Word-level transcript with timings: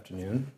afternoon. 0.00 0.50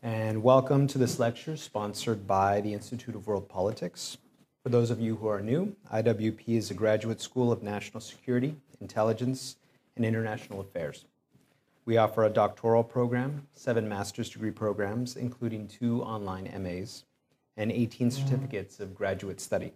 And 0.00 0.44
welcome 0.44 0.86
to 0.86 0.96
this 0.96 1.18
lecture 1.18 1.56
sponsored 1.56 2.24
by 2.24 2.60
the 2.60 2.72
Institute 2.72 3.16
of 3.16 3.26
World 3.26 3.48
Politics. 3.48 4.16
For 4.62 4.68
those 4.68 4.92
of 4.92 5.00
you 5.00 5.16
who 5.16 5.26
are 5.26 5.40
new, 5.40 5.74
IWP 5.92 6.50
is 6.50 6.70
a 6.70 6.74
graduate 6.74 7.20
school 7.20 7.50
of 7.50 7.64
national 7.64 8.00
security, 8.00 8.54
intelligence, 8.80 9.56
and 9.96 10.04
international 10.04 10.60
affairs. 10.60 11.04
We 11.84 11.96
offer 11.96 12.22
a 12.22 12.30
doctoral 12.30 12.84
program, 12.84 13.48
seven 13.54 13.88
master's 13.88 14.30
degree 14.30 14.52
programs, 14.52 15.16
including 15.16 15.66
two 15.66 16.00
online 16.04 16.44
MAs, 16.62 17.02
and 17.56 17.72
18 17.72 18.12
certificates 18.12 18.78
of 18.78 18.94
graduate 18.94 19.40
study. 19.40 19.72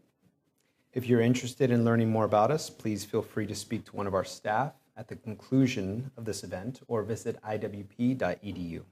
If 0.94 1.08
you're 1.08 1.20
interested 1.20 1.72
in 1.72 1.84
learning 1.84 2.10
more 2.12 2.26
about 2.26 2.52
us, 2.52 2.70
please 2.70 3.04
feel 3.04 3.22
free 3.22 3.48
to 3.48 3.56
speak 3.56 3.86
to 3.86 3.96
one 3.96 4.06
of 4.06 4.14
our 4.14 4.24
staff 4.24 4.74
at 4.98 5.06
the 5.06 5.16
conclusion 5.16 6.10
of 6.16 6.24
this 6.24 6.42
event 6.42 6.80
or 6.88 7.02
visit 7.02 7.40
iwp.edu. 7.42 8.82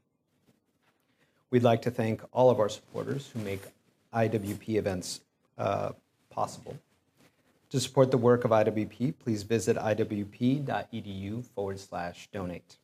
We'd 1.50 1.62
like 1.62 1.82
to 1.82 1.90
thank 1.90 2.22
all 2.32 2.48
of 2.48 2.60
our 2.60 2.68
supporters 2.68 3.28
who 3.32 3.40
make 3.40 3.62
IWP 4.14 4.76
events 4.76 5.20
uh, 5.58 5.90
possible. 6.30 6.78
To 7.70 7.80
support 7.80 8.12
the 8.12 8.18
work 8.18 8.44
of 8.44 8.52
IWP, 8.52 9.14
please 9.18 9.42
visit 9.42 9.76
iwp.edu 9.76 11.44
forward 11.44 11.80
slash 11.80 12.28
donate. 12.32 12.76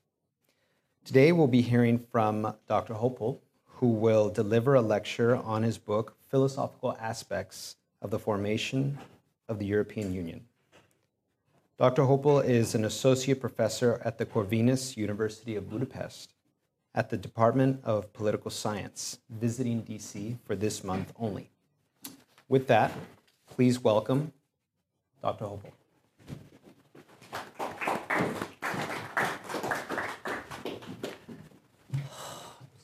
Today 1.05 1.33
we'll 1.33 1.47
be 1.47 1.63
hearing 1.63 1.99
from 2.11 2.55
Dr. 2.69 2.95
Hoppál, 2.95 3.39
who 3.67 3.89
will 3.89 4.29
deliver 4.29 4.75
a 4.75 4.81
lecture 4.81 5.37
on 5.37 5.63
his 5.63 5.79
book, 5.79 6.17
Philosophical 6.31 6.97
Aspects 7.01 7.77
of 8.01 8.11
the 8.11 8.19
Formation 8.19 8.99
of 9.49 9.59
the 9.59 9.67
European 9.67 10.13
Union. 10.13 10.45
Dr. 11.83 12.03
Hoppál 12.03 12.45
is 12.45 12.77
an 12.77 12.85
associate 12.85 13.41
professor 13.41 14.01
at 14.05 14.17
the 14.17 14.25
Corvinus 14.25 14.97
University 14.97 15.57
of 15.57 15.69
Budapest 15.69 16.33
at 16.95 17.11
the 17.11 17.17
Department 17.17 17.81
of 17.83 18.13
Political 18.13 18.53
Science, 18.53 19.19
visiting 19.29 19.83
DC 19.83 20.39
for 20.45 20.55
this 20.55 20.85
month 20.85 21.13
only. 21.19 21.51
With 22.49 22.69
that, 22.69 22.93
please 23.51 23.81
welcome 23.81 24.33
Dr. 25.23 25.45
Hoppál. 25.45 25.73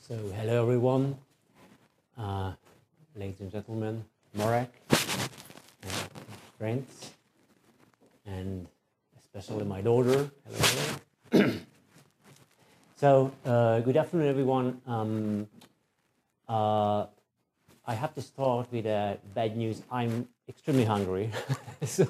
So, 0.01 0.17
hello 0.35 0.61
everyone, 0.61 1.17
uh, 2.17 2.51
ladies 3.15 3.39
and 3.39 3.49
gentlemen, 3.49 4.03
Marek, 4.33 4.69
and 4.89 6.09
friends, 6.57 7.11
and 8.25 8.67
especially 9.33 9.63
my 9.63 9.79
daughter. 9.81 10.31
Hello. 11.31 11.53
so, 12.95 13.31
uh, 13.45 13.79
good 13.81 13.95
afternoon, 13.95 14.27
everyone. 14.27 14.81
Um, 14.87 15.47
uh, 16.47 17.05
I 17.85 17.93
have 17.93 18.15
to 18.15 18.21
start 18.21 18.71
with 18.71 18.87
uh, 18.87 19.17
bad 19.35 19.55
news. 19.55 19.83
I'm 19.91 20.27
extremely 20.47 20.83
hungry, 20.83 21.29
so, 21.83 22.07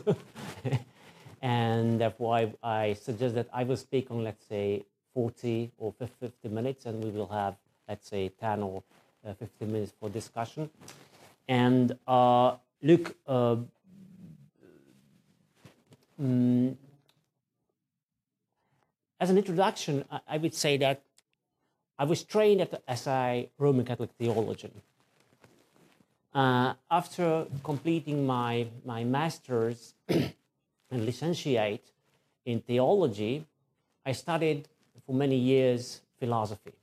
and 1.41 1.99
therefore 1.99 2.35
I, 2.35 2.53
I 2.63 2.93
suggest 2.93 3.35
that 3.35 3.49
I 3.51 3.65
will 3.65 3.77
speak 3.77 4.11
on, 4.11 4.23
let's 4.23 4.45
say, 4.45 4.85
40 5.13 5.71
or 5.77 5.93
50 5.99 6.47
minutes, 6.47 6.85
and 6.85 7.03
we 7.03 7.09
will 7.09 7.27
have, 7.27 7.55
let's 7.89 8.07
say, 8.07 8.29
10 8.29 8.63
or 8.63 8.81
uh, 9.27 9.33
15 9.33 9.69
minutes 9.69 9.93
for 9.99 10.09
discussion. 10.09 10.69
And 11.49 11.97
uh, 12.07 12.55
look, 12.81 13.13
uh, 13.27 13.57
mm, 16.21 16.77
as 19.19 19.29
an 19.29 19.37
introduction, 19.37 20.05
I, 20.11 20.19
I, 20.27 20.37
would 20.37 20.53
say 20.53 20.77
that 20.77 21.01
I 21.97 22.05
was 22.05 22.23
trained 22.23 22.61
at, 22.61 22.81
as 22.87 23.07
a 23.07 23.49
Roman 23.57 23.85
Catholic 23.85 24.11
theologian. 24.17 24.71
Uh, 26.33 26.73
after 26.89 27.45
completing 27.63 28.25
my, 28.25 28.67
my 28.85 29.03
master's 29.03 29.93
and 30.09 31.05
licentiate 31.05 31.83
in 32.45 32.61
theology, 32.61 33.45
I 34.05 34.13
studied 34.13 34.67
for 35.05 35.13
many 35.13 35.35
years 35.35 36.01
philosophy. 36.19 36.73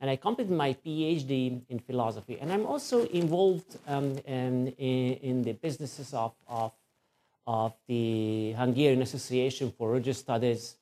And 0.00 0.10
I 0.10 0.16
completed 0.16 0.52
my 0.52 0.74
PhD 0.74 1.62
in 1.68 1.78
philosophy. 1.78 2.38
And 2.40 2.52
I'm 2.52 2.66
also 2.66 3.06
involved 3.06 3.78
um, 3.86 4.18
in, 4.26 4.68
in, 4.78 5.42
the 5.42 5.52
businesses 5.52 6.12
of, 6.12 6.32
of, 6.46 6.72
of 7.46 7.72
the 7.86 8.52
Hungarian 8.52 9.02
Association 9.02 9.72
for 9.76 9.90
Religious 9.90 10.18
Studies. 10.18 10.76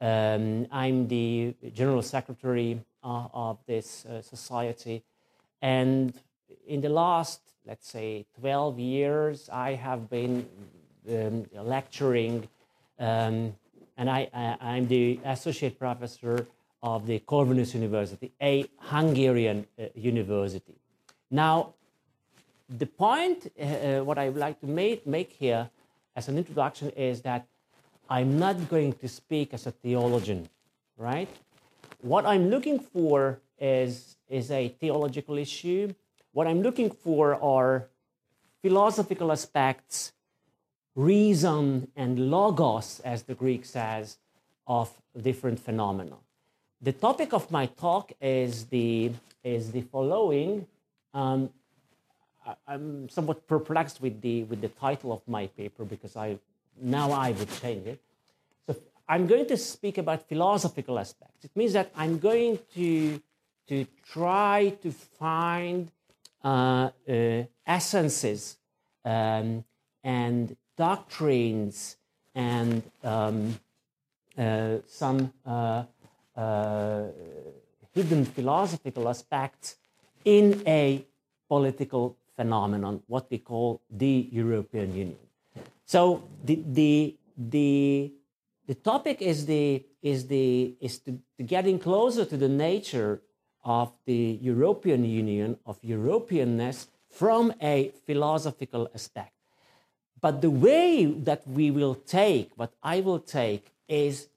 Um, 0.00 0.66
I'm 0.72 1.08
the 1.08 1.54
general 1.74 2.02
secretary 2.02 2.80
uh, 3.04 3.26
of 3.34 3.58
this 3.66 4.06
uh, 4.06 4.22
society. 4.22 5.02
And 5.60 6.14
in 6.66 6.80
the 6.80 6.88
last, 6.88 7.40
let's 7.66 7.88
say, 7.88 8.26
12 8.38 8.78
years, 8.78 9.48
I 9.52 9.74
have 9.74 10.08
been 10.08 10.48
um, 11.08 11.46
lecturing, 11.52 12.48
um, 12.98 13.54
and 13.96 14.08
I, 14.08 14.28
I, 14.32 14.76
am 14.76 14.88
the 14.88 15.20
associate 15.24 15.78
professor 15.78 16.46
of 16.82 17.06
the 17.06 17.18
Corvinus 17.20 17.74
University, 17.74 18.32
a 18.40 18.66
Hungarian 18.78 19.66
uh, 19.78 19.86
university. 19.94 20.76
Now, 21.30 21.74
the 22.68 22.86
point, 22.86 23.52
uh, 23.58 23.64
uh, 23.64 24.04
what 24.04 24.18
I 24.18 24.28
would 24.28 24.38
like 24.38 24.60
to 24.60 24.66
make, 24.66 25.06
make 25.06 25.32
here 25.32 25.68
as 26.16 26.28
an 26.28 26.38
introduction 26.38 26.90
is 26.90 27.22
that 27.22 27.46
I'm 28.10 28.40
not 28.40 28.68
going 28.68 28.94
to 28.94 29.08
speak 29.08 29.54
as 29.54 29.68
a 29.68 29.70
theologian, 29.70 30.48
right? 30.96 31.28
What 32.00 32.26
I'm 32.26 32.50
looking 32.50 32.80
for 32.80 33.38
is, 33.56 34.16
is 34.28 34.50
a 34.50 34.68
theological 34.68 35.38
issue. 35.38 35.94
What 36.32 36.48
I'm 36.48 36.60
looking 36.60 36.90
for 36.90 37.40
are 37.40 37.86
philosophical 38.62 39.30
aspects, 39.30 40.12
reason 40.96 41.86
and 41.94 42.30
logos, 42.32 43.00
as 43.04 43.22
the 43.22 43.34
Greek 43.34 43.64
says, 43.64 44.18
of 44.66 44.90
different 45.16 45.60
phenomena. 45.60 46.16
The 46.82 46.92
topic 46.92 47.32
of 47.32 47.48
my 47.52 47.66
talk 47.66 48.10
is 48.20 48.64
the, 48.66 49.12
is 49.44 49.70
the 49.70 49.82
following. 49.82 50.66
Um, 51.14 51.50
I, 52.44 52.74
am 52.74 53.08
somewhat 53.08 53.46
perplexed 53.46 54.00
with 54.00 54.20
the, 54.20 54.42
with 54.44 54.60
the 54.60 54.68
title 54.68 55.12
of 55.12 55.20
my 55.28 55.46
paper 55.46 55.84
because 55.84 56.16
I, 56.16 56.38
now 56.80 57.12
I 57.12 57.32
would 57.32 57.50
change 57.60 57.86
it. 57.86 58.00
So 58.66 58.76
I'm 59.08 59.26
going 59.26 59.46
to 59.46 59.56
speak 59.56 59.98
about 59.98 60.28
philosophical 60.28 60.98
aspects. 60.98 61.44
It 61.44 61.50
means 61.54 61.72
that 61.74 61.90
I'm 61.96 62.18
going 62.18 62.58
to, 62.74 63.20
to 63.68 63.86
try 64.04 64.76
to 64.82 64.90
find 64.90 65.90
uh, 66.42 66.90
uh, 67.08 67.44
essences 67.66 68.56
um, 69.04 69.64
and 70.02 70.56
doctrines 70.76 71.96
and 72.34 72.82
um, 73.04 73.58
uh, 74.38 74.78
some 74.86 75.32
uh, 75.44 75.84
uh, 76.36 77.02
hidden 77.92 78.24
philosophical 78.24 79.08
aspects 79.08 79.76
in 80.24 80.62
a 80.66 81.04
political 81.48 82.16
phenomenon, 82.36 83.02
what 83.06 83.30
we 83.30 83.38
call 83.38 83.80
the 83.90 84.28
European 84.32 84.94
Union. 84.94 85.29
So 85.90 86.22
the, 86.44 86.62
the, 86.64 87.16
the, 87.36 88.12
the 88.68 88.76
topic 88.76 89.20
is, 89.20 89.44
the, 89.44 89.84
is, 90.00 90.28
the, 90.28 90.76
is 90.80 91.00
to, 91.00 91.18
to 91.36 91.42
getting 91.42 91.80
closer 91.80 92.24
to 92.24 92.36
the 92.36 92.48
nature 92.48 93.22
of 93.64 93.90
the 94.04 94.38
European 94.40 95.04
Union, 95.04 95.58
of 95.66 95.82
Europeanness, 95.82 96.86
from 97.10 97.52
a 97.60 97.90
philosophical 98.06 98.88
aspect. 98.94 99.32
But 100.20 100.42
the 100.42 100.50
way 100.50 101.06
that 101.06 101.44
we 101.48 101.72
will 101.72 101.96
take, 101.96 102.52
what 102.54 102.72
I 102.84 103.00
will 103.00 103.18
take, 103.18 103.66
is, 103.88 104.28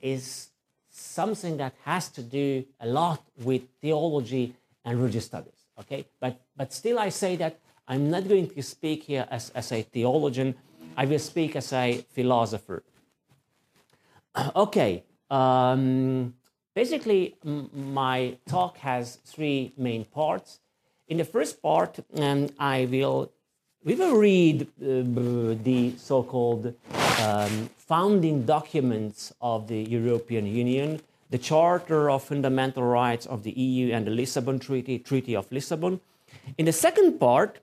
is 0.00 0.50
something 0.90 1.56
that 1.56 1.74
has 1.84 2.08
to 2.10 2.22
do 2.22 2.64
a 2.78 2.86
lot 2.86 3.20
with 3.42 3.62
theology 3.80 4.54
and 4.84 4.96
religious 4.96 5.24
studies. 5.24 5.66
Okay, 5.80 6.06
but 6.20 6.40
but 6.56 6.72
still, 6.72 7.00
I 7.00 7.08
say 7.08 7.34
that 7.36 7.58
I'm 7.88 8.10
not 8.10 8.28
going 8.28 8.48
to 8.50 8.62
speak 8.62 9.04
here 9.04 9.26
as, 9.28 9.50
as 9.50 9.72
a 9.72 9.82
theologian. 9.82 10.54
I 10.96 11.04
will 11.06 11.18
speak 11.18 11.56
as 11.56 11.72
a 11.72 12.04
philosopher. 12.12 12.82
Okay, 14.54 15.02
um, 15.30 16.34
basically, 16.74 17.36
my 17.74 18.36
talk 18.46 18.78
has 18.78 19.16
three 19.24 19.72
main 19.76 20.04
parts. 20.04 20.60
In 21.08 21.18
the 21.18 21.24
first 21.24 21.60
part, 21.60 21.98
um, 22.16 22.48
I 22.58 22.86
will 22.86 23.32
we 23.82 23.94
will 23.94 24.16
read 24.16 24.62
uh, 24.62 25.56
the 25.64 25.94
so-called 25.96 26.74
um, 27.22 27.70
founding 27.78 28.44
documents 28.44 29.32
of 29.40 29.68
the 29.68 29.82
European 29.82 30.46
Union, 30.46 31.00
the 31.30 31.38
Charter 31.38 32.10
of 32.10 32.22
Fundamental 32.24 32.82
Rights 32.82 33.24
of 33.24 33.42
the 33.42 33.52
EU 33.52 33.92
and 33.94 34.06
the 34.06 34.10
Lisbon 34.10 34.58
Treaty, 34.58 34.98
Treaty 34.98 35.34
of 35.34 35.50
Lisbon. 35.50 35.98
In 36.58 36.66
the 36.66 36.72
second 36.72 37.18
part, 37.18 37.60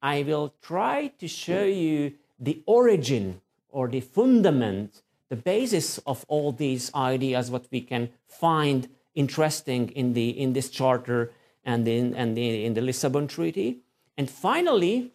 I 0.00 0.22
will 0.22 0.54
try 0.62 1.08
to 1.18 1.28
show 1.28 1.64
you 1.64 2.14
the 2.38 2.62
origin 2.66 3.40
or 3.70 3.88
the 3.88 4.00
fundament, 4.00 5.02
the 5.28 5.36
basis 5.36 5.98
of 6.06 6.24
all 6.28 6.52
these 6.52 6.92
ideas, 6.94 7.50
what 7.50 7.66
we 7.70 7.80
can 7.80 8.10
find 8.26 8.88
interesting 9.14 9.90
in, 9.90 10.12
the, 10.14 10.30
in 10.30 10.52
this 10.52 10.70
charter 10.70 11.32
and 11.64 11.86
in, 11.86 12.14
and 12.14 12.36
the, 12.36 12.64
in 12.64 12.74
the 12.74 12.80
Lisbon 12.80 13.26
Treaty. 13.26 13.80
And 14.16 14.30
finally, 14.30 15.12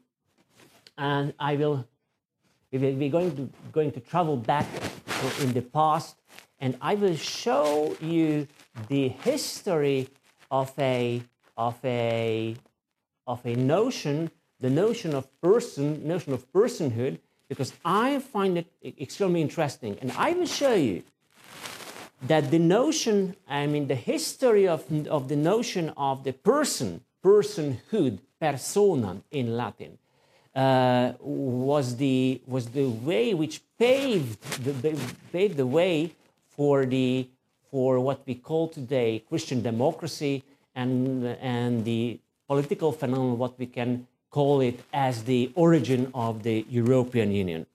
and 0.97 1.33
I 1.39 1.55
will, 1.55 1.87
we're 2.71 3.09
going 3.09 3.35
to, 3.35 3.49
going 3.71 3.91
to 3.93 3.99
travel 3.99 4.37
back 4.37 4.67
in 5.41 5.53
the 5.53 5.61
past, 5.61 6.15
and 6.59 6.77
I 6.81 6.95
will 6.95 7.15
show 7.15 7.95
you 7.99 8.47
the 8.87 9.09
history 9.09 10.09
of 10.51 10.71
a, 10.77 11.23
of 11.57 11.77
a, 11.83 12.55
of 13.25 13.45
a 13.45 13.55
notion, 13.55 14.31
the 14.63 14.69
notion 14.69 15.13
of 15.13 15.23
person, 15.41 16.07
notion 16.07 16.31
of 16.31 16.49
personhood, 16.53 17.19
because 17.49 17.73
I 17.83 18.19
find 18.19 18.57
it 18.57 18.67
extremely 19.05 19.41
interesting. 19.41 19.97
And 20.01 20.09
I 20.13 20.31
will 20.31 20.45
show 20.61 20.73
you 20.73 21.03
that 22.27 22.49
the 22.49 22.59
notion, 22.59 23.35
I 23.45 23.67
mean, 23.67 23.87
the 23.87 24.01
history 24.13 24.65
of, 24.65 24.81
of 25.07 25.27
the 25.27 25.35
notion 25.35 25.91
of 25.97 26.23
the 26.23 26.31
person, 26.31 27.01
personhood, 27.21 28.19
persona 28.39 29.21
in 29.31 29.57
Latin, 29.57 29.97
uh, 30.55 31.11
was, 31.19 31.97
the, 31.97 32.39
was 32.47 32.67
the 32.67 32.87
way 32.87 33.33
which 33.33 33.61
paved 33.77 34.41
the, 34.63 34.97
paved 35.33 35.57
the 35.57 35.67
way 35.67 36.13
for, 36.55 36.85
the, 36.85 37.27
for 37.69 37.99
what 37.99 38.25
we 38.25 38.35
call 38.35 38.69
today 38.69 39.25
Christian 39.27 39.61
democracy 39.61 40.41
and, 40.73 41.25
and 41.41 41.83
the 41.83 42.17
political 42.47 42.93
phenomenon, 42.93 43.37
what 43.37 43.59
we 43.59 43.65
can 43.65 44.07
call 44.33 44.61
it 44.61 44.79
as 44.91 45.23
the 45.25 45.51
origin 45.53 46.09
of 46.15 46.41
the 46.41 46.65
European 46.67 47.31
Union. 47.31 47.67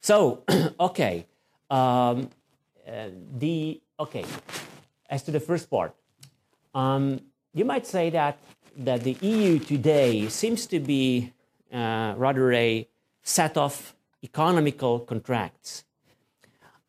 So, 0.00 0.42
okay, 0.80 1.26
um, 1.70 2.30
uh, 2.88 3.08
the 3.36 3.80
okay, 4.00 4.24
as 5.10 5.22
to 5.24 5.30
the 5.30 5.40
first 5.40 5.68
part, 5.68 5.94
um, 6.74 7.20
you 7.52 7.64
might 7.64 7.86
say 7.86 8.08
that 8.10 8.38
that 8.76 9.04
the 9.04 9.16
EU 9.20 9.58
today 9.58 10.28
seems 10.28 10.66
to 10.66 10.80
be 10.80 11.32
uh, 11.72 12.14
rather 12.16 12.50
a 12.52 12.88
set 13.22 13.56
of 13.56 13.94
economical 14.22 14.98
contracts. 15.00 15.84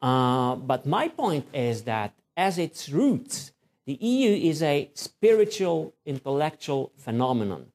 Uh, 0.02 0.56
but 0.56 0.86
my 0.86 1.10
point 1.10 1.46
is 1.54 1.84
that 1.84 2.14
as 2.38 2.58
its 2.58 2.90
roots, 2.90 3.52
the 3.86 3.94
EU 3.94 4.50
is 4.50 4.64
a 4.64 4.90
spiritual, 4.94 5.94
intellectual 6.06 6.92
phenomenon. 6.98 7.68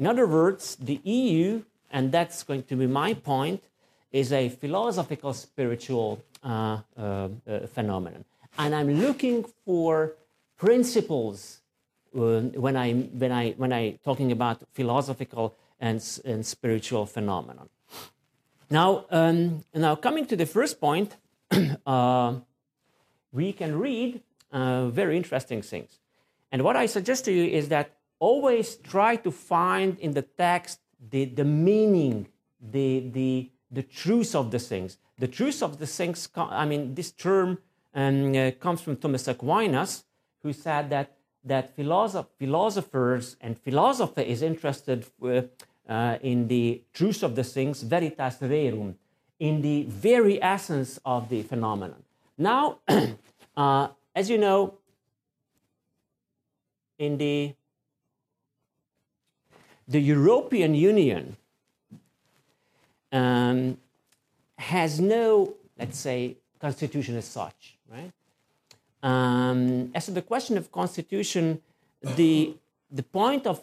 In 0.00 0.06
other 0.06 0.26
words, 0.26 0.76
the 0.76 0.98
EU, 1.04 1.62
and 1.90 2.10
that's 2.10 2.42
going 2.42 2.62
to 2.62 2.74
be 2.74 2.86
my 2.86 3.12
point, 3.12 3.62
is 4.10 4.32
a 4.32 4.48
philosophical, 4.48 5.34
spiritual 5.34 6.24
uh, 6.42 6.78
uh, 6.96 7.28
uh, 7.46 7.66
phenomenon. 7.66 8.24
And 8.56 8.74
I'm 8.74 8.98
looking 8.98 9.44
for 9.66 10.14
principles 10.56 11.60
when 12.12 12.76
I 12.76 12.92
when 12.94 13.30
I 13.30 13.50
when 13.58 13.74
I 13.74 13.98
talking 14.02 14.32
about 14.32 14.62
philosophical 14.72 15.54
and, 15.78 16.02
and 16.24 16.46
spiritual 16.46 17.04
phenomenon. 17.04 17.68
Now, 18.70 19.04
um, 19.10 19.64
now 19.74 19.96
coming 19.96 20.24
to 20.26 20.36
the 20.36 20.46
first 20.46 20.80
point, 20.80 21.14
uh, 21.86 22.36
we 23.32 23.52
can 23.52 23.78
read 23.78 24.22
uh, 24.50 24.88
very 24.88 25.18
interesting 25.18 25.60
things. 25.60 25.98
And 26.50 26.62
what 26.62 26.74
I 26.74 26.86
suggest 26.86 27.26
to 27.26 27.32
you 27.32 27.44
is 27.44 27.68
that 27.68 27.99
always 28.20 28.76
try 28.76 29.16
to 29.16 29.30
find 29.32 29.98
in 29.98 30.12
the 30.12 30.22
text 30.22 30.78
the, 31.10 31.24
the 31.24 31.44
meaning, 31.44 32.28
the, 32.60 33.10
the, 33.12 33.50
the 33.70 33.82
truth 33.82 34.36
of 34.36 34.52
the 34.52 34.58
things. 34.58 34.98
The 35.18 35.26
truth 35.26 35.62
of 35.62 35.78
the 35.78 35.86
things, 35.86 36.28
I 36.36 36.66
mean, 36.66 36.94
this 36.94 37.10
term 37.10 37.58
um, 37.94 38.36
uh, 38.36 38.52
comes 38.52 38.80
from 38.82 38.96
Thomas 38.96 39.26
Aquinas, 39.26 40.04
who 40.42 40.52
said 40.52 40.90
that, 40.90 41.16
that 41.44 41.76
philosoph- 41.76 42.28
philosophers 42.38 43.36
and 43.40 43.58
philosophy 43.58 44.22
is 44.22 44.42
interested 44.42 45.06
uh, 45.22 45.42
uh, 45.88 46.18
in 46.22 46.46
the 46.48 46.82
truth 46.92 47.22
of 47.22 47.34
the 47.34 47.44
things, 47.44 47.82
veritas 47.82 48.36
rerum, 48.40 48.94
in 49.38 49.62
the 49.62 49.84
very 49.84 50.40
essence 50.42 51.00
of 51.04 51.28
the 51.30 51.42
phenomenon. 51.42 52.02
Now, 52.36 52.78
uh, 53.56 53.88
as 54.14 54.28
you 54.28 54.38
know, 54.38 54.74
in 56.98 57.16
the 57.16 57.54
the 59.90 60.00
European 60.00 60.74
Union 60.74 61.36
um, 63.10 63.76
has 64.56 65.00
no, 65.00 65.54
let's 65.76 65.98
say, 65.98 66.36
constitution 66.60 67.16
as 67.16 67.24
such, 67.24 67.76
right? 67.90 68.12
Um, 69.02 69.90
as 69.94 70.04
to 70.06 70.12
the 70.12 70.22
question 70.22 70.56
of 70.56 70.70
constitution, 70.70 71.60
the, 72.02 72.54
the 72.90 73.02
point 73.02 73.46
of, 73.48 73.60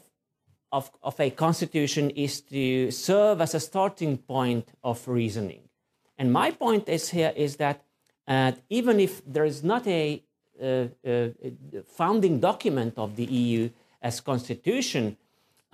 of, 0.72 0.92
of 1.02 1.18
a 1.20 1.30
constitution 1.30 2.10
is 2.10 2.42
to 2.42 2.92
serve 2.92 3.40
as 3.40 3.56
a 3.56 3.60
starting 3.60 4.18
point 4.18 4.68
of 4.84 5.08
reasoning. 5.08 5.62
And 6.18 6.34
my 6.34 6.52
point 6.52 6.90
is 6.90 7.10
here 7.10 7.32
is 7.38 7.56
that 7.58 7.84
uh, 8.28 8.52
even 8.70 9.00
if 9.00 9.22
there 9.26 9.46
is 9.46 9.64
not 9.64 9.88
a, 9.88 10.22
uh, 10.62 10.88
uh, 11.08 11.28
founding 11.86 12.40
document 12.40 12.96
of 12.98 13.16
the 13.16 13.26
EU 13.26 13.70
as 14.02 14.20
constitution, 14.20 15.16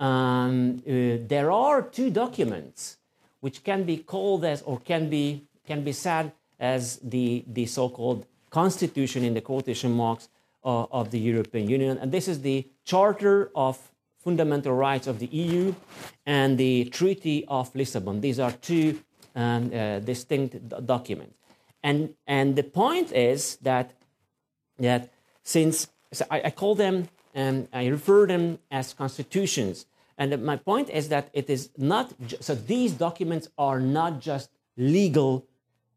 um, 0.00 0.82
uh, 0.86 1.22
there 1.28 1.50
are 1.50 1.82
two 1.82 2.10
documents 2.10 2.98
which 3.40 3.62
can 3.62 3.84
be 3.84 3.98
called 3.98 4.44
as 4.44 4.62
or 4.62 4.80
can 4.80 5.08
be 5.08 5.46
can 5.66 5.84
be 5.84 5.92
said 5.92 6.32
as 6.58 6.98
the 7.02 7.44
the 7.46 7.66
so-called 7.66 8.26
constitution 8.50 9.24
in 9.24 9.34
the 9.34 9.40
quotation 9.40 9.92
marks 9.92 10.28
uh, 10.64 10.86
of 10.90 11.10
the 11.10 11.18
European 11.18 11.68
Union, 11.68 11.98
and 11.98 12.10
this 12.10 12.28
is 12.28 12.40
the 12.40 12.66
Charter 12.84 13.50
of 13.54 13.78
Fundamental 14.18 14.72
Rights 14.72 15.06
of 15.06 15.18
the 15.18 15.26
EU 15.26 15.74
and 16.24 16.56
the 16.56 16.86
Treaty 16.86 17.44
of 17.48 17.74
Lisbon. 17.74 18.20
These 18.20 18.40
are 18.40 18.52
two 18.52 19.00
um, 19.36 19.70
uh, 19.74 19.98
distinct 20.00 20.52
documents, 20.86 21.36
and 21.82 22.14
and 22.26 22.56
the 22.56 22.62
point 22.62 23.12
is 23.12 23.56
that 23.56 23.92
that 24.78 25.10
since 25.42 25.88
so 26.12 26.24
I, 26.30 26.42
I 26.44 26.50
call 26.50 26.74
them 26.74 27.08
and 27.34 27.68
I 27.72 27.86
refer 27.86 28.26
them 28.26 28.58
as 28.70 28.94
constitutions 28.94 29.86
and 30.16 30.42
my 30.44 30.56
point 30.56 30.90
is 30.90 31.08
that 31.08 31.28
it 31.32 31.50
is 31.50 31.70
not, 31.76 32.12
so 32.40 32.54
these 32.54 32.92
documents 32.92 33.48
are 33.58 33.80
not 33.80 34.20
just 34.20 34.50
legal 34.76 35.46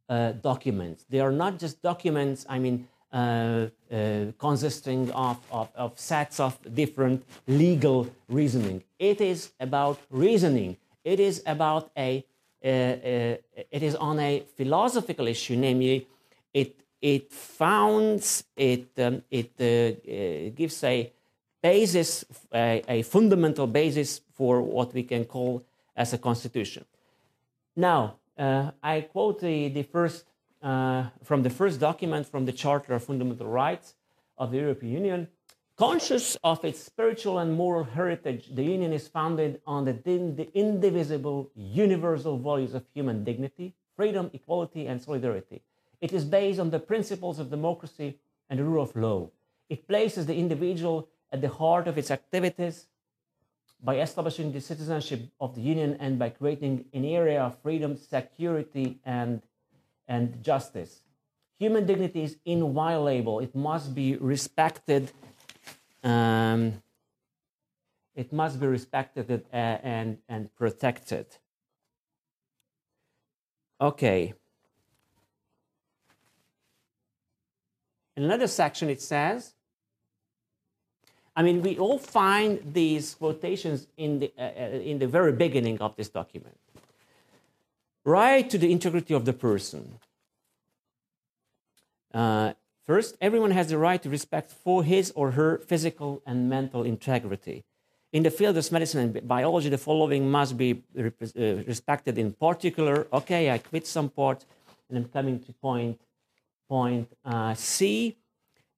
uh, 0.09 0.31
documents. 0.31 1.05
They 1.09 1.19
are 1.19 1.31
not 1.31 1.59
just 1.59 1.81
documents, 1.81 2.45
I 2.49 2.59
mean, 2.59 2.87
uh, 3.13 3.67
uh, 3.91 4.25
consisting 4.37 5.11
of, 5.11 5.37
of, 5.51 5.69
of, 5.75 5.99
sets 5.99 6.39
of 6.39 6.57
different 6.73 7.23
legal 7.47 8.09
reasoning. 8.27 8.83
It 8.99 9.21
is 9.21 9.51
about 9.59 9.99
reasoning. 10.09 10.77
It 11.03 11.19
is 11.19 11.41
about 11.45 11.91
a, 11.97 12.25
uh, 12.63 12.67
uh, 12.67 13.37
it 13.71 13.83
is 13.83 13.95
on 13.95 14.19
a 14.19 14.43
philosophical 14.55 15.27
issue, 15.27 15.55
namely, 15.55 16.07
it, 16.53 16.81
it 17.01 17.31
founds, 17.31 18.43
it, 18.55 18.89
um, 18.97 19.21
it 19.29 19.51
uh, 19.61 20.49
gives 20.55 20.83
a 20.83 21.13
basis, 21.61 22.25
a, 22.53 22.83
a 22.87 23.01
fundamental 23.03 23.67
basis 23.67 24.21
for 24.33 24.61
what 24.61 24.93
we 24.93 25.03
can 25.03 25.25
call 25.25 25.63
as 25.95 26.13
a 26.13 26.17
constitution. 26.17 26.85
Now, 27.75 28.17
uh, 28.37 28.71
I 28.83 29.01
quote 29.01 29.41
the, 29.41 29.69
the 29.69 29.83
first, 29.83 30.25
uh, 30.61 31.05
from 31.23 31.43
the 31.43 31.49
first 31.49 31.79
document 31.79 32.27
from 32.27 32.45
the 32.45 32.51
Charter 32.51 32.93
of 32.93 33.03
Fundamental 33.03 33.47
Rights 33.47 33.95
of 34.37 34.51
the 34.51 34.57
European 34.57 34.93
Union. 34.93 35.27
Conscious 35.75 36.37
of 36.43 36.63
its 36.65 36.79
spiritual 36.79 37.37
and 37.37 37.53
moral 37.53 37.83
heritage, 37.83 38.49
the 38.55 38.63
Union 38.63 38.91
is 38.93 39.07
founded 39.07 39.61
on 39.67 39.85
the, 39.85 39.93
the 39.93 40.49
indivisible, 40.55 41.51
universal 41.55 42.37
values 42.37 42.73
of 42.73 42.83
human 42.93 43.23
dignity, 43.23 43.75
freedom, 43.95 44.29
equality, 44.33 44.87
and 44.87 44.99
solidarity. 45.01 45.61
It 46.01 46.13
is 46.13 46.25
based 46.25 46.59
on 46.59 46.71
the 46.71 46.79
principles 46.79 47.37
of 47.37 47.51
democracy 47.51 48.17
and 48.49 48.59
the 48.59 48.63
rule 48.63 48.81
of 48.81 48.95
law. 48.95 49.29
It 49.69 49.87
places 49.87 50.25
the 50.25 50.35
individual 50.35 51.09
at 51.31 51.41
the 51.41 51.49
heart 51.49 51.87
of 51.87 51.97
its 51.97 52.11
activities 52.11 52.87
by 53.83 53.99
establishing 53.99 54.51
the 54.51 54.61
citizenship 54.61 55.21
of 55.39 55.55
the 55.55 55.61
Union 55.61 55.97
and 55.99 56.17
by 56.17 56.29
creating 56.29 56.85
an 56.93 57.05
area 57.05 57.41
of 57.41 57.57
freedom, 57.61 57.95
security, 57.97 58.97
and, 59.05 59.41
and 60.07 60.43
justice. 60.43 61.01
Human 61.59 61.85
dignity 61.85 62.23
is 62.23 62.37
inviolable. 62.45 63.39
It 63.39 63.55
must 63.55 63.93
be 63.93 64.15
respected. 64.15 65.11
Um, 66.03 66.81
it 68.15 68.33
must 68.33 68.59
be 68.59 68.67
respected 68.67 69.29
uh, 69.31 69.55
and, 69.55 70.17
and 70.27 70.53
protected. 70.55 71.27
Okay. 73.79 74.33
In 78.15 78.23
another 78.23 78.47
section, 78.47 78.89
it 78.89 79.01
says 79.01 79.53
I 81.37 81.43
mean, 81.43 81.61
we 81.61 81.77
all 81.77 81.99
find 81.99 82.59
these 82.73 83.15
quotations 83.15 83.87
in 83.95 84.19
the, 84.19 84.33
uh, 84.37 84.41
uh, 84.41 84.91
in 84.91 84.99
the 84.99 85.07
very 85.07 85.31
beginning 85.31 85.79
of 85.79 85.95
this 85.95 86.09
document. 86.09 86.57
Right 88.03 88.49
to 88.49 88.57
the 88.57 88.71
integrity 88.71 89.13
of 89.13 89.23
the 89.23 89.33
person. 89.33 89.99
Uh, 92.13 92.53
First, 92.87 93.17
everyone 93.19 93.51
has 93.51 93.67
the 93.67 93.77
right 93.77 94.01
to 94.01 94.09
respect 94.09 94.49
for 94.49 94.81
his 94.81 95.11
or 95.13 95.31
her 95.31 95.57
physical 95.57 96.21
and 96.25 96.49
mental 96.49 96.83
integrity. 96.83 97.65
In 98.13 98.23
the 98.23 98.31
field 98.31 98.55
of 98.55 98.71
medicine 98.71 99.01
and 99.01 99.27
biology, 99.27 99.67
the 99.67 99.77
following 99.77 100.31
must 100.31 100.57
be 100.57 100.83
uh, 100.97 101.09
respected 101.67 102.17
in 102.17 102.31
particular. 102.31 103.05
Okay, 103.11 103.51
I 103.51 103.57
quit 103.57 103.85
some 103.85 104.07
part 104.07 104.45
and 104.87 104.97
I'm 104.97 105.09
coming 105.09 105.37
to 105.41 105.51
point, 105.51 105.99
point 106.69 107.09
uh, 107.25 107.53
C. 107.55 108.15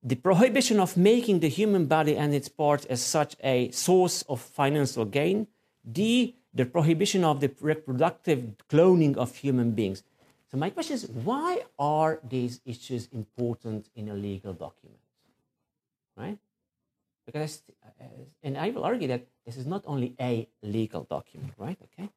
The 0.02 0.16
prohibition 0.16 0.80
of 0.80 0.96
making 0.96 1.42
the 1.42 1.50
human 1.50 1.86
body 1.86 2.16
and 2.16 2.34
its 2.34 2.48
parts 2.48 2.86
as 2.86 3.02
such 3.02 3.36
a 3.44 3.70
source 3.72 4.22
of 4.24 4.40
financial 4.40 5.06
gain. 5.06 5.48
D. 5.90 6.36
The 6.54 6.66
prohibition 6.66 7.24
of 7.24 7.42
the 7.42 7.52
reproductive 7.62 8.56
cloning 8.70 9.18
of 9.18 9.36
human 9.36 9.72
beings. 9.72 10.04
So 10.52 10.58
my 10.58 10.72
question 10.72 10.96
is, 10.96 11.08
why 11.08 11.64
are 11.78 12.20
these 12.28 12.60
issues 12.66 13.08
important 13.12 13.90
in 13.96 14.10
a 14.10 14.16
legal 14.16 14.54
document? 14.54 15.00
Right? 16.18 16.40
Because, 17.26 17.62
uh, 18.02 18.04
and 18.42 18.58
I 18.58 18.72
will 18.72 18.84
argue 18.84 19.08
that 19.10 19.28
this 19.46 19.58
is 19.58 19.68
not 19.68 19.84
only 19.86 20.16
a 20.20 20.48
legal 20.64 21.04
document, 21.04 21.54
right? 21.58 21.78
Okay. 21.84 22.10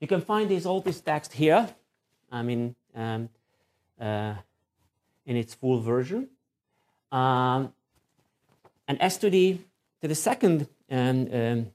You 0.00 0.06
can 0.06 0.22
find 0.22 0.48
these 0.48 0.64
all 0.64 0.80
this 0.80 1.00
text 1.00 1.34
here. 1.34 1.68
I 2.32 2.42
mean, 2.42 2.74
um, 2.94 3.28
uh, 4.00 4.34
in 5.26 5.36
its 5.36 5.54
full 5.54 5.80
version. 5.80 6.28
Um, 7.14 7.72
and 8.88 9.00
as 9.00 9.18
to 9.18 9.30
the 9.30 9.58
to 10.02 10.08
the 10.08 10.16
second 10.16 10.68
um, 10.90 11.28
um 11.32 11.66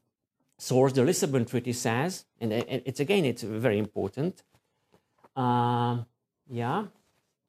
source, 0.58 0.92
the 0.92 1.04
Lisbon 1.04 1.46
Treaty 1.46 1.72
says, 1.72 2.26
and 2.42 2.52
it's 2.52 3.00
again, 3.00 3.24
it's 3.24 3.44
very 3.44 3.80
important. 3.80 4.44
Um, 5.36 6.06
yeah, 6.50 6.88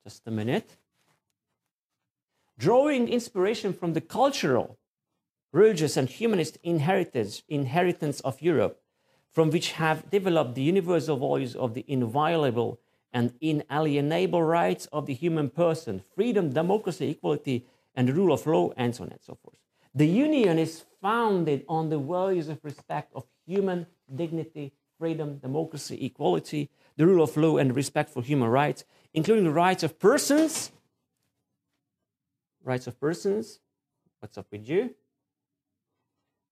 just 0.04 0.22
a 0.28 0.30
minute. 0.30 0.76
Drawing 2.56 3.08
inspiration 3.08 3.72
from 3.72 3.94
the 3.94 4.00
cultural, 4.00 4.78
religious, 5.50 5.96
and 5.96 6.08
humanist 6.08 6.58
inheritance, 6.62 7.42
inheritance 7.48 8.20
of 8.20 8.40
Europe, 8.40 8.80
from 9.32 9.50
which 9.50 9.72
have 9.72 10.08
developed 10.10 10.54
the 10.54 10.62
universal 10.62 11.16
values 11.16 11.56
of 11.56 11.74
the 11.74 11.84
inviolable 11.88 12.78
and 13.12 13.32
inalienable 13.40 14.44
rights 14.44 14.86
of 14.92 15.06
the 15.06 15.14
human 15.14 15.50
person 15.50 16.02
freedom, 16.14 16.52
democracy, 16.52 17.10
equality, 17.10 17.66
and 17.94 18.08
the 18.08 18.12
rule 18.12 18.32
of 18.32 18.46
law, 18.46 18.70
and 18.76 18.94
so 18.94 19.04
on 19.04 19.10
and 19.10 19.20
so 19.22 19.36
forth. 19.42 19.58
The 19.94 20.06
Union 20.06 20.58
is 20.58 20.84
founded 21.00 21.64
on 21.68 21.88
the 21.88 21.98
values 21.98 22.48
of 22.48 22.58
respect 22.62 23.12
of 23.14 23.24
human 23.46 23.86
dignity, 24.14 24.72
freedom, 24.98 25.38
democracy, 25.38 26.04
equality, 26.04 26.70
the 26.96 27.06
rule 27.06 27.22
of 27.22 27.36
law, 27.36 27.56
and 27.56 27.74
respect 27.74 28.10
for 28.10 28.22
human 28.22 28.48
rights, 28.48 28.84
including 29.12 29.44
the 29.44 29.50
rights 29.50 29.82
of 29.82 29.98
persons. 29.98 30.70
Rights 32.62 32.86
of 32.86 33.00
persons. 33.00 33.58
What's 34.20 34.36
up 34.38 34.46
with 34.52 34.68
you? 34.68 34.94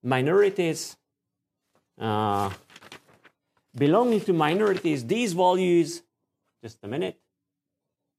Minorities. 0.03 0.97
Uh, 1.97 2.49
belonging 3.75 4.21
to 4.21 4.33
minorities, 4.33 5.05
these 5.05 5.33
values, 5.33 6.01
just 6.63 6.77
a 6.83 6.87
minute, 6.87 7.19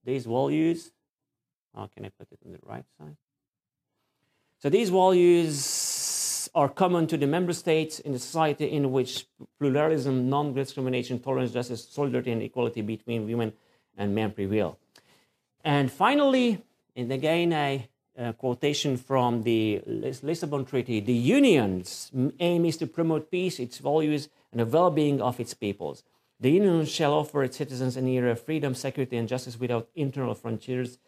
these 0.05 0.27
values, 0.27 0.93
how 1.75 1.89
can 1.95 2.05
I 2.05 2.11
put 2.11 2.29
it 2.33 2.39
on 2.45 2.53
the 2.53 2.59
right 2.63 2.85
side? 2.99 3.17
So 4.59 4.69
these 4.69 4.91
values 4.91 6.51
are 6.55 6.69
common 6.69 7.07
to 7.07 7.17
the 7.17 7.27
member 7.27 7.53
states 7.53 7.99
in 8.01 8.13
the 8.13 8.19
society 8.19 8.71
in 8.71 8.93
which 8.93 9.27
pluralism, 9.59 10.29
non-discrimination, 10.29 11.21
tolerance, 11.21 11.53
justice, 11.53 11.87
solidarity, 11.89 12.33
and 12.33 12.43
equality 12.43 12.83
between 12.83 13.27
women 13.27 13.53
and 13.97 14.15
men 14.15 14.33
prevail. 14.33 14.79
And 15.65 15.91
finally, 15.91 16.63
and 16.97 17.13
again 17.13 17.53
a, 17.53 17.89
a 18.17 18.33
quotation 18.33 18.97
from 18.97 19.43
the 19.43 19.83
Lisbon 19.87 20.65
Treaty, 20.65 21.01
the 21.01 21.13
union's 21.13 22.11
aim 22.39 22.65
is 22.65 22.77
to 22.79 22.87
promote 22.87 23.31
peace, 23.31 23.59
its 23.59 23.79
values, 23.79 24.29
and 24.53 24.61
the 24.61 24.67
well-being 24.67 25.21
of 25.21 25.39
its 25.39 25.55
peoples. 25.55 26.03
The 26.41 26.51
union 26.51 26.87
shall 26.87 27.13
offer 27.13 27.45
its 27.45 27.59
citizens 27.59 27.97
an 27.97 28.09
era 28.09 28.33
of 28.33 28.41
freedom, 28.41 28.75
security, 28.75 29.17
and 29.17 29.29
justice 29.29 29.61
without 29.61 29.89
internal 29.95 30.35
frontiers 30.35 30.99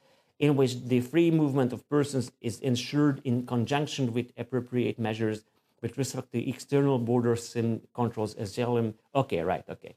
in 0.42 0.56
which 0.56 0.74
the 0.86 1.00
free 1.00 1.30
movement 1.30 1.72
of 1.72 1.88
persons 1.88 2.32
is 2.40 2.58
ensured 2.60 3.20
in 3.22 3.46
conjunction 3.46 4.12
with 4.12 4.26
appropriate 4.36 4.98
measures 4.98 5.44
with 5.80 5.96
respect 5.96 6.32
to 6.32 6.48
external 6.48 6.98
borders 6.98 7.54
and 7.54 7.80
controls 7.94 8.34
as 8.34 8.50
asylum. 8.50 8.94
Okay, 9.14 9.40
right, 9.40 9.64
okay. 9.70 9.94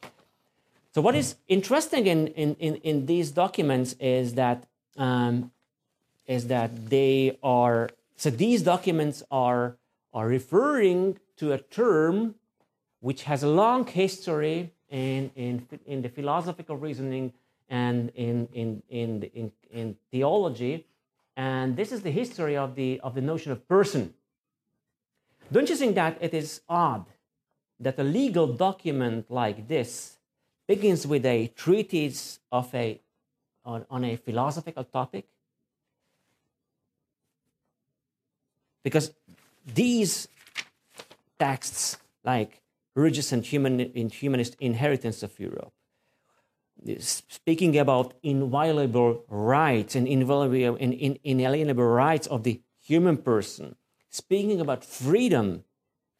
So 0.94 1.02
what 1.02 1.16
is 1.16 1.36
interesting 1.48 2.06
in, 2.06 2.28
in, 2.28 2.56
in, 2.60 2.75
in 2.90 3.06
these 3.08 3.32
documents 3.32 3.96
is 4.00 4.36
that 4.36 4.68
um, 4.98 5.52
is 6.28 6.48
that 6.48 6.90
they 6.90 7.38
are 7.44 7.90
so 8.16 8.30
these 8.30 8.62
documents 8.62 9.22
are 9.30 9.75
are 10.14 10.28
referring 10.28 11.20
to 11.38 11.52
a 11.52 11.58
term 11.58 12.36
which 13.02 13.24
has 13.24 13.44
a 13.44 13.48
long 13.48 13.86
history 13.86 14.72
in, 14.90 15.30
in, 15.36 15.68
in 15.86 16.02
the 16.02 16.10
philosophical 16.10 16.78
reasoning 16.78 17.34
and 17.69 18.10
in, 18.15 18.48
in, 18.53 18.84
in, 18.89 19.24
in, 19.34 19.51
in 19.72 19.95
theology. 20.12 20.86
And 21.36 21.75
this 21.75 21.91
is 21.91 22.01
the 22.01 22.12
history 22.12 22.55
of 22.55 22.75
the, 22.75 23.00
of 23.01 23.15
the 23.15 23.22
notion 23.22 23.51
of 23.51 23.67
person. 23.67 24.13
Don't 25.51 25.69
you 25.69 25.75
think 25.75 25.95
that 25.95 26.17
it 26.22 26.34
is 26.34 26.62
odd 26.67 27.05
that 27.79 28.00
a 28.00 28.03
legal 28.03 28.48
document 28.48 29.29
like 29.29 29.67
this 29.67 30.17
begins 30.67 31.05
with 31.05 31.25
a 31.25 31.48
treatise 31.55 32.39
of 32.51 32.74
a, 32.74 33.00
on, 33.63 33.86
on 33.89 34.05
a 34.05 34.15
philosophical 34.15 34.84
topic? 34.84 35.25
Because 38.84 39.12
these 39.65 40.27
texts, 41.39 41.98
like 42.24 42.62
religious 42.95 43.31
and 43.31 43.45
human, 43.45 44.10
humanist 44.10 44.55
inheritance 44.60 45.22
of 45.22 45.38
Europe, 45.39 45.74
speaking 47.00 47.77
about 47.77 48.13
inviolable 48.24 49.24
rights 49.30 49.96
and 49.96 50.08
inviolable 50.08 50.77
and 50.80 50.94
inalienable 51.24 51.84
rights 51.84 52.27
of 52.27 52.44
the 52.44 52.62
human 52.84 53.18
person, 53.18 53.75
speaking 54.10 54.62
about 54.62 54.86
freedom 54.86 55.63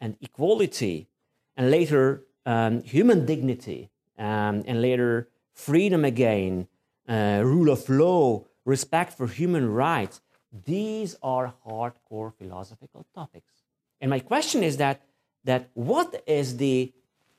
and 0.02 0.18
equality, 0.22 1.08
and 1.56 1.72
later 1.72 2.24
um, 2.46 2.84
human 2.84 3.26
dignity, 3.26 3.90
um, 4.18 4.64
and 4.66 4.82
later 4.82 5.30
freedom 5.54 6.04
again, 6.04 6.68
uh, 7.08 7.42
rule 7.44 7.70
of 7.70 7.88
law, 7.90 8.44
respect 8.66 9.14
for 9.14 9.28
human 9.28 9.72
rights. 9.72 10.22
These 10.66 11.16
are 11.22 11.54
hardcore 11.66 12.34
philosophical 12.38 13.06
topics. 13.14 13.64
And 14.02 14.10
my 14.10 14.20
question 14.20 14.64
is 14.64 14.78
that, 14.78 15.02
that 15.44 15.70
what 15.74 16.24
is 16.28 16.58
the 16.58 16.92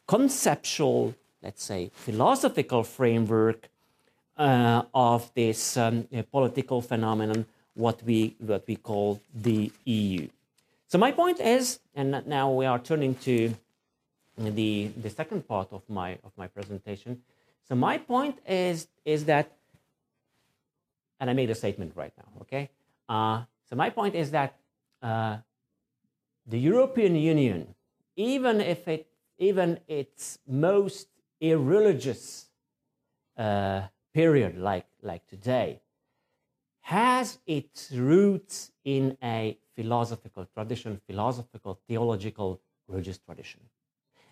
conceptual 0.06 1.14
let's 1.46 1.62
say, 1.62 1.90
philosophical 1.94 2.82
framework 2.82 3.68
uh, 4.36 4.82
of 4.92 5.32
this 5.34 5.76
um, 5.76 6.08
political 6.32 6.82
phenomenon, 6.82 7.46
what 7.74 8.02
we, 8.02 8.34
what 8.40 8.64
we 8.66 8.74
call 8.74 9.20
the 9.32 9.70
EU. 9.84 10.26
So 10.88 10.98
my 10.98 11.12
point 11.12 11.38
is, 11.38 11.78
and 11.94 12.10
now 12.26 12.50
we 12.50 12.66
are 12.66 12.80
turning 12.80 13.14
to 13.28 13.54
the, 14.36 14.90
the 15.04 15.10
second 15.10 15.46
part 15.46 15.68
of 15.70 15.82
my, 15.88 16.18
of 16.24 16.32
my 16.36 16.48
presentation. 16.48 17.22
So 17.68 17.76
my 17.76 17.96
point 17.98 18.38
is, 18.48 18.88
is 19.04 19.24
that, 19.26 19.52
and 21.20 21.30
I 21.30 21.32
made 21.32 21.50
a 21.50 21.54
statement 21.54 21.92
right 21.94 22.12
now, 22.18 22.40
okay? 22.42 22.70
Uh, 23.08 23.42
so 23.70 23.76
my 23.76 23.90
point 23.90 24.16
is 24.16 24.32
that 24.32 24.56
uh, 25.00 25.36
the 26.44 26.58
European 26.58 27.14
Union, 27.14 27.72
even 28.16 28.60
if 28.60 28.88
it, 28.88 29.06
even 29.38 29.78
its 29.86 30.38
most 30.48 31.06
irreligious 31.40 32.47
uh, 33.37 33.83
period 34.14 34.59
like, 34.59 34.87
like 35.02 35.26
today 35.26 35.81
has 36.81 37.38
its 37.47 37.90
roots 37.93 38.71
in 38.85 39.16
a 39.23 39.59
philosophical 39.75 40.47
tradition, 40.55 41.00
philosophical, 41.07 41.78
theological, 41.88 42.61
religious 42.88 43.19
tradition. 43.19 43.61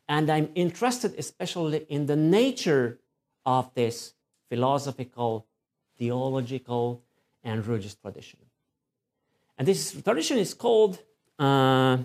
And 0.09 0.31
I'm 0.31 0.49
interested 0.55 1.15
especially 1.19 1.85
in 1.89 2.07
the 2.07 2.17
nature 2.17 3.01
of 3.45 3.75
this 3.75 4.15
philosophical, 4.49 5.47
theological, 5.99 7.03
and 7.43 7.67
religious 7.67 7.95
tradition. 7.95 8.39
And 9.59 9.69
this 9.69 9.93
tradition 10.03 10.39
is 10.39 10.55
called 10.55 10.99
uh, 11.39 11.99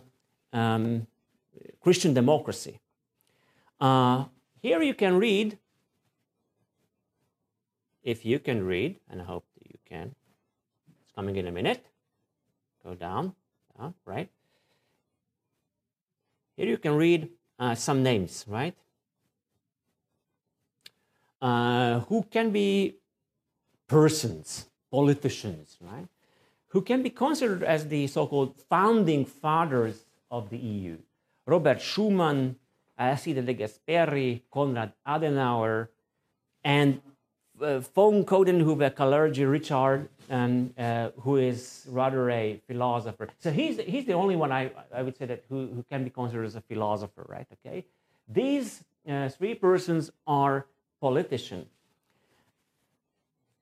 um, 0.51 1.07
Christian 1.79 2.13
democracy. 2.13 2.79
Uh, 3.79 4.25
here 4.61 4.81
you 4.81 4.93
can 4.93 5.17
read, 5.17 5.57
if 8.03 8.25
you 8.25 8.39
can 8.39 8.65
read, 8.65 8.99
and 9.09 9.21
I 9.21 9.25
hope 9.25 9.45
that 9.57 9.67
you 9.71 9.79
can. 9.85 10.15
It's 11.01 11.11
coming 11.15 11.35
in 11.35 11.47
a 11.47 11.51
minute. 11.51 11.85
Go 12.83 12.95
down, 12.95 13.33
down, 13.77 13.93
right? 14.05 14.29
Here 16.55 16.67
you 16.67 16.77
can 16.77 16.95
read 16.95 17.29
uh, 17.57 17.75
some 17.75 18.03
names, 18.03 18.45
right? 18.47 18.75
Uh, 21.41 22.01
who 22.01 22.23
can 22.23 22.51
be 22.51 22.95
persons, 23.87 24.65
politicians, 24.91 25.77
right? 25.79 26.07
Who 26.69 26.81
can 26.81 27.01
be 27.01 27.09
considered 27.09 27.63
as 27.63 27.87
the 27.87 28.07
so 28.07 28.27
called 28.27 28.55
founding 28.69 29.25
fathers 29.25 30.05
of 30.29 30.49
the 30.49 30.57
EU. 30.57 30.97
Robert 31.45 31.79
Schuman, 31.79 32.55
Alcide 32.99 33.45
de 33.45 33.53
Gasperi, 33.53 34.41
Konrad 34.51 34.91
Adenauer, 35.07 35.87
and 36.63 37.01
uh, 37.61 37.79
von 37.79 38.25
Coudenhove-Kalergi 38.25 39.49
Richard, 39.49 40.09
um, 40.29 40.73
uh, 40.77 41.09
who 41.21 41.37
is 41.37 41.85
rather 41.89 42.29
a 42.29 42.61
philosopher. 42.67 43.29
So 43.39 43.51
he's, 43.51 43.79
he's 43.79 44.05
the 44.05 44.13
only 44.13 44.35
one 44.35 44.51
I, 44.51 44.71
I 44.93 45.01
would 45.01 45.17
say 45.17 45.25
that 45.25 45.43
who, 45.49 45.67
who 45.67 45.83
can 45.89 46.03
be 46.03 46.09
considered 46.09 46.45
as 46.45 46.55
a 46.55 46.61
philosopher, 46.61 47.25
right? 47.27 47.47
Okay. 47.65 47.85
These 48.27 48.83
uh, 49.09 49.29
three 49.29 49.55
persons 49.55 50.11
are 50.27 50.65
politicians. 51.01 51.67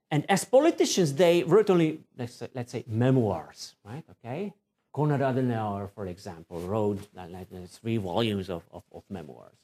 And 0.09 0.25
as 0.29 0.45
politicians, 0.45 1.13
they 1.13 1.43
wrote 1.43 1.69
only, 1.69 1.99
let's 2.17 2.35
say, 2.35 2.47
let's 2.53 2.71
say 2.71 2.83
memoirs, 2.87 3.75
right? 3.83 4.03
Okay. 4.11 4.53
Konrad 4.97 5.21
Adenauer, 5.21 5.91
for 5.93 6.07
example, 6.07 6.59
wrote 6.61 7.07
like, 7.13 7.49
three 7.67 7.97
volumes 7.97 8.49
of, 8.49 8.63
of, 8.71 8.81
of 8.91 9.03
memoirs. 9.11 9.59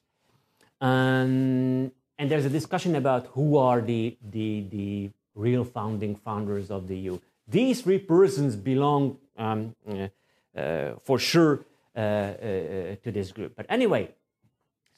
Um, 0.80 1.92
and 2.20 2.30
there's 2.30 2.46
a 2.46 2.52
discussion 2.52 2.96
about 2.96 3.26
who 3.34 3.58
are 3.58 3.82
the, 3.82 4.16
the, 4.22 4.64
the 4.70 5.10
real 5.34 5.64
founding 5.64 6.16
founders 6.16 6.70
of 6.70 6.88
the 6.88 6.96
EU. 6.96 7.20
These 7.48 7.82
three 7.82 7.98
persons 7.98 8.56
belong 8.56 9.18
um, 9.36 9.76
uh, 9.90 10.10
uh, 10.56 10.94
for 11.02 11.18
sure 11.18 11.66
uh, 11.96 12.00
uh 12.00 12.96
to 13.04 13.12
this 13.12 13.32
group. 13.32 13.56
But 13.56 13.66
anyway, 13.70 14.14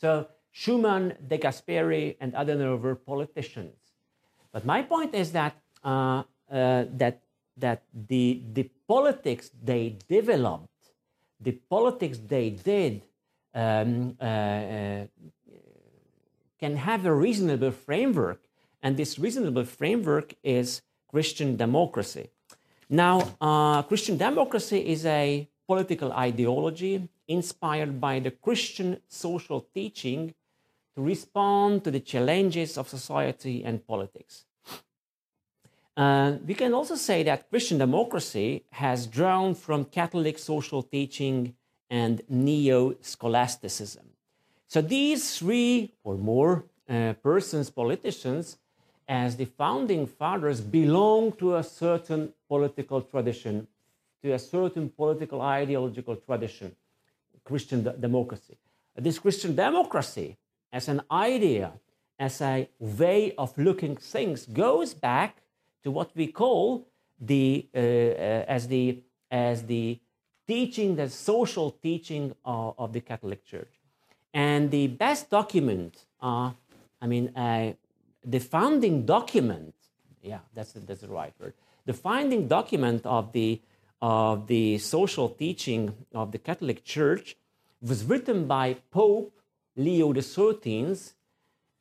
so 0.02 0.28
Schuman, 0.54 1.16
De 1.26 1.38
Gasperi, 1.38 2.18
and 2.20 2.34
Adenauer 2.34 2.82
were 2.82 2.96
politicians. 2.96 3.78
But 4.52 4.66
my 4.66 4.82
point 4.82 5.16
is 5.16 5.32
that, 5.32 5.56
uh, 5.82 6.24
uh, 6.52 6.86
that, 6.92 7.22
that 7.56 7.84
the, 7.94 8.42
the 8.52 8.70
politics 8.88 9.52
they 9.64 9.98
developed, 10.08 10.70
the 11.40 11.52
politics 11.52 12.20
they 12.28 12.50
did, 12.52 13.04
um, 13.54 14.16
can 16.60 16.78
have 16.78 17.06
a 17.06 17.14
reasonable 17.14 17.72
framework, 17.72 18.42
and 18.82 18.98
this 18.98 19.20
reasonable 19.20 19.66
framework 19.66 20.34
is 20.44 20.82
Christian 21.08 21.56
democracy. 21.56 22.30
Now, 22.90 23.36
uh, 23.42 23.82
Christian 23.84 24.18
democracy 24.18 24.80
is 24.80 25.06
a 25.06 25.50
political 25.68 26.12
ideology 26.12 27.08
inspired 27.28 28.00
by 28.00 28.20
the 28.20 28.32
Christian 28.32 29.02
social 29.08 29.62
teaching 29.74 30.34
to 30.96 31.02
respond 31.02 31.84
to 31.84 31.92
the 31.92 32.00
challenges 32.00 32.78
of 32.78 32.88
society 32.88 33.64
and 33.64 33.86
politics. 33.86 34.46
Uh, 35.98 36.34
we 36.46 36.54
can 36.54 36.74
also 36.74 36.96
say 36.96 37.24
that 37.24 37.50
Christian 37.50 37.78
democracy 37.78 38.66
has 38.72 39.08
drawn 39.08 39.56
from 39.56 39.86
Catholic 39.86 40.38
social 40.38 40.84
teaching 40.84 41.56
and 41.90 42.22
neo 42.28 42.96
scholasticism. 43.02 44.06
So 44.68 44.82
these 44.82 45.38
three 45.38 45.94
or 46.04 46.18
more 46.18 46.66
uh, 46.90 47.14
persons, 47.24 47.70
politicians, 47.70 48.58
as 49.08 49.38
the 49.38 49.46
founding 49.46 50.06
fathers, 50.06 50.60
belong 50.60 51.32
to 51.34 51.56
a 51.56 51.64
certain 51.64 52.34
political 52.50 53.02
tradition, 53.02 53.68
to 54.22 54.34
a 54.34 54.40
certain 54.40 54.90
political 54.90 55.42
ideological 55.42 56.16
tradition, 56.18 56.76
Christian 57.44 57.84
democracy. 58.00 58.58
This 58.96 59.20
Christian 59.20 59.56
democracy, 59.56 60.38
as 60.74 60.90
an 60.90 61.02
idea, 61.12 61.72
as 62.18 62.42
a 62.42 62.68
way 62.80 63.34
of 63.38 63.58
looking 63.58 63.96
things, 63.96 64.46
goes 64.46 64.94
back 64.94 65.38
to 65.86 65.92
what 65.92 66.12
we 66.16 66.28
call 66.28 66.86
the 67.20 67.66
uh, 67.74 67.80
uh, 67.80 68.46
as 68.50 68.68
the 68.68 69.02
as 69.32 69.64
the 69.64 70.00
teaching, 70.48 70.96
the 70.96 71.10
social 71.10 71.72
teaching 71.72 72.36
of, 72.44 72.76
of 72.78 72.94
the 72.94 73.02
Catholic 73.02 73.46
Church. 73.46 73.74
And 74.34 74.70
the 74.70 74.88
best 74.88 75.30
document, 75.30 76.06
uh, 76.22 76.52
I 77.02 77.08
mean, 77.08 77.36
uh, 77.36 77.74
the 78.24 78.40
founding 78.40 79.06
document, 79.06 79.74
yeah, 80.22 80.40
that's, 80.54 80.74
that's 80.74 81.02
the 81.02 81.08
right 81.08 81.34
word. 81.40 81.54
The 81.86 81.94
founding 81.94 82.48
document 82.48 83.06
of 83.06 83.32
the, 83.32 83.62
of 84.02 84.48
the 84.48 84.78
social 84.80 85.30
teaching 85.30 85.94
of 86.14 86.32
the 86.32 86.40
Catholic 86.40 86.84
Church 86.84 87.38
was 87.82 88.04
written 88.04 88.46
by 88.46 88.78
Pope 88.92 89.34
Leo 89.76 90.14
XIII 90.14 90.98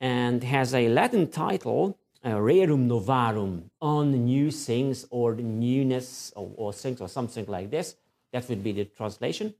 and 0.00 0.44
has 0.44 0.74
a 0.74 0.88
Latin 0.88 1.28
title, 1.28 1.98
uh, 2.24 2.30
Rerum 2.30 2.88
Novarum, 2.88 3.64
on 3.80 4.12
new 4.24 4.50
things 4.50 5.06
or 5.10 5.34
newness 5.34 6.32
or, 6.34 6.50
or 6.56 6.72
things 6.72 7.00
or 7.00 7.08
something 7.08 7.44
like 7.46 7.70
this. 7.70 7.96
That 8.32 8.48
would 8.48 8.64
be 8.64 8.72
the 8.72 8.86
translation. 8.86 9.54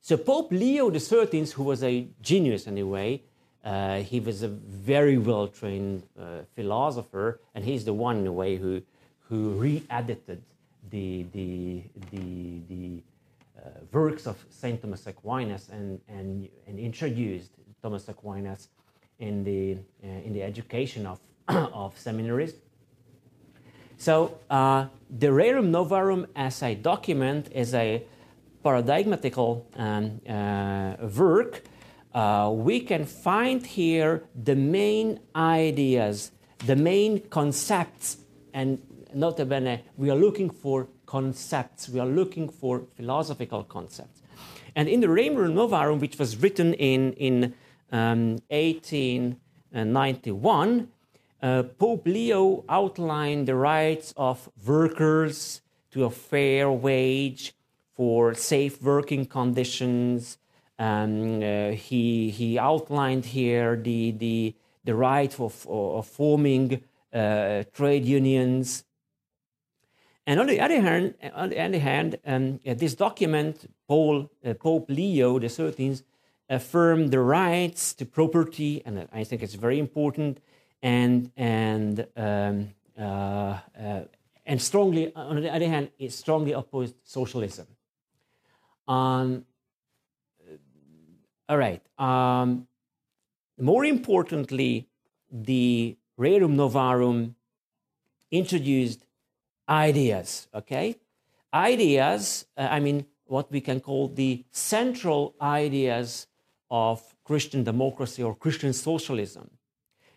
So 0.00 0.16
Pope 0.16 0.52
Leo 0.52 0.96
XIII, 0.96 1.46
who 1.46 1.64
was 1.64 1.82
a 1.82 2.06
genius 2.22 2.66
anyway, 2.68 3.22
uh, 3.64 3.98
he 3.98 4.20
was 4.20 4.44
a 4.44 4.48
very 4.48 5.18
well-trained 5.18 6.04
uh, 6.16 6.42
philosopher, 6.54 7.40
and 7.54 7.64
he's 7.64 7.84
the 7.84 7.92
one 7.92 8.18
in 8.18 8.26
a 8.28 8.32
way 8.32 8.56
who 8.56 8.80
who 9.28 9.50
re-edited 9.50 10.40
the 10.90 11.24
the 11.32 11.82
the, 12.12 12.60
the 12.68 13.02
uh, 13.58 13.70
works 13.90 14.28
of 14.28 14.36
Saint 14.50 14.80
Thomas 14.80 15.04
Aquinas 15.08 15.68
and 15.70 16.00
and 16.06 16.48
and 16.68 16.78
introduced 16.78 17.50
Thomas 17.82 18.08
Aquinas 18.08 18.68
in 19.18 19.42
the 19.42 19.78
uh, 20.04 20.24
in 20.24 20.32
the 20.32 20.44
education 20.44 21.04
of 21.04 21.18
of 21.48 21.98
seminaries. 21.98 22.54
So 23.98 24.38
uh, 24.50 24.86
the 25.10 25.28
Rerum 25.28 25.70
Novarum 25.70 26.26
as 26.36 26.62
a 26.62 26.74
document 26.74 27.48
is 27.52 27.74
a 27.74 28.04
paradigmatical 28.66 29.62
um, 29.76 30.20
uh, 30.28 30.96
work, 31.16 31.62
uh, 32.12 32.50
we 32.52 32.80
can 32.80 33.04
find 33.04 33.64
here 33.64 34.24
the 34.34 34.56
main 34.56 35.20
ideas, 35.36 36.32
the 36.66 36.74
main 36.74 37.20
concepts, 37.28 38.16
and 38.52 38.82
notably, 39.14 39.84
we 39.96 40.10
are 40.10 40.16
looking 40.16 40.50
for 40.50 40.88
concepts, 41.06 41.88
we 41.88 42.00
are 42.00 42.06
looking 42.06 42.48
for 42.48 42.82
philosophical 42.96 43.62
concepts. 43.62 44.20
And 44.74 44.88
in 44.88 44.98
the 45.00 45.06
Rerum 45.06 45.54
Novarum, 45.54 46.00
which 46.00 46.18
was 46.18 46.36
written 46.36 46.74
in, 46.74 47.12
in 47.12 47.54
um, 47.92 48.38
1891, 48.50 50.88
uh, 51.42 51.62
Pope 51.62 52.06
Leo 52.06 52.64
outlined 52.68 53.48
the 53.48 53.54
rights 53.54 54.14
of 54.16 54.48
workers 54.64 55.60
to 55.90 56.04
a 56.04 56.10
fair 56.10 56.70
wage, 56.70 57.54
for 57.96 58.34
safe 58.34 58.82
working 58.82 59.24
conditions. 59.24 60.38
Um, 60.78 61.42
uh, 61.42 61.70
he, 61.70 62.30
he 62.30 62.58
outlined 62.58 63.24
here 63.24 63.74
the, 63.76 64.10
the, 64.10 64.54
the 64.84 64.94
right 64.94 65.32
of, 65.40 65.66
of 65.66 66.06
forming 66.06 66.82
uh, 67.12 67.64
trade 67.72 68.04
unions. 68.04 68.84
And 70.26 70.38
on 70.40 70.46
the 70.46 70.60
other 70.60 70.80
hand, 70.80 71.14
on 71.34 71.48
the 71.50 71.58
other 71.58 71.78
hand 71.78 72.18
um, 72.26 72.60
uh, 72.66 72.74
this 72.74 72.94
document, 72.94 73.70
Paul, 73.88 74.30
uh, 74.44 74.52
Pope 74.54 74.90
Leo 74.90 75.40
XIII 75.40 76.00
affirmed 76.50 77.10
the 77.10 77.20
rights 77.20 77.94
to 77.94 78.04
property, 78.04 78.82
and 78.84 79.08
I 79.12 79.24
think 79.24 79.42
it's 79.42 79.54
very 79.54 79.78
important, 79.78 80.40
and, 80.82 81.30
and, 81.36 82.06
um, 82.16 82.68
uh, 82.98 83.58
uh, 83.78 84.00
and 84.44 84.62
strongly, 84.62 85.12
on 85.14 85.40
the 85.40 85.52
other 85.52 85.68
hand, 85.68 85.90
it 85.98 86.12
strongly 86.12 86.52
opposed 86.52 86.94
socialism. 87.02 87.66
Um, 88.86 89.44
all 91.48 91.58
right. 91.58 91.82
Um, 91.98 92.66
more 93.58 93.84
importantly, 93.84 94.88
the 95.30 95.96
Rerum 96.18 96.54
Novarum 96.54 97.34
introduced 98.30 99.06
ideas, 99.68 100.48
okay? 100.54 100.96
Ideas, 101.52 102.46
uh, 102.56 102.68
I 102.70 102.80
mean, 102.80 103.06
what 103.26 103.50
we 103.50 103.60
can 103.60 103.80
call 103.80 104.08
the 104.08 104.44
central 104.50 105.34
ideas 105.40 106.26
of 106.70 107.02
Christian 107.24 107.64
democracy 107.64 108.22
or 108.22 108.34
Christian 108.34 108.72
socialism. 108.72 109.50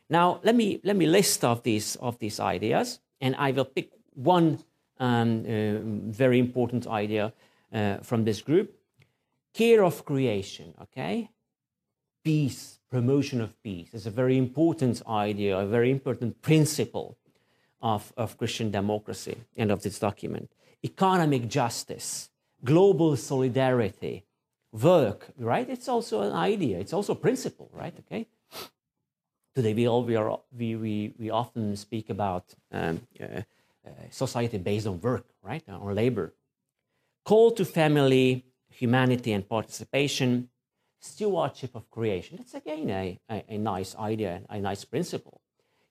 Now, 0.09 0.39
let 0.43 0.55
me, 0.55 0.79
let 0.83 0.95
me 0.95 1.05
list 1.05 1.43
of 1.43 1.63
these, 1.63 1.95
of 1.97 2.17
these 2.19 2.39
ideas, 2.39 2.99
and 3.21 3.35
I 3.35 3.51
will 3.51 3.65
pick 3.65 3.91
one 4.15 4.59
um, 4.99 5.45
uh, 5.45 5.79
very 6.11 6.39
important 6.39 6.87
idea 6.87 7.33
uh, 7.73 7.97
from 7.97 8.25
this 8.25 8.41
group. 8.41 8.75
Care 9.53 9.83
of 9.83 10.05
creation, 10.05 10.73
okay? 10.81 11.29
Peace, 12.23 12.79
promotion 12.89 13.39
of 13.39 13.61
peace 13.61 13.93
is 13.93 14.05
a 14.05 14.11
very 14.11 14.37
important 14.37 15.01
idea, 15.07 15.57
a 15.57 15.65
very 15.65 15.91
important 15.91 16.41
principle 16.41 17.17
of, 17.81 18.11
of 18.17 18.37
Christian 18.37 18.71
democracy 18.71 19.37
and 19.55 19.71
of 19.71 19.83
this 19.83 19.99
document. 19.99 20.51
Economic 20.83 21.47
justice, 21.47 22.29
global 22.63 23.15
solidarity, 23.15 24.25
work, 24.71 25.27
right? 25.37 25.69
It's 25.69 25.87
also 25.87 26.21
an 26.21 26.33
idea, 26.33 26.79
it's 26.79 26.93
also 26.93 27.13
a 27.13 27.15
principle, 27.15 27.69
right? 27.73 27.93
Okay? 27.99 28.27
Today 29.55 29.73
we 29.73 29.87
all 29.87 30.03
we 30.03 30.15
are 30.15 30.39
we 30.57 30.75
we, 30.75 31.13
we 31.17 31.29
often 31.29 31.75
speak 31.75 32.09
about 32.09 32.53
um, 32.71 33.01
uh, 33.19 33.41
society 34.11 34.57
based 34.57 34.85
on 34.87 35.01
work, 35.01 35.25
right, 35.41 35.63
on 35.67 35.95
labor. 35.95 36.33
Call 37.25 37.51
to 37.51 37.65
family, 37.65 38.45
humanity, 38.69 39.33
and 39.33 39.47
participation, 39.47 40.49
stewardship 40.99 41.75
of 41.75 41.89
creation. 41.89 42.37
That's 42.37 42.53
again 42.53 42.89
a, 42.89 43.19
a, 43.29 43.43
a 43.49 43.57
nice 43.57 43.95
idea, 43.95 44.41
a 44.49 44.59
nice 44.59 44.85
principle. 44.85 45.41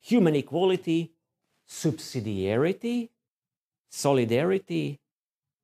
Human 0.00 0.36
equality, 0.36 1.12
subsidiarity, 1.68 3.08
solidarity, 3.90 5.00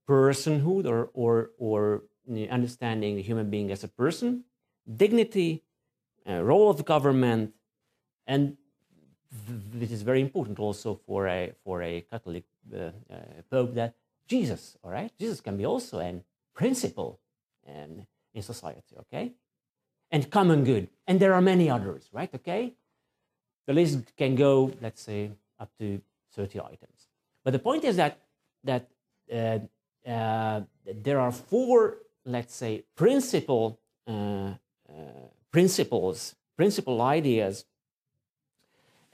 personhood, 0.09 0.87
or, 0.87 1.11
or, 1.15 1.51
or 1.59 2.03
understanding 2.51 3.17
the 3.17 3.23
human 3.23 3.51
being 3.51 3.71
as 3.71 3.85
a 3.85 3.89
person, 3.89 4.45
dignity, 4.97 5.63
uh, 6.29 6.43
role 6.43 6.71
of 6.71 6.85
government, 6.85 7.55
and 8.27 8.57
this 9.73 9.91
is 9.91 10.03
very 10.03 10.21
important 10.21 10.59
also 10.59 10.95
for 11.07 11.27
a 11.27 11.53
for 11.65 11.83
a 11.83 12.01
Catholic 12.03 12.45
uh, 12.73 12.79
uh, 12.79 12.91
pope 13.51 13.75
that 13.75 13.95
Jesus, 14.27 14.77
all 14.83 14.91
right, 14.91 15.13
Jesus 15.19 15.41
can 15.41 15.57
be 15.57 15.67
also 15.67 15.99
a 16.01 16.23
principle 16.55 17.21
in, 17.67 18.07
in 18.33 18.43
society, 18.43 18.97
okay, 19.01 19.33
and 20.11 20.31
common 20.31 20.65
good, 20.65 20.89
and 21.07 21.21
there 21.21 21.35
are 21.35 21.43
many 21.43 21.69
others, 21.69 22.09
right, 22.13 22.31
okay. 22.35 22.75
The 23.67 23.73
list 23.73 24.17
can 24.17 24.35
go, 24.35 24.73
let's 24.81 25.03
say, 25.03 25.31
up 25.59 25.71
to 25.79 26.01
30 26.33 26.61
items. 26.61 27.09
But 27.43 27.53
the 27.53 27.59
point 27.59 27.85
is 27.85 27.97
that 27.97 28.19
that 28.65 28.89
uh, 29.33 29.59
uh 30.09 30.61
there 30.87 31.19
are 31.19 31.33
four, 31.33 31.99
let's 32.25 32.55
say, 32.55 32.85
principle 32.95 33.79
uh, 34.07 34.13
uh, 34.13 34.55
principles, 35.51 36.35
principal 36.57 37.01
ideas 37.01 37.65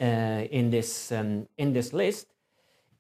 in 0.05 0.71
this 0.71 1.13
um, 1.13 1.47
in 1.59 1.73
this 1.73 1.93
list, 1.93 2.27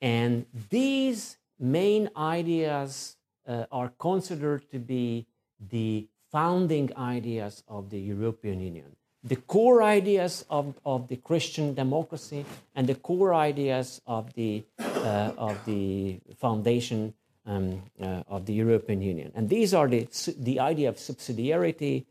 and 0.00 0.46
these 0.68 1.38
main 1.58 2.10
ideas 2.16 3.16
uh, 3.46 3.64
are 3.70 3.92
considered 3.98 4.70
to 4.70 4.78
be 4.78 5.26
the 5.70 6.08
founding 6.30 6.90
ideas 6.96 7.62
of 7.68 7.90
the 7.90 7.98
European 7.98 8.60
Union, 8.60 8.96
the 9.24 9.36
core 9.36 9.82
ideas 9.82 10.44
of, 10.48 10.78
of 10.84 11.08
the 11.08 11.16
Christian 11.16 11.74
democracy, 11.74 12.44
and 12.74 12.86
the 12.86 12.94
core 12.94 13.34
ideas 13.34 14.00
of 14.06 14.32
the 14.34 14.64
uh, 14.78 15.32
of 15.36 15.64
the 15.66 16.20
foundation 16.36 17.14
um, 17.46 17.82
uh, 18.00 18.22
of 18.28 18.46
the 18.46 18.52
European 18.52 19.02
Union. 19.02 19.32
And 19.34 19.48
these 19.48 19.74
are 19.74 19.88
the 19.88 20.06
the 20.38 20.60
idea 20.60 20.88
of 20.88 20.96
subsidiarity, 20.96 22.04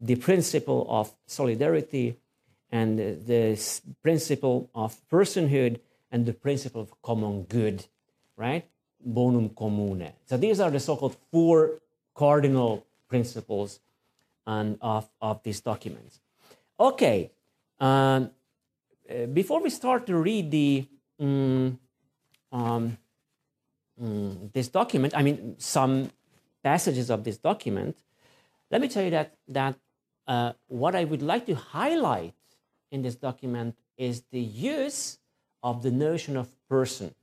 the 0.00 0.16
principle 0.16 0.86
of 0.88 1.14
solidarity, 1.26 2.16
and 2.72 2.98
the 2.98 3.82
principle 4.02 4.70
of 4.74 4.96
personhood 5.10 5.78
and 6.10 6.24
the 6.24 6.32
principle 6.32 6.80
of 6.80 7.02
common 7.02 7.42
good, 7.44 7.84
right? 8.36 8.66
Bonum 9.04 9.50
commune. 9.50 10.12
So 10.24 10.38
these 10.38 10.58
are 10.58 10.70
the 10.70 10.80
so-called 10.80 11.16
four 11.30 11.82
cardinal 12.14 12.86
principles 13.08 13.80
um, 14.46 14.78
of, 14.80 15.08
of 15.20 15.42
these 15.42 15.60
documents. 15.60 16.20
Okay, 16.80 17.30
um, 17.78 18.30
uh, 19.08 19.26
before 19.26 19.62
we 19.62 19.68
start 19.68 20.06
to 20.06 20.16
read 20.16 20.50
the 20.50 20.86
um, 21.20 21.78
um, 22.50 22.96
um, 24.00 24.50
this 24.52 24.68
document, 24.68 25.14
I 25.14 25.22
mean 25.22 25.56
some 25.58 26.10
passages 26.62 27.10
of 27.10 27.24
this 27.24 27.36
document, 27.36 27.98
let 28.70 28.80
me 28.80 28.88
tell 28.88 29.04
you 29.04 29.10
that 29.10 29.36
that 29.48 29.74
uh, 30.26 30.52
what 30.68 30.94
I 30.94 31.04
would 31.04 31.22
like 31.22 31.46
to 31.46 31.54
highlight 31.54 32.34
in 32.92 33.02
this 33.02 33.16
document 33.16 33.74
is 33.96 34.22
the 34.30 34.40
use 34.40 35.18
of 35.62 35.82
the 35.82 35.90
notion 35.90 36.36
of 36.36 36.48
person. 36.68 37.14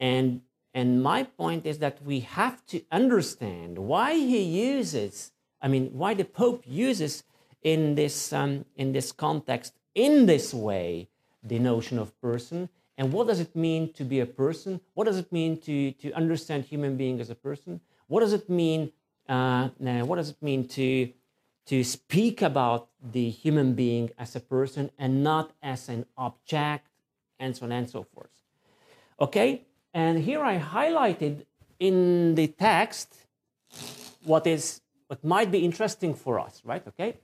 And, 0.00 0.42
and 0.74 1.02
my 1.02 1.24
point 1.24 1.66
is 1.66 1.78
that 1.78 2.02
we 2.02 2.20
have 2.20 2.64
to 2.66 2.82
understand 2.90 3.78
why 3.78 4.14
he 4.14 4.42
uses, 4.42 5.32
I 5.60 5.68
mean, 5.68 5.90
why 5.92 6.14
the 6.14 6.24
Pope 6.24 6.64
uses 6.66 7.24
in 7.62 7.94
this, 7.94 8.32
um, 8.32 8.64
in 8.76 8.92
this 8.92 9.12
context, 9.12 9.74
in 9.94 10.26
this 10.26 10.54
way, 10.54 11.08
the 11.42 11.58
notion 11.58 11.98
of 11.98 12.18
person. 12.20 12.68
And 12.96 13.12
what 13.12 13.26
does 13.26 13.40
it 13.40 13.54
mean 13.54 13.92
to 13.94 14.04
be 14.04 14.20
a 14.20 14.26
person? 14.26 14.80
What 14.94 15.04
does 15.04 15.18
it 15.18 15.32
mean 15.32 15.60
to, 15.62 15.92
to 15.92 16.12
understand 16.12 16.64
human 16.64 16.96
being 16.96 17.20
as 17.20 17.30
a 17.30 17.34
person? 17.34 17.80
What 18.06 18.20
does 18.20 18.32
it 18.32 18.48
mean? 18.48 18.92
Uh, 19.28 19.68
what 20.04 20.16
does 20.16 20.30
it 20.30 20.42
mean 20.42 20.66
to 20.68 21.10
to 21.68 21.84
speak 21.84 22.40
about 22.40 22.88
the 23.12 23.28
human 23.28 23.74
being 23.74 24.10
as 24.18 24.34
a 24.34 24.40
person 24.40 24.90
and 24.98 25.22
not 25.22 25.52
as 25.62 25.88
an 25.90 26.06
object, 26.16 26.88
and 27.38 27.54
so 27.54 27.66
on 27.66 27.72
and 27.72 27.88
so 27.88 28.02
forth. 28.02 28.30
Okay? 29.20 29.66
And 29.92 30.18
here 30.18 30.42
I 30.42 30.58
highlighted 30.58 31.44
in 31.78 32.34
the 32.34 32.48
text 32.48 33.14
what 34.24 34.46
is 34.46 34.80
what 35.08 35.22
might 35.24 35.50
be 35.50 35.60
interesting 35.64 36.14
for 36.14 36.38
us, 36.40 36.60
right? 36.64 36.86
Okay. 36.86 37.16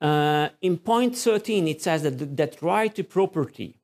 Uh, 0.00 0.48
in 0.60 0.78
point 0.78 1.16
13, 1.16 1.68
it 1.68 1.82
says 1.82 2.02
that 2.02 2.36
that 2.36 2.60
right 2.62 2.94
to 2.94 3.04
property, 3.04 3.76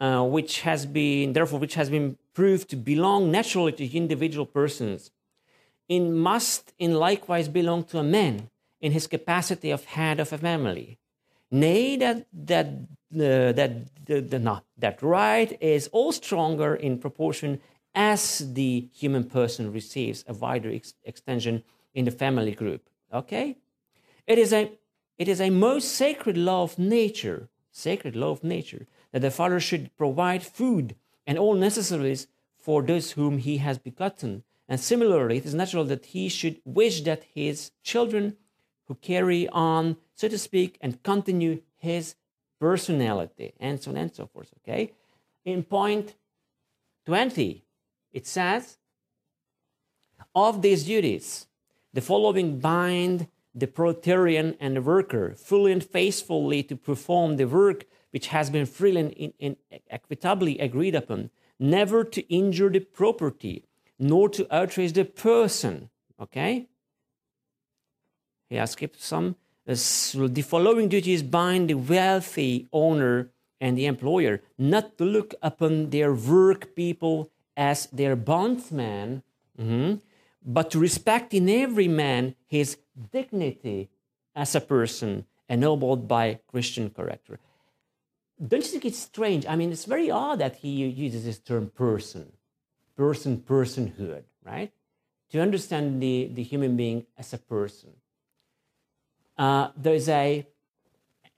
uh, 0.00 0.24
which 0.24 0.62
has 0.62 0.84
been 0.86 1.32
therefore 1.32 1.60
which 1.60 1.74
has 1.74 1.88
been 1.90 2.16
proved 2.34 2.68
to 2.70 2.76
belong 2.76 3.30
naturally 3.30 3.72
to 3.72 3.96
individual 3.96 4.46
persons, 4.46 5.10
in 5.88 6.16
must 6.16 6.72
in 6.78 6.94
likewise 6.94 7.48
belong 7.48 7.84
to 7.84 7.98
a 7.98 8.02
man 8.02 8.50
in 8.80 8.92
his 8.92 9.06
capacity 9.06 9.70
of 9.70 9.84
head 9.84 10.20
of 10.20 10.32
a 10.32 10.38
family. 10.38 10.98
Nay, 11.50 11.96
that 11.96 12.26
that 12.32 12.66
uh, 12.66 13.52
that 13.52 14.04
the, 14.04 14.20
the, 14.20 14.38
no, 14.38 14.60
that 14.78 15.02
right 15.02 15.56
is 15.60 15.88
all 15.92 16.12
stronger 16.12 16.74
in 16.74 16.98
proportion 16.98 17.60
as 17.94 18.52
the 18.54 18.88
human 18.92 19.24
person 19.24 19.72
receives 19.72 20.24
a 20.26 20.34
wider 20.34 20.70
ex- 20.70 20.94
extension 21.04 21.62
in 21.94 22.04
the 22.04 22.10
family 22.10 22.52
group. 22.52 22.82
Okay, 23.12 23.56
it 24.26 24.38
is 24.38 24.52
a 24.52 24.72
it 25.18 25.28
is 25.28 25.40
a 25.40 25.50
most 25.50 25.92
sacred 25.92 26.36
law 26.36 26.64
of 26.64 26.78
nature, 26.78 27.48
sacred 27.70 28.16
law 28.16 28.30
of 28.30 28.44
nature, 28.44 28.86
that 29.12 29.22
the 29.22 29.30
father 29.30 29.60
should 29.60 29.96
provide 29.96 30.42
food 30.42 30.96
and 31.26 31.38
all 31.38 31.54
necessaries 31.54 32.26
for 32.58 32.82
those 32.82 33.12
whom 33.12 33.38
he 33.38 33.58
has 33.58 33.78
begotten 33.78 34.42
and 34.68 34.80
similarly, 34.80 35.36
it 35.38 35.46
is 35.46 35.54
natural 35.54 35.84
that 35.84 36.06
he 36.06 36.28
should 36.28 36.60
wish 36.64 37.02
that 37.02 37.24
his 37.32 37.70
children 37.82 38.36
who 38.86 38.94
carry 38.96 39.48
on, 39.48 39.96
so 40.14 40.28
to 40.28 40.38
speak, 40.38 40.76
and 40.80 41.02
continue 41.02 41.60
his 41.76 42.16
personality, 42.58 43.54
and 43.60 43.80
so 43.80 43.90
on 43.90 43.96
and 43.96 44.14
so 44.14 44.26
forth. 44.26 44.50
Okay? 44.62 44.92
In 45.44 45.62
point 45.62 46.14
20, 47.06 47.64
it 48.12 48.26
says, 48.26 48.78
Of 50.34 50.62
these 50.62 50.84
duties, 50.84 51.46
the 51.92 52.00
following 52.00 52.58
bind 52.58 53.28
the 53.54 53.66
proletarian 53.66 54.56
and 54.60 54.76
the 54.76 54.82
worker 54.82 55.34
fully 55.36 55.72
and 55.72 55.82
faithfully 55.82 56.62
to 56.64 56.76
perform 56.76 57.36
the 57.36 57.46
work 57.46 57.86
which 58.10 58.28
has 58.28 58.50
been 58.50 58.66
freely 58.66 59.34
and 59.40 59.56
equitably 59.90 60.58
agreed 60.58 60.94
upon, 60.94 61.30
never 61.58 62.04
to 62.04 62.20
injure 62.32 62.70
the 62.70 62.80
property 62.80 63.64
nor 63.98 64.28
to 64.30 64.46
outrage 64.54 64.92
the 64.92 65.04
person. 65.04 65.90
Okay? 66.20 66.68
He 68.48 68.56
has 68.56 68.72
skipped 68.72 69.02
some. 69.02 69.36
The 69.64 70.44
following 70.46 70.88
duties 70.88 71.22
bind 71.22 71.70
the 71.70 71.74
wealthy 71.74 72.68
owner 72.72 73.30
and 73.60 73.76
the 73.76 73.86
employer 73.86 74.42
not 74.58 74.96
to 74.98 75.04
look 75.04 75.34
upon 75.42 75.90
their 75.90 76.12
work 76.12 76.76
people 76.76 77.30
as 77.56 77.86
their 77.86 78.14
bondsman, 78.14 79.22
mm-hmm, 79.58 79.94
but 80.44 80.70
to 80.70 80.78
respect 80.78 81.34
in 81.34 81.48
every 81.48 81.88
man 81.88 82.36
his 82.46 82.76
dignity 83.10 83.88
as 84.36 84.54
a 84.54 84.60
person 84.60 85.24
ennobled 85.48 86.06
by 86.06 86.38
Christian 86.46 86.90
character. 86.90 87.40
Don't 88.38 88.62
you 88.62 88.68
think 88.68 88.84
it's 88.84 88.98
strange? 88.98 89.46
I 89.46 89.56
mean, 89.56 89.72
it's 89.72 89.86
very 89.86 90.10
odd 90.10 90.38
that 90.40 90.56
he 90.56 90.86
uses 90.86 91.24
this 91.24 91.38
term 91.38 91.70
person 91.70 92.32
person 92.96 93.38
personhood, 93.38 94.24
right? 94.44 94.72
To 95.30 95.40
understand 95.40 96.02
the, 96.02 96.30
the 96.32 96.42
human 96.42 96.76
being 96.76 97.06
as 97.18 97.32
a 97.32 97.38
person. 97.38 97.90
Uh, 99.36 99.68
there's 99.76 100.08
a 100.08 100.46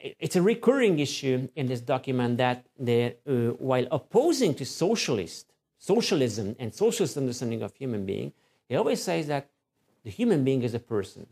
it's 0.00 0.36
a 0.36 0.42
recurring 0.42 1.00
issue 1.00 1.48
in 1.56 1.66
this 1.66 1.80
document 1.80 2.36
that 2.36 2.64
the, 2.78 3.16
uh, 3.26 3.54
while 3.58 3.84
opposing 3.90 4.54
to 4.54 4.64
socialist 4.64 5.52
socialism 5.78 6.56
and 6.58 6.74
socialist 6.74 7.16
understanding 7.16 7.62
of 7.62 7.74
human 7.74 8.04
being, 8.04 8.32
he 8.68 8.76
always 8.76 9.02
says 9.02 9.28
that 9.28 9.48
the 10.04 10.10
human 10.10 10.44
being 10.44 10.62
is 10.62 10.74
a 10.74 10.78
person. 10.78 11.26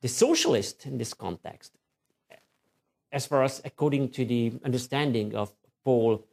The 0.00 0.08
socialist 0.08 0.86
in 0.86 0.98
this 0.98 1.14
context, 1.14 1.72
as 3.12 3.26
far 3.26 3.44
as 3.44 3.60
according 3.64 4.10
to 4.10 4.24
the 4.24 4.52
understanding 4.64 5.34
of 5.34 5.52
Paul 5.84 6.24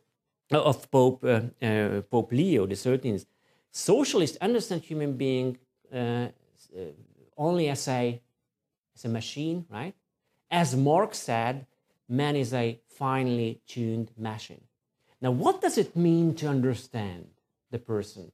of 0.58 0.90
Pope 0.92 1.24
uh, 1.24 1.42
uh, 1.66 2.02
Pope 2.02 2.32
Leo 2.32 2.66
the 2.66 2.76
Thirteenth, 2.76 3.26
socialists 3.72 4.38
understand 4.42 4.82
human 4.84 5.18
being 5.18 5.58
uh, 5.94 6.28
only 7.38 7.70
as 7.70 7.88
a 7.88 8.22
as 8.96 9.06
a 9.06 9.10
machine, 9.10 9.66
right? 9.70 9.94
As 10.50 10.76
Marx 10.76 11.18
said, 11.18 11.66
man 12.08 12.36
is 12.36 12.54
a 12.54 12.80
finely 12.88 13.62
tuned 13.68 14.12
machine. 14.18 14.62
Now, 15.22 15.32
what 15.32 15.62
does 15.62 15.78
it 15.78 15.96
mean 15.96 16.36
to 16.36 16.48
understand 16.48 17.28
the 17.72 17.80
person, 17.80 18.32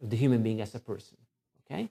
the 0.00 0.16
human 0.16 0.42
being 0.42 0.60
as 0.60 0.74
a 0.74 0.80
person? 0.80 1.16
Okay. 1.64 1.88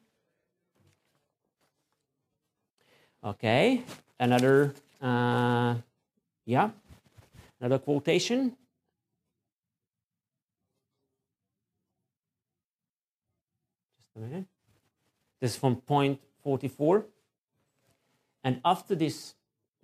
Okay, 3.26 3.84
another, 4.20 4.74
uh, 5.02 5.76
yeah, 6.46 6.72
another 7.60 7.80
quotation. 7.80 8.56
A 14.15 14.19
minute. 14.19 14.45
This 15.41 15.52
is 15.52 15.58
from 15.58 15.78
point 15.78 16.19
44. 16.43 17.06
And 18.43 18.62
after 18.63 18.95
this 18.95 19.36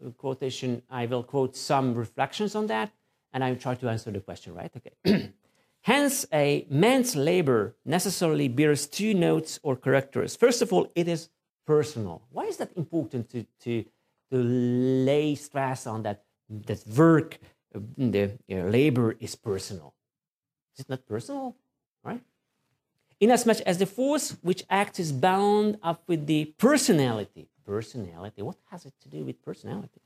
uh, 0.06 0.10
quotation, 0.12 0.82
I 0.90 1.06
will 1.06 1.24
quote 1.24 1.56
some 1.56 1.96
reflections 1.96 2.56
on 2.56 2.68
that, 2.68 2.92
and 3.34 3.44
I 3.44 3.52
will 3.52 3.58
try 3.58 3.76
to 3.76 3.90
answer 3.90 4.12
the 4.12 4.20
question, 4.20 4.54
right? 4.54 4.72
Okay. 4.76 5.34
Hence, 5.82 6.26
a 6.34 6.68
man's 6.70 7.16
labor 7.16 7.76
necessarily 7.86 8.48
bears 8.48 8.86
two 8.86 9.14
notes 9.14 9.60
or 9.64 9.76
characters. 9.76 10.36
First 10.36 10.62
of 10.62 10.74
all, 10.74 10.92
it 10.94 11.08
is 11.08 11.30
personal. 11.66 12.22
Why 12.32 12.46
is 12.46 12.58
that 12.58 12.72
important 12.76 13.30
to, 13.30 13.46
to, 13.62 13.84
to 14.32 14.38
lay 14.38 15.36
stress 15.36 15.88
on 15.88 16.04
that, 16.04 16.24
that 16.50 16.86
work, 16.88 17.40
uh, 17.74 17.80
the 17.98 18.38
you 18.48 18.58
know, 18.58 18.70
labor 18.70 19.16
is 19.20 19.36
personal? 19.36 19.94
Is 20.76 20.82
it 20.82 20.90
not 20.90 21.06
personal? 21.06 21.56
Right? 22.04 22.22
Inasmuch 23.20 23.62
as 23.62 23.78
the 23.78 23.86
force 23.86 24.38
which 24.42 24.64
acts 24.70 25.00
is 25.00 25.12
bound 25.12 25.78
up 25.84 26.04
with 26.08 26.26
the 26.26 26.54
personality. 26.58 27.50
Personality, 27.66 28.42
what 28.42 28.58
has 28.72 28.86
it 28.86 28.94
to 29.02 29.10
do 29.10 29.24
with 29.26 29.44
personality? 29.44 30.02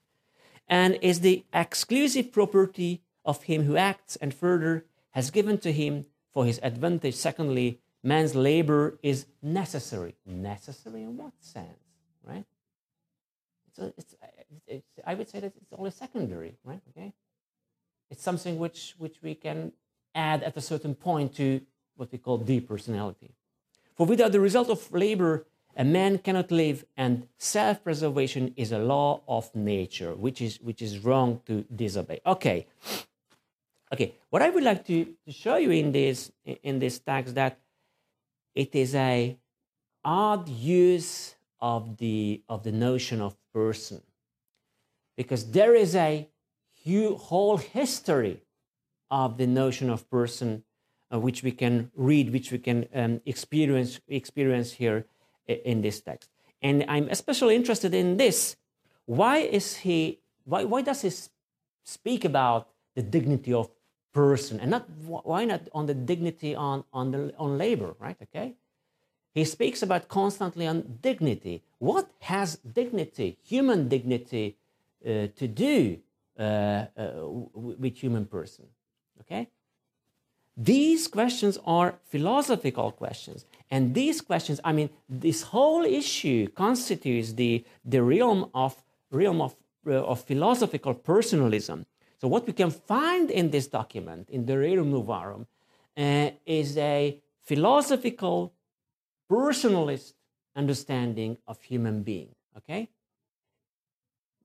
And 0.67 0.97
is 1.02 1.19
the 1.19 1.45
exclusive 1.54 2.32
property 2.32 3.02
of 3.26 3.43
him 3.43 3.63
who 3.63 3.78
acts, 3.78 4.15
and 4.17 4.34
further 4.34 4.86
has 5.12 5.32
given 5.32 5.58
to 5.60 5.71
him 5.71 6.06
for 6.34 6.45
his 6.45 6.60
advantage. 6.63 7.15
Secondly, 7.15 7.80
man's 8.02 8.36
labor 8.36 8.97
is 9.02 9.26
necessary. 9.41 10.15
Necessary 10.26 11.04
in 11.04 11.15
what 11.17 11.34
sense, 11.39 11.67
right? 12.23 12.45
So 13.76 13.93
it's, 13.97 14.15
it's, 14.67 14.88
I 15.06 15.13
would 15.13 15.30
say 15.30 15.39
that 15.39 15.54
it's 15.56 15.73
only 15.73 15.91
secondary, 15.91 16.58
right? 16.63 16.82
Okay, 16.89 17.13
it's 18.10 18.21
something 18.21 18.60
which 18.60 18.95
which 18.97 19.17
we 19.21 19.36
can 19.36 19.71
add 20.13 20.43
at 20.43 20.56
a 20.58 20.62
certain 20.62 20.93
point 20.93 21.36
to 21.36 21.62
what 21.95 22.12
we 22.12 22.17
call 22.17 22.39
depersonality. 22.39 23.32
For 23.95 24.06
without 24.06 24.32
the 24.32 24.39
result 24.39 24.69
of 24.69 24.91
labor, 24.91 25.45
a 25.75 25.84
man 25.84 26.19
cannot 26.19 26.51
live, 26.51 26.86
and 26.95 27.27
self-preservation 27.38 28.53
is 28.56 28.71
a 28.71 28.79
law 28.79 29.21
of 29.27 29.53
nature, 29.56 30.13
which 30.13 30.41
is 30.41 30.60
which 30.62 30.82
is 30.82 30.99
wrong 30.99 31.41
to 31.45 31.65
disobey. 31.75 32.19
Okay. 32.25 32.67
Okay, 33.91 34.15
what 34.32 34.41
I 34.41 34.49
would 34.49 34.63
like 34.63 34.86
to, 34.88 35.06
to 35.25 35.32
show 35.32 35.58
you 35.58 35.69
in 35.69 35.91
this 35.91 36.32
in 36.45 36.79
this 36.79 36.97
text 36.99 37.36
that 37.36 37.60
it 38.56 38.73
is 38.73 38.95
a 38.95 39.38
odd 40.03 40.49
use 40.49 41.36
of 41.62 41.97
the 41.97 42.41
of 42.49 42.63
the 42.63 42.71
notion 42.71 43.21
of 43.21 43.36
person, 43.53 44.01
because 45.15 45.51
there 45.51 45.75
is 45.75 45.95
a 45.95 46.27
whole 47.17 47.58
history 47.58 48.41
of 49.10 49.38
the 49.38 49.47
notion 49.47 49.89
of 49.89 50.10
person, 50.10 50.63
which 51.19 51.43
we 51.43 51.52
can 51.52 51.91
read, 51.95 52.32
which 52.32 52.52
we 52.52 52.58
can 52.58 52.88
um, 52.93 53.21
experience 53.26 53.99
experience 54.08 54.73
here 54.73 55.06
in 55.47 55.82
this 55.82 56.02
text. 56.02 56.30
And 56.62 56.86
I'm 56.88 57.10
especially 57.10 57.56
interested 57.56 57.93
in 57.93 58.17
this. 58.17 58.56
Why 59.06 59.38
is 59.38 59.78
he? 59.78 60.19
Why 60.45 60.63
why 60.63 60.82
does 60.82 61.02
he 61.02 61.12
speak 61.84 62.26
about 62.26 62.69
the 62.95 63.02
dignity 63.02 63.54
of 63.54 63.69
person 64.13 64.60
and 64.60 64.69
not 64.69 64.88
why 65.06 65.43
not 65.43 65.62
on 65.73 65.88
the 65.88 65.93
dignity 65.93 66.56
on 66.56 66.84
on 66.93 67.12
the 67.12 67.34
on 67.38 67.58
labor 67.58 67.95
right 67.99 68.17
okay 68.21 68.54
he 69.34 69.43
speaks 69.43 69.82
about 69.82 70.08
constantly 70.08 70.67
on 70.67 70.99
dignity 71.02 71.63
what 71.80 72.08
has 72.19 72.58
dignity 72.58 73.38
human 73.43 73.89
dignity 73.89 74.56
uh, 75.06 75.28
to 75.36 75.47
do 75.47 75.97
uh, 76.39 76.41
uh, 76.95 77.26
with 77.54 77.97
human 77.97 78.26
person 78.26 78.65
okay 79.19 79.49
these 80.55 81.07
questions 81.07 81.57
are 81.65 81.95
philosophical 82.05 82.91
questions 82.91 83.45
and 83.71 83.95
these 83.95 84.21
questions 84.21 84.59
i 84.63 84.71
mean 84.71 84.89
this 85.09 85.41
whole 85.41 85.83
issue 85.83 86.47
constitutes 86.49 87.33
the 87.33 87.65
the 87.83 88.01
realm 88.01 88.49
of 88.53 88.83
realm 89.11 89.41
of, 89.41 89.55
uh, 89.87 90.03
of 90.03 90.23
philosophical 90.23 90.93
personalism 90.93 91.85
so 92.23 92.29
what 92.29 92.47
we 92.47 92.53
can 92.53 92.71
find 92.71 93.29
in 93.29 93.49
this 93.49 93.67
document, 93.67 94.29
in 94.29 94.45
the 94.45 94.53
Rerum 94.53 94.93
Novarum, 94.93 95.45
uh, 95.97 96.31
is 96.45 96.77
a 96.77 97.19
philosophical, 97.43 98.53
personalist 99.29 100.13
understanding 100.55 101.37
of 101.45 101.61
human 101.61 102.01
being. 102.01 102.29
Okay? 102.55 102.87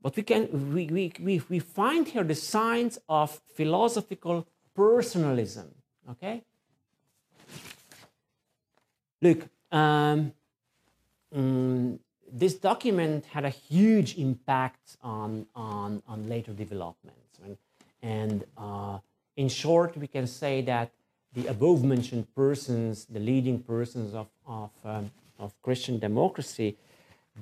But 0.03 0.17
we 0.17 0.25
can 0.25 0.75
we, 0.75 0.87
we, 0.87 1.13
we, 1.21 1.41
we 1.49 1.61
find 1.61 2.09
here 2.09 2.25
the 2.25 2.35
signs 2.35 2.99
of 3.09 3.41
philosophical 3.55 4.49
personalism. 4.75 5.69
Okay? 6.11 6.43
Look, 9.21 9.49
um, 9.73 10.33
um, 11.35 11.99
this 12.31 12.55
document 12.55 13.25
had 13.27 13.45
a 13.45 13.51
huge 13.51 14.17
impact 14.17 14.97
on, 15.03 15.47
on, 15.55 16.03
on 16.07 16.29
later 16.29 16.53
developments. 16.53 17.39
And 17.45 17.57
and 18.03 18.45
uh, 18.57 18.99
in 19.37 19.49
short, 19.49 19.97
we 19.97 20.07
can 20.07 20.27
say 20.27 20.63
that 20.63 20.91
the 21.35 21.47
above 21.47 21.85
mentioned 21.85 22.33
persons, 22.35 23.07
the 23.07 23.21
leading 23.21 23.61
persons 23.61 24.15
of, 24.15 24.29
of, 24.47 24.71
um, 24.85 25.11
of 25.39 25.61
Christian 25.63 25.99
democracy, 25.99 26.77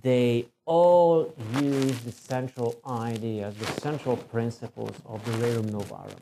they 0.03 0.47
all 0.65 1.33
use 1.61 2.01
the 2.01 2.13
central 2.13 2.77
ideas, 2.87 3.55
the 3.57 3.81
central 3.81 4.17
principles 4.17 4.95
of 5.07 5.25
the 5.25 5.33
Rerum 5.33 5.71
Novarum. 5.71 6.19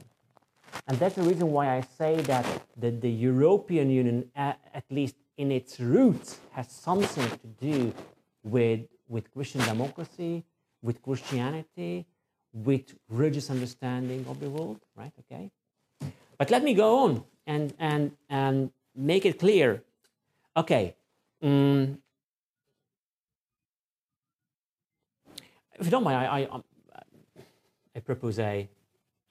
And 0.87 0.99
that's 0.99 1.15
the 1.15 1.23
reason 1.23 1.51
why 1.51 1.77
I 1.77 1.81
say 1.81 2.21
that 2.23 2.45
the, 2.77 2.91
the 2.91 3.11
European 3.11 3.91
Union, 3.91 4.31
at, 4.35 4.61
at 4.75 4.85
least 4.91 5.17
in 5.37 5.51
its 5.51 5.81
roots, 5.81 6.39
has 6.53 6.71
something 6.71 7.29
to 7.39 7.47
do 7.61 7.93
with, 8.43 8.81
with 9.09 9.33
Christian 9.33 9.63
democracy, 9.63 10.45
with 10.83 11.01
Christianity, 11.03 12.07
with 12.53 12.95
religious 13.09 13.51
understanding 13.51 14.25
of 14.29 14.39
the 14.41 14.49
world, 14.49 14.81
right? 14.95 15.13
Okay. 15.21 15.51
But 16.39 16.51
let 16.51 16.63
me 16.63 16.75
go 16.75 16.99
on 17.05 17.25
and 17.47 17.75
and 17.79 18.13
and 18.29 18.71
make 18.95 19.27
it 19.27 19.39
clear. 19.39 19.83
Okay. 20.57 20.95
Um, 21.43 21.99
if 25.79 25.85
you 25.87 25.91
don't 25.91 26.05
mind, 26.05 26.17
I 26.17 26.41
I, 26.41 26.45
um, 26.47 26.65
I 27.97 28.01
propose 28.01 28.39
a 28.39 28.69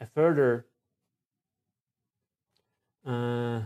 a 0.01 0.05
further 0.05 0.65
uh, 3.05 3.61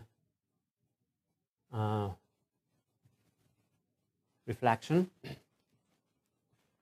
uh, 1.74 2.10
reflection. 4.46 5.10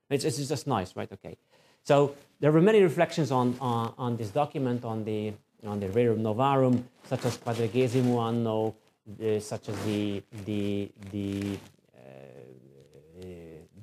It's, 0.08 0.24
it's 0.24 0.48
just 0.48 0.66
nice, 0.66 0.94
right? 0.94 1.10
Okay. 1.12 1.36
So 1.82 2.14
there 2.40 2.52
were 2.52 2.60
many 2.60 2.82
reflections 2.82 3.30
on, 3.30 3.56
on, 3.60 3.94
on 3.98 4.16
this 4.16 4.30
document, 4.30 4.84
on 4.84 5.04
the, 5.04 5.32
on 5.64 5.80
the 5.80 5.88
Rerum 5.88 6.20
Novarum, 6.20 6.82
such 7.04 7.24
as 7.24 7.38
Quadragesimo 7.38 8.20
Anno, 8.26 8.74
uh, 9.20 9.40
such 9.40 9.68
as 9.68 9.84
the, 9.84 10.22
the, 10.44 10.90
the, 11.12 11.58
uh, 11.96 13.24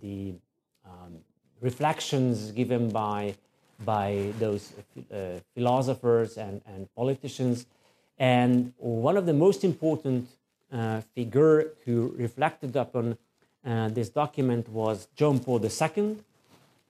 the 0.01 0.33
um, 0.85 1.19
reflections 1.61 2.51
given 2.51 2.89
by, 2.89 3.35
by 3.85 4.31
those 4.39 4.73
uh, 5.11 5.39
philosophers 5.55 6.37
and, 6.37 6.61
and 6.67 6.93
politicians. 6.95 7.65
And 8.17 8.73
one 8.77 9.17
of 9.17 9.25
the 9.25 9.33
most 9.33 9.63
important 9.63 10.29
uh, 10.71 11.01
figure 11.15 11.71
who 11.85 12.13
reflected 12.17 12.75
upon 12.75 13.17
uh, 13.65 13.89
this 13.89 14.09
document 14.09 14.69
was 14.69 15.07
John 15.15 15.39
Paul 15.39 15.63
II. 15.63 16.17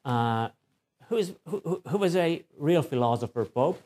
Uh, 0.05 0.49
who, 1.09 1.17
is, 1.17 1.33
who, 1.47 1.81
who 1.87 1.97
was 1.97 2.15
a 2.15 2.43
real 2.57 2.81
philosopher 2.81 3.45
pope. 3.45 3.81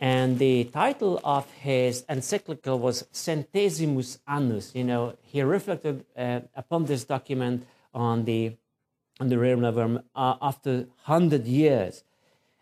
And 0.00 0.38
the 0.38 0.64
title 0.64 1.20
of 1.24 1.50
his 1.52 2.04
encyclical 2.08 2.78
was 2.78 3.04
Centesimus 3.12 4.18
Annus. 4.26 4.74
You 4.74 4.84
know, 4.84 5.14
he 5.22 5.42
reflected 5.42 6.04
uh, 6.16 6.40
upon 6.54 6.86
this 6.86 7.04
document 7.04 7.66
on 7.92 8.24
the 8.24 8.56
on 9.20 9.28
the 9.28 9.36
Rerum 9.36 9.60
Novarum 9.60 10.02
uh, 10.16 10.34
after 10.42 10.86
hundred 11.02 11.46
years, 11.46 12.02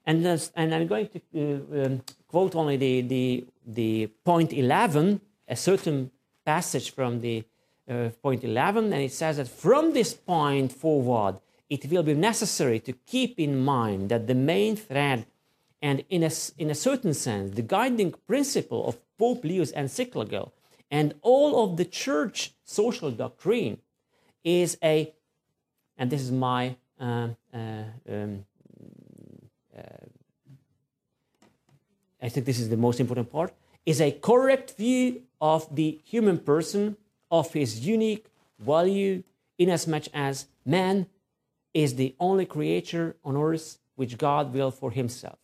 and 0.04 0.26
and 0.54 0.74
I'm 0.74 0.86
going 0.86 1.08
to 1.08 1.20
uh, 1.34 1.86
um, 1.86 2.02
quote 2.28 2.54
only 2.54 2.76
the, 2.76 3.00
the 3.00 3.44
the 3.66 4.08
point 4.24 4.52
eleven, 4.52 5.20
a 5.48 5.56
certain 5.56 6.10
passage 6.44 6.92
from 6.92 7.20
the 7.20 7.44
uh, 7.88 8.10
point 8.22 8.44
eleven, 8.44 8.92
and 8.92 9.02
it 9.02 9.12
says 9.12 9.36
that 9.36 9.48
from 9.48 9.92
this 9.92 10.14
point 10.14 10.72
forward, 10.72 11.38
it 11.68 11.90
will 11.90 12.02
be 12.02 12.14
necessary 12.14 12.80
to 12.80 12.92
keep 12.92 13.38
in 13.38 13.64
mind 13.64 14.08
that 14.10 14.26
the 14.26 14.34
main 14.34 14.76
thread 14.76 15.26
and 15.80 16.04
in 16.10 16.22
a, 16.22 16.30
in 16.58 16.70
a 16.70 16.74
certain 16.74 17.12
sense, 17.12 17.54
the 17.54 17.62
guiding 17.62 18.14
principle 18.26 18.86
of 18.86 18.98
Pope 19.18 19.42
Leo's 19.44 19.72
encyclical 19.72 20.52
and 20.90 21.14
all 21.22 21.64
of 21.64 21.76
the 21.76 21.84
church 21.84 22.52
social 22.64 23.10
doctrine 23.10 23.78
is 24.44 24.78
a, 24.82 25.12
and 25.96 26.10
this 26.10 26.20
is 26.20 26.30
my, 26.30 26.76
uh, 27.00 27.28
uh, 27.52 27.58
um, 28.08 28.44
uh, 29.76 29.80
I 32.22 32.28
think 32.28 32.46
this 32.46 32.60
is 32.60 32.68
the 32.68 32.76
most 32.76 33.00
important 33.00 33.30
part, 33.30 33.52
is 33.84 34.00
a 34.00 34.12
correct 34.12 34.76
view 34.76 35.22
of 35.40 35.74
the 35.74 36.00
human 36.04 36.38
person, 36.38 36.96
of 37.30 37.52
his 37.52 37.84
unique 37.84 38.26
value, 38.58 39.24
inasmuch 39.58 40.04
as 40.14 40.46
man 40.64 41.06
is 41.74 41.96
the 41.96 42.14
only 42.20 42.46
creature 42.46 43.16
on 43.24 43.36
earth 43.36 43.78
which 43.96 44.18
God 44.18 44.54
will 44.54 44.70
for 44.70 44.92
himself. 44.92 45.38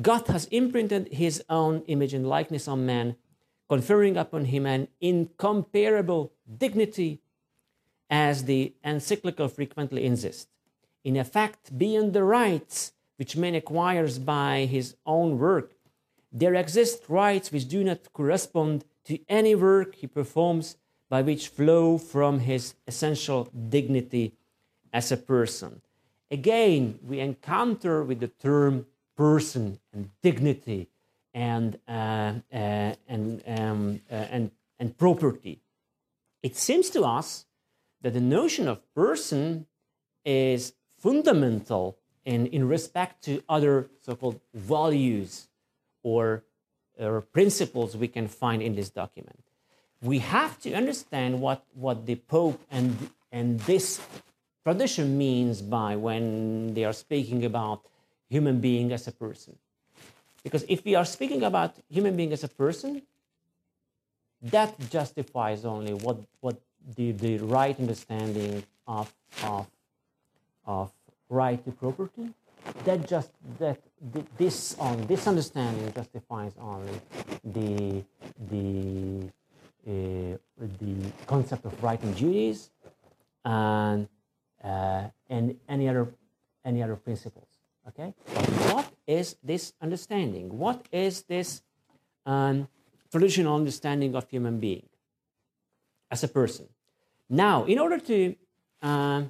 God 0.00 0.26
has 0.28 0.46
imprinted 0.46 1.08
his 1.12 1.42
own 1.48 1.82
image 1.86 2.14
and 2.14 2.26
likeness 2.28 2.68
on 2.68 2.86
man, 2.86 3.16
conferring 3.68 4.16
upon 4.16 4.46
him 4.46 4.66
an 4.66 4.88
incomparable 5.00 6.32
dignity, 6.56 7.20
as 8.08 8.44
the 8.44 8.72
encyclical 8.84 9.48
frequently 9.48 10.04
insists. 10.04 10.46
In 11.02 11.16
effect, 11.16 11.76
beyond 11.76 12.12
the 12.12 12.22
rights 12.22 12.92
which 13.16 13.36
man 13.36 13.54
acquires 13.54 14.18
by 14.18 14.66
his 14.66 14.96
own 15.04 15.38
work, 15.38 15.75
there 16.38 16.54
exist 16.54 17.04
rights 17.08 17.50
which 17.50 17.66
do 17.66 17.82
not 17.82 18.12
correspond 18.12 18.84
to 19.04 19.18
any 19.28 19.54
work 19.54 19.94
he 19.94 20.06
performs, 20.06 20.76
by 21.08 21.22
which 21.22 21.48
flow 21.48 21.96
from 21.96 22.40
his 22.40 22.74
essential 22.86 23.48
dignity 23.68 24.34
as 24.92 25.10
a 25.10 25.16
person. 25.16 25.80
Again, 26.30 26.98
we 27.02 27.20
encounter 27.20 28.02
with 28.02 28.20
the 28.20 28.28
term 28.28 28.86
person 29.16 29.78
and 29.92 30.10
dignity 30.20 30.88
and, 31.32 31.78
uh, 31.88 32.34
uh, 32.52 32.94
and, 33.08 33.42
um, 33.46 34.00
uh, 34.10 34.14
and, 34.14 34.50
and 34.78 34.98
property. 34.98 35.60
It 36.42 36.56
seems 36.56 36.90
to 36.90 37.02
us 37.02 37.46
that 38.02 38.12
the 38.12 38.20
notion 38.20 38.68
of 38.68 38.82
person 38.94 39.66
is 40.24 40.74
fundamental 40.98 41.96
in, 42.24 42.46
in 42.48 42.68
respect 42.68 43.22
to 43.24 43.42
other 43.48 43.88
so 44.02 44.16
called 44.16 44.40
values 44.52 45.48
or, 46.06 46.44
or 47.00 47.20
principles 47.20 47.96
we 47.96 48.06
can 48.06 48.28
find 48.28 48.62
in 48.62 48.76
this 48.76 48.90
document. 48.90 49.42
We 50.00 50.20
have 50.20 50.60
to 50.60 50.72
understand 50.72 51.40
what, 51.40 51.64
what 51.74 52.06
the 52.06 52.14
Pope 52.14 52.60
and, 52.70 53.10
and 53.32 53.58
this 53.60 54.00
tradition 54.62 55.18
means 55.18 55.62
by 55.62 55.96
when 55.96 56.74
they 56.74 56.84
are 56.84 56.92
speaking 56.92 57.44
about 57.44 57.80
human 58.30 58.60
being 58.60 58.92
as 58.92 59.08
a 59.08 59.12
person. 59.12 59.56
Because 60.44 60.64
if 60.68 60.84
we 60.84 60.94
are 60.94 61.04
speaking 61.04 61.42
about 61.42 61.74
human 61.90 62.14
being 62.14 62.32
as 62.32 62.44
a 62.44 62.48
person, 62.48 63.02
that 64.42 64.78
justifies 64.90 65.64
only 65.64 65.92
what, 65.92 66.18
what 66.40 66.56
the, 66.94 67.10
the 67.10 67.38
right 67.38 67.76
understanding 67.80 68.62
of, 68.86 69.12
of, 69.42 69.66
of 70.66 70.92
right 71.28 71.64
to 71.64 71.72
property. 71.72 72.32
That 72.84 73.08
just 73.08 73.30
that 73.58 73.78
this 74.38 74.76
on 74.78 75.06
this 75.06 75.26
understanding 75.26 75.92
justifies 75.92 76.52
only 76.60 77.00
the 77.44 78.04
the 78.50 79.28
uh, 79.86 80.36
the 80.80 80.94
concept 81.26 81.64
of 81.64 81.82
right 81.82 82.00
and 82.02 82.14
duties 82.16 82.70
and 83.44 84.08
uh, 84.62 85.04
and 85.28 85.56
any 85.68 85.88
other 85.88 86.14
any 86.64 86.82
other 86.82 86.96
principles. 86.96 87.48
Okay, 87.88 88.14
what 88.72 88.90
is 89.06 89.36
this 89.42 89.72
understanding? 89.80 90.58
What 90.58 90.86
is 90.90 91.22
this 91.22 91.62
um, 92.26 92.68
traditional 93.10 93.54
understanding 93.54 94.16
of 94.16 94.28
human 94.28 94.58
being 94.58 94.88
as 96.10 96.24
a 96.24 96.28
person? 96.28 96.66
Now, 97.28 97.64
in 97.64 97.78
order 97.78 97.98
to 97.98 98.34
uh, 98.82 99.22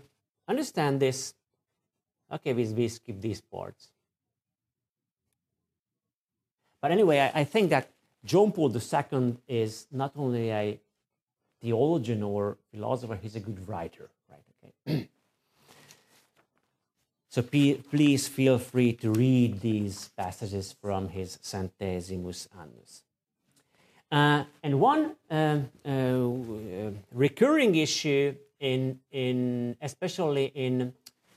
understand 0.49 1.01
this, 1.01 1.35
okay, 2.33 2.53
we, 2.53 2.65
we 2.67 2.89
skip 2.89 3.21
these 3.21 3.41
parts. 3.41 3.89
But 6.81 6.91
anyway, 6.91 7.21
I, 7.21 7.41
I 7.41 7.45
think 7.45 7.71
that 7.71 7.91
John 8.25 8.53
Paul 8.53 8.75
II 8.75 9.37
is 9.49 9.87
not 9.91 10.13
only 10.17 10.51
a 10.51 10.81
theologian 11.61 12.23
or 12.23 12.59
philosopher, 12.73 13.19
he's 13.21 13.37
a 13.37 13.41
good 13.41 13.69
writer, 13.69 14.11
right? 14.31 14.73
Okay. 14.87 15.09
So 17.37 17.43
please 17.43 18.29
feel 18.29 18.57
free 18.57 18.95
to 18.95 19.11
read 19.11 19.61
these 19.61 20.09
passages 20.17 20.75
from 20.81 21.11
his 21.11 21.37
Centesimus 21.43 22.49
Annus. 22.59 23.03
Uh, 24.11 24.45
and 24.63 24.81
one 24.81 25.17
um, 25.31 25.69
uh, 25.85 26.91
recurring 27.13 27.75
issue 27.75 28.35
in, 28.59 29.01
in 29.11 29.77
especially 29.83 30.47
in, 30.55 30.95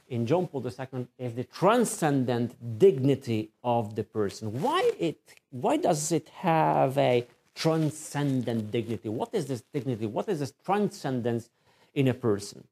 in 0.09 0.25
John 0.25 0.47
Paul 0.47 0.65
II 0.65 1.07
is 1.17 1.33
the 1.33 1.43
transcendent 1.43 2.55
dignity 2.77 3.51
of 3.63 3.95
the 3.95 4.03
person. 4.03 4.61
Why, 4.61 4.91
it, 4.99 5.19
why 5.51 5.77
does 5.77 6.11
it 6.11 6.29
have 6.29 6.97
a 6.97 7.25
transcendent 7.55 8.71
dignity? 8.71 9.09
What 9.09 9.29
is 9.33 9.45
this 9.45 9.63
dignity? 9.73 10.07
What 10.07 10.27
is 10.27 10.39
this 10.39 10.53
transcendence 10.65 11.49
in 11.93 12.07
a 12.07 12.13
person? 12.13 12.67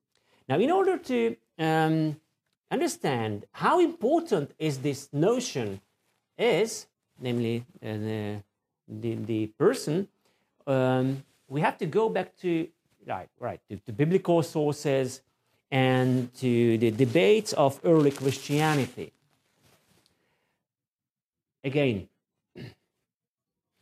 Now, 0.50 0.58
in 0.60 0.72
order 0.72 0.98
to 0.98 1.36
um, 1.60 2.20
understand 2.72 3.46
how 3.52 3.80
important 3.80 4.52
is 4.58 4.80
this 4.80 5.10
notion 5.14 5.82
is, 6.38 6.88
namely 7.20 7.66
uh, 7.84 7.88
the, 7.88 8.42
the, 8.88 9.16
the, 9.16 9.48
person, 9.48 10.08
um, 10.66 11.24
we 11.48 11.62
have 11.62 11.78
to 11.78 11.86
go 11.86 12.10
back 12.10 12.36
to 12.38 12.68
right, 13.06 13.30
right, 13.40 13.60
to, 13.70 13.78
to 13.78 13.92
biblical 13.92 14.44
sources 14.44 15.22
and 15.72 16.34
to 16.36 16.78
the 16.78 16.92
debates 16.92 17.54
of 17.54 17.80
early 17.84 18.12
Christianity. 18.12 19.14
Again, 21.64 22.08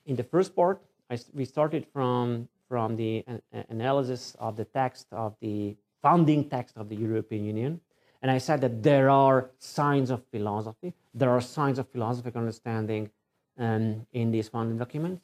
in 0.06 0.16
the 0.16 0.24
first 0.24 0.56
part, 0.56 0.82
I, 1.10 1.20
we 1.34 1.46
started 1.46 1.86
from, 1.94 2.48
from 2.68 2.96
the 2.96 3.24
uh, 3.28 3.64
analysis 3.70 4.36
of 4.40 4.56
the 4.56 4.66
text 4.66 5.08
of 5.12 5.36
the 5.42 5.76
founding 6.02 6.50
text 6.50 6.78
of 6.78 6.90
the 6.90 6.96
European 6.96 7.46
Union. 7.46 7.82
And 8.22 8.32
I 8.32 8.40
said 8.40 8.62
that 8.62 8.82
there 8.82 9.10
are 9.10 9.52
signs 9.60 10.10
of 10.10 10.24
philosophy, 10.32 10.94
there 11.14 11.30
are 11.30 11.42
signs 11.42 11.78
of 11.78 11.88
philosophical 11.90 12.40
understanding 12.40 13.12
um, 13.58 14.06
in 14.14 14.32
these 14.32 14.50
founding 14.50 14.78
documents. 14.78 15.22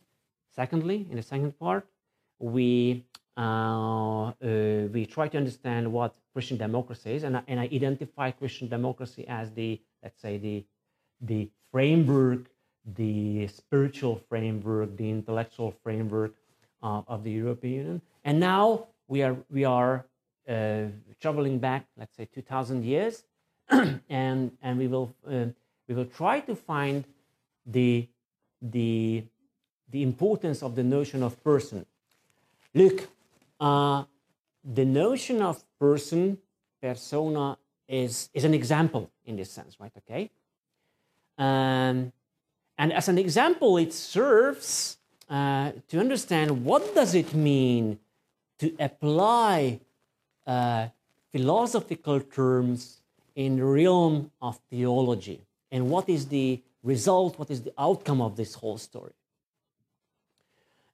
Secondly, 0.56 1.08
in 1.10 1.16
the 1.16 1.24
second 1.24 1.58
part, 1.58 1.88
we 2.40 3.06
uh, 3.38 4.28
uh, 4.28 4.34
we 4.92 5.06
try 5.06 5.28
to 5.28 5.38
understand 5.38 5.92
what 5.92 6.14
Christian 6.34 6.58
democracy 6.58 7.14
is, 7.14 7.24
and 7.24 7.38
I, 7.38 7.44
and 7.48 7.60
I 7.60 7.64
identify 7.64 8.32
Christian 8.32 8.68
democracy 8.68 9.26
as 9.28 9.52
the 9.52 9.80
let's 10.04 10.22
say 10.22 10.38
the 10.38 10.66
the 11.22 11.50
framework, 11.72 12.50
the 12.86 13.48
spiritual 13.48 14.22
framework, 14.30 14.98
the 14.98 15.10
intellectual 15.10 15.72
framework 15.84 16.34
uh, 16.84 17.02
of 17.08 17.24
the 17.24 17.32
European 17.32 17.74
Union. 17.74 18.02
And 18.24 18.40
now 18.40 18.88
we 19.08 19.24
are 19.24 19.38
we 19.50 19.66
are 19.66 20.06
uh, 20.48 20.86
traveling 21.20 21.60
back, 21.60 21.86
let's 21.98 22.16
say, 22.18 22.28
2,000 22.34 22.84
years, 22.84 23.24
and 24.10 24.52
and 24.62 24.78
we 24.78 24.88
will 24.88 25.14
uh, 25.28 25.46
we 25.88 25.96
will 25.96 26.06
try 26.06 26.40
to 26.42 26.56
find 26.56 27.06
the 27.66 28.08
the 28.62 29.24
the 29.90 30.04
importance 30.04 30.64
of 30.64 30.76
the 30.76 30.84
notion 30.84 31.24
of 31.24 31.44
person. 31.44 31.86
Look, 32.74 33.10
uh, 33.60 34.06
the 34.64 34.86
notion 34.86 35.42
of 35.42 35.64
person, 35.80 36.38
persona, 36.82 37.58
is 37.88 38.30
is 38.34 38.44
an 38.46 38.54
example 38.54 39.12
in 39.26 39.36
this 39.36 39.52
sense, 39.52 39.78
right? 39.80 39.92
Okay. 39.98 40.30
Um, 41.38 42.14
and 42.78 42.94
as 42.94 43.10
an 43.10 43.18
example, 43.18 43.78
it 43.78 43.94
serves 43.94 44.98
uh, 45.30 45.72
to 45.88 46.00
understand 46.00 46.66
what 46.66 46.96
does 46.96 47.14
it 47.16 47.34
mean 47.34 48.00
to 48.60 48.74
apply 48.80 49.80
uh, 50.46 50.88
philosophical 51.32 52.20
terms 52.20 52.98
in 53.36 53.58
the 53.58 53.66
realm 53.66 54.32
of 54.42 54.60
theology 54.70 55.40
and 55.72 55.90
what 55.90 56.10
is 56.10 56.28
the 56.28 56.62
result, 56.84 57.40
what 57.40 57.50
is 57.50 57.62
the 57.62 57.74
outcome 57.78 58.22
of 58.22 58.36
this 58.36 58.54
whole 58.56 58.78
story. 58.78 59.14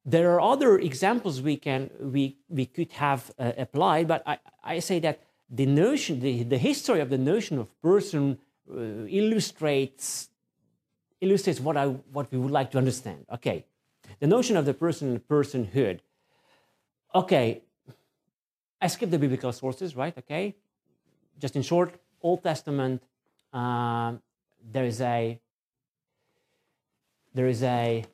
There 0.10 0.32
are 0.32 0.40
other 0.40 0.80
examples 0.80 1.42
we 1.42 1.58
can 1.58 1.90
we, 2.00 2.38
we 2.48 2.66
could 2.66 2.94
have 2.94 3.30
uh, 3.38 3.52
applied, 3.58 4.08
but 4.08 4.24
I, 4.26 4.40
I 4.64 4.80
say 4.80 5.00
that 5.00 5.22
the 5.50 5.66
notion, 5.66 6.22
the, 6.22 6.44
the 6.44 6.58
history 6.58 7.02
of 7.02 7.10
the 7.10 7.18
notion 7.18 7.60
of 7.60 7.68
person 7.82 8.38
uh, 8.72 9.06
illustrates 9.20 10.30
illustrates 11.20 11.60
what 11.60 11.76
I 11.76 11.88
what 11.88 12.32
we 12.32 12.38
would 12.38 12.52
like 12.52 12.72
to 12.72 12.78
understand. 12.78 13.26
Okay, 13.34 13.66
the 14.20 14.28
notion 14.28 14.56
of 14.56 14.66
the 14.66 14.74
person 14.74 15.10
and 15.12 15.28
personhood. 15.28 16.00
Okay, 17.14 17.64
I 18.82 18.88
skip 18.88 19.10
the 19.10 19.20
biblical 19.20 19.52
sources, 19.52 19.94
right? 19.94 20.18
Okay, 20.18 20.56
just 21.38 21.58
in 21.58 21.64
short, 21.64 22.00
Old 22.22 22.44
Testament. 22.44 23.04
Uh, 23.52 24.14
there 24.72 24.86
is 24.86 25.02
a 25.02 25.38
there 27.34 27.48
is 27.48 27.62
a 27.62 28.06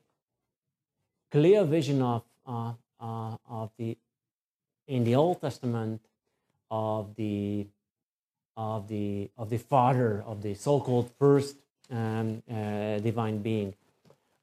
clear 1.34 1.63
vision 1.63 1.99
of, 2.03 2.21
uh, 2.45 2.73
uh, 2.99 3.36
of 3.49 3.71
the 3.79 3.97
in 4.88 5.03
the 5.03 5.15
Old 5.15 5.41
Testament 5.41 5.99
of 6.69 7.15
the 7.15 7.65
of 8.55 8.88
the 8.88 9.31
of 9.36 9.49
the 9.49 9.57
Father 9.57 10.23
of 10.27 10.43
the 10.43 10.53
so-called 10.53 11.09
first 11.17 11.55
um, 11.89 12.43
uh, 12.47 12.99
divine 12.99 13.39
being. 13.39 13.73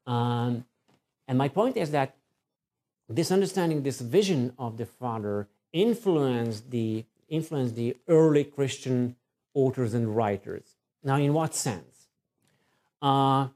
Um, 0.05 0.65
and 1.29 1.39
my 1.39 1.49
point 1.49 1.77
is 1.77 1.93
that 1.93 2.17
this 3.09 3.31
understanding, 3.31 3.85
this 3.85 4.01
vision 4.01 4.53
of 4.59 4.77
the 4.77 4.87
Father, 4.87 5.47
influenced 5.73 6.73
the 6.73 7.05
influenced 7.29 7.77
the 7.77 7.97
early 8.09 8.43
Christian 8.43 9.15
authors 9.55 9.95
and 9.95 10.17
writers. 10.17 10.75
Now, 11.05 11.17
in 11.17 11.33
what 11.35 11.55
sense? 11.55 12.09
Uh, 13.01 13.49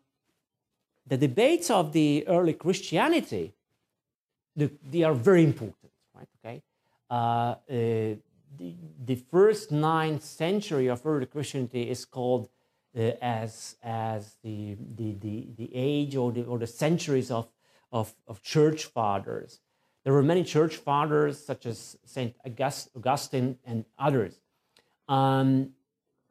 the 1.06 1.16
debates 1.16 1.70
of 1.70 1.92
the 1.92 2.24
early 2.26 2.54
Christianity, 2.54 3.54
the, 4.56 4.70
they 4.90 5.02
are 5.02 5.14
very 5.14 5.44
important, 5.44 5.92
right? 6.14 6.28
Okay, 6.38 6.62
uh, 7.10 7.14
uh, 7.14 7.56
the, 7.68 8.74
the 9.04 9.16
first 9.30 9.72
ninth 9.72 10.22
century 10.22 10.86
of 10.86 11.04
early 11.04 11.26
Christianity 11.26 11.90
is 11.90 12.04
called 12.04 12.48
uh, 12.96 13.12
as 13.20 13.76
as 13.82 14.36
the, 14.42 14.76
the 14.96 15.14
the 15.14 15.48
the 15.56 15.70
age 15.74 16.16
or 16.16 16.32
the 16.32 16.44
or 16.44 16.58
the 16.58 16.66
centuries 16.66 17.30
of 17.30 17.48
of, 17.94 18.14
of 18.26 18.42
church 18.42 18.84
fathers. 18.86 19.60
There 20.02 20.12
were 20.12 20.22
many 20.22 20.44
church 20.44 20.76
fathers, 20.76 21.42
such 21.42 21.64
as 21.64 21.96
Saint 22.04 22.34
August, 22.44 22.90
Augustine 22.94 23.58
and 23.64 23.84
others. 23.98 24.38
Um, 25.08 25.70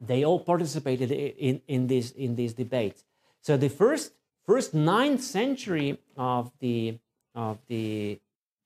they 0.00 0.24
all 0.24 0.38
participated 0.38 1.10
in, 1.10 1.60
in, 1.66 1.86
this, 1.86 2.10
in 2.12 2.36
these 2.36 2.52
debates. 2.54 3.02
So 3.40 3.56
the 3.56 3.68
first, 3.68 4.12
first 4.46 4.74
ninth 4.74 5.22
century 5.22 5.98
of 6.16 6.50
the, 6.60 6.98
of 7.34 7.58
the, 7.68 8.20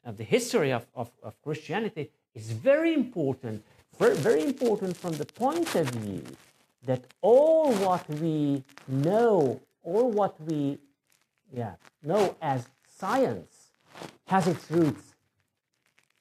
of 0.05 0.17
the 0.17 0.25
history 0.25 0.73
of, 0.73 0.87
of, 0.95 1.11
of 1.23 1.41
Christianity 1.43 2.11
is 2.35 2.51
very 2.51 2.95
important, 2.95 3.65
very, 3.99 4.17
very 4.17 4.43
important 4.43 4.97
from 4.97 5.13
the 5.13 5.27
point 5.27 5.75
of 5.75 5.89
view 5.91 6.25
that 6.85 7.05
all 7.21 7.73
what 7.75 8.09
we 8.21 8.63
know, 8.87 9.61
all 9.83 10.11
what 10.11 10.41
we 10.41 10.79
yeah, 11.53 11.75
know 12.03 12.37
as 12.41 12.69
science 12.87 13.73
has 14.27 14.47
its 14.47 14.71
roots 14.71 15.15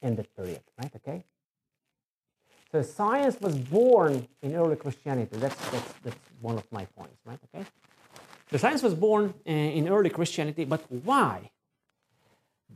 in 0.01 0.15
that 0.15 0.35
period, 0.35 0.61
right? 0.81 0.91
Okay. 0.95 1.23
So 2.71 2.81
science 2.81 3.39
was 3.39 3.55
born 3.55 4.27
in 4.41 4.55
early 4.55 4.75
Christianity. 4.75 5.37
That's, 5.37 5.55
that's, 5.69 5.93
that's 6.03 6.17
one 6.41 6.57
of 6.57 6.69
my 6.71 6.85
points, 6.85 7.17
right? 7.25 7.39
Okay. 7.53 7.65
So 8.51 8.57
science 8.57 8.81
was 8.81 8.93
born 8.93 9.33
in 9.45 9.89
early 9.89 10.09
Christianity, 10.09 10.65
but 10.65 10.81
why? 10.89 11.51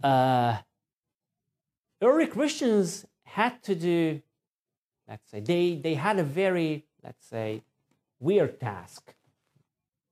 Uh, 0.03 0.57
early 2.01 2.28
Christians 2.28 3.05
had 3.24 3.61
to 3.63 3.76
do, 3.76 4.22
let's 5.07 5.30
say, 5.32 5.39
they, 5.39 5.76
they 5.76 5.93
had 5.93 6.19
a 6.19 6.24
very, 6.24 6.84
let's 7.03 7.26
say, 7.26 7.61
weird 8.19 8.59
task. 8.59 9.13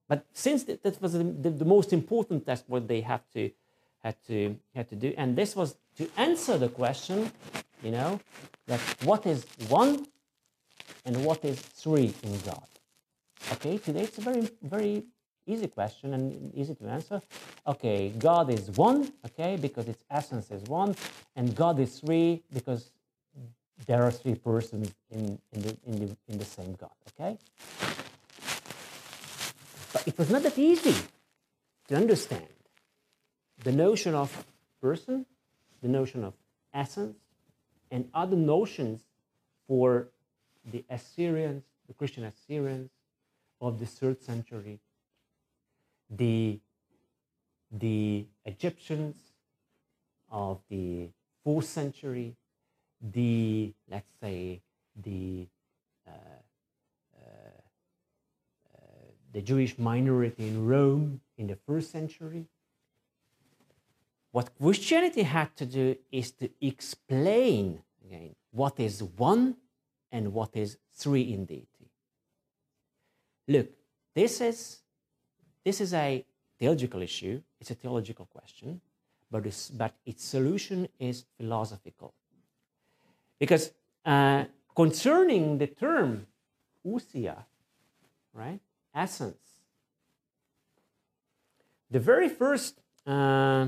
But 0.07 0.25
since 0.33 0.63
that, 0.63 1.01
was 1.01 1.13
the, 1.13 1.23
the, 1.23 1.49
the 1.49 1.65
most 1.65 1.93
important 1.93 2.45
task, 2.45 2.63
what 2.67 2.87
they 2.87 3.01
have 3.01 3.21
to 3.33 3.51
had 3.99 4.15
to 4.27 4.55
had 4.73 4.87
to 4.89 4.95
do, 4.95 5.13
and 5.17 5.35
this 5.35 5.55
was 5.55 5.75
to 5.97 6.09
answer 6.15 6.57
the 6.57 6.69
question, 6.69 7.31
you 7.83 7.91
know, 7.91 8.19
that 8.65 8.79
what 9.03 9.25
is 9.25 9.45
one 9.67 10.07
and 11.05 11.23
what 11.25 11.43
is 11.43 11.59
three 11.59 12.13
in 12.23 12.39
God. 12.39 12.67
Okay, 13.51 13.77
today 13.77 14.03
it's 14.03 14.17
a 14.17 14.21
very 14.21 14.49
very 14.63 15.03
easy 15.49 15.67
question 15.67 16.13
and 16.13 16.53
easy 16.53 16.75
to 16.75 16.85
answer. 16.85 17.21
Okay, 17.65 18.09
God 18.17 18.49
is 18.49 18.69
one, 18.71 19.11
okay, 19.25 19.57
because 19.59 19.87
its 19.87 20.03
essence 20.09 20.51
is 20.51 20.63
one, 20.63 20.95
and 21.35 21.55
God 21.55 21.79
is 21.79 21.99
three 21.99 22.43
because 22.53 22.91
there 23.85 24.03
are 24.03 24.11
three 24.11 24.35
persons 24.35 24.93
in, 25.11 25.39
in, 25.51 25.61
the, 25.61 25.77
in, 25.85 25.99
the, 25.99 26.17
in 26.27 26.37
the 26.37 26.45
same 26.45 26.73
God, 26.73 26.91
okay? 27.09 27.37
But 29.93 30.07
it 30.07 30.17
was 30.17 30.29
not 30.29 30.43
that 30.43 30.57
easy 30.57 30.95
to 31.87 31.95
understand 31.95 32.47
the 33.63 33.71
notion 33.71 34.13
of 34.13 34.45
person, 34.81 35.25
the 35.81 35.87
notion 35.87 36.23
of 36.23 36.33
essence, 36.73 37.17
and 37.91 38.07
other 38.13 38.37
notions 38.37 39.01
for 39.67 40.09
the 40.71 40.83
Assyrians, 40.89 41.63
the 41.87 41.93
Christian 41.93 42.23
Assyrians 42.23 42.91
of 43.59 43.79
the 43.79 43.85
third 43.85 44.21
century, 44.21 44.79
the, 46.09 46.59
the 47.71 48.25
Egyptians 48.45 49.15
of 50.31 50.59
the 50.69 51.09
fourth 51.43 51.65
century, 51.65 52.35
the, 53.01 53.73
let's 53.89 54.11
say, 54.21 54.61
the, 55.01 55.47
uh, 56.07 56.11
uh, 57.17 58.79
the 59.31 59.41
Jewish 59.41 59.77
minority 59.77 60.47
in 60.47 60.65
Rome 60.67 61.21
in 61.37 61.47
the 61.47 61.57
first 61.67 61.91
century, 61.91 62.47
what 64.31 64.51
Christianity 64.59 65.23
had 65.23 65.55
to 65.57 65.65
do 65.65 65.95
is 66.11 66.31
to 66.33 66.49
explain 66.61 67.81
again 68.05 68.35
what 68.51 68.79
is 68.79 69.01
one 69.01 69.55
and 70.11 70.33
what 70.33 70.55
is 70.55 70.77
three 70.93 71.33
in 71.33 71.45
deity. 71.45 71.91
Look, 73.47 73.69
this 74.13 74.41
is 74.41 74.81
this 75.69 75.81
is 75.81 75.93
a 75.93 76.25
theological 76.57 77.03
issue. 77.03 77.39
It's 77.61 77.69
a 77.69 77.75
theological 77.75 78.25
question, 78.25 78.81
but 79.29 79.45
its, 79.45 79.69
but 79.69 79.93
its 80.03 80.23
solution 80.25 80.87
is 80.99 81.25
philosophical. 81.37 82.11
Because 83.37 83.71
uh, 84.03 84.45
concerning 84.75 85.59
the 85.59 85.67
term 85.67 86.25
ousia, 86.83 87.37
right, 88.33 88.59
essence, 88.95 89.45
the 91.91 91.99
very 91.99 92.29
first 92.29 92.81
uh, 93.05 93.67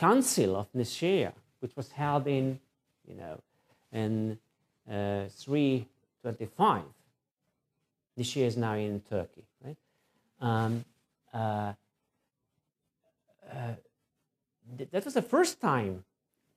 Council 0.00 0.56
of 0.56 0.66
Nicaea, 0.74 1.32
which 1.60 1.76
was 1.76 1.92
held 1.92 2.26
in, 2.26 2.58
you 3.06 3.14
know, 3.14 3.40
in 3.92 4.36
uh, 4.90 5.28
325. 5.28 6.82
Nicaea 8.16 8.46
is 8.48 8.56
now 8.56 8.74
in 8.74 9.00
Turkey, 9.08 9.44
right? 9.64 9.76
Um, 10.40 10.84
uh, 11.32 11.72
uh, 13.52 13.74
th- 14.76 14.90
that 14.90 15.04
was 15.04 15.14
the 15.14 15.22
first 15.22 15.60
time 15.60 16.04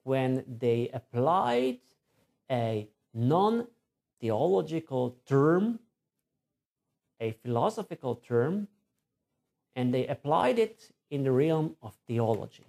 when 0.04 0.44
they 0.48 0.90
applied 0.94 1.80
a 2.50 2.88
non 3.14 3.68
theological 4.20 5.18
term, 5.28 5.80
a 7.20 7.32
philosophical 7.44 8.16
term, 8.16 8.68
and 9.76 9.94
they 9.94 10.08
applied 10.08 10.60
it 10.60 10.92
in 11.10 11.24
the 11.24 11.32
realm 11.32 11.76
of 11.82 11.94
theology. 12.08 12.66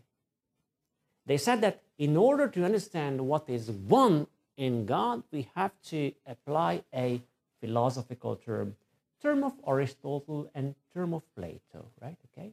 They 1.26 1.38
said 1.38 1.61
that 1.62 1.82
in 1.98 2.16
order 2.16 2.48
to 2.48 2.64
understand 2.64 3.20
what 3.20 3.48
is 3.48 3.70
one 3.70 4.26
in 4.57 4.84
God, 4.86 5.22
we 5.32 5.48
have 5.55 5.72
to 5.84 6.12
apply 6.26 6.84
a 6.94 7.22
philosophical 7.61 8.36
term, 8.36 8.76
term 9.25 9.43
of 9.43 9.55
Aristotle 9.66 10.51
and 10.55 10.75
term 10.93 11.14
of 11.14 11.22
Plato, 11.35 11.81
right? 12.01 12.18
Okay? 12.29 12.53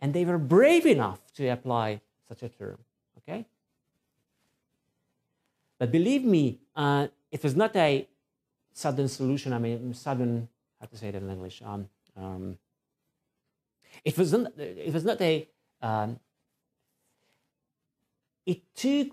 And 0.00 0.12
they 0.12 0.24
were 0.24 0.38
brave 0.38 0.86
enough 0.86 1.20
to 1.34 1.48
apply 1.48 2.00
such 2.28 2.42
a 2.42 2.48
term, 2.48 2.78
okay? 3.18 3.46
But 5.78 5.90
believe 5.90 6.24
me, 6.24 6.60
uh, 6.76 7.08
it 7.32 7.42
was 7.42 7.56
not 7.56 7.74
a 7.76 8.06
sudden 8.72 9.08
solution. 9.08 9.52
I 9.52 9.58
mean, 9.58 9.94
sudden, 9.94 10.48
how 10.78 10.86
to 10.86 10.96
say 10.96 11.10
that 11.10 11.22
in 11.22 11.30
English? 11.30 11.62
Um, 11.64 11.88
um, 12.16 12.58
it, 14.04 14.16
was 14.18 14.32
not, 14.32 14.52
it 14.58 14.92
was 14.92 15.04
not 15.04 15.20
a 15.20 15.48
um, 15.82 16.20
it 18.46 18.62
took 18.74 19.08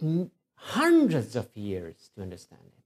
hundreds 0.56 1.36
of 1.36 1.48
years 1.56 2.10
to 2.16 2.22
understand 2.22 2.62
it. 2.66 2.84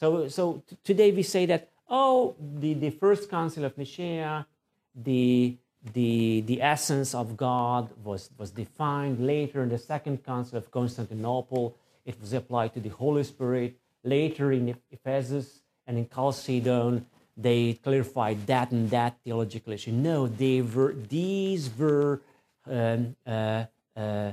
So, 0.00 0.28
so 0.28 0.64
t- 0.68 0.76
today 0.82 1.12
we 1.12 1.22
say 1.22 1.46
that, 1.46 1.70
oh, 1.92 2.34
the, 2.58 2.72
the 2.74 2.90
first 2.90 3.30
council 3.30 3.64
of 3.64 3.76
Nicaea, 3.76 4.46
the, 4.94 5.56
the, 5.92 6.40
the 6.46 6.60
essence 6.62 7.14
of 7.14 7.36
God 7.36 7.90
was, 8.02 8.30
was 8.38 8.50
defined. 8.50 9.24
Later 9.24 9.62
in 9.62 9.68
the 9.68 9.78
second 9.78 10.24
council 10.24 10.56
of 10.56 10.70
Constantinople, 10.70 11.76
it 12.06 12.18
was 12.20 12.32
applied 12.32 12.72
to 12.74 12.80
the 12.80 12.88
Holy 12.88 13.22
Spirit. 13.22 13.78
Later 14.02 14.50
in 14.52 14.74
Ephesus 14.90 15.60
and 15.86 15.98
in 15.98 16.08
Chalcedon, 16.08 17.06
they 17.36 17.74
clarified 17.74 18.46
that 18.46 18.72
and 18.72 18.88
that 18.90 19.18
theological 19.22 19.72
issue. 19.74 19.92
No, 19.92 20.26
they 20.26 20.62
were, 20.62 20.94
these 20.94 21.70
were 21.78 22.20
um, 22.66 23.14
uh, 23.26 23.64
uh, 23.96 24.32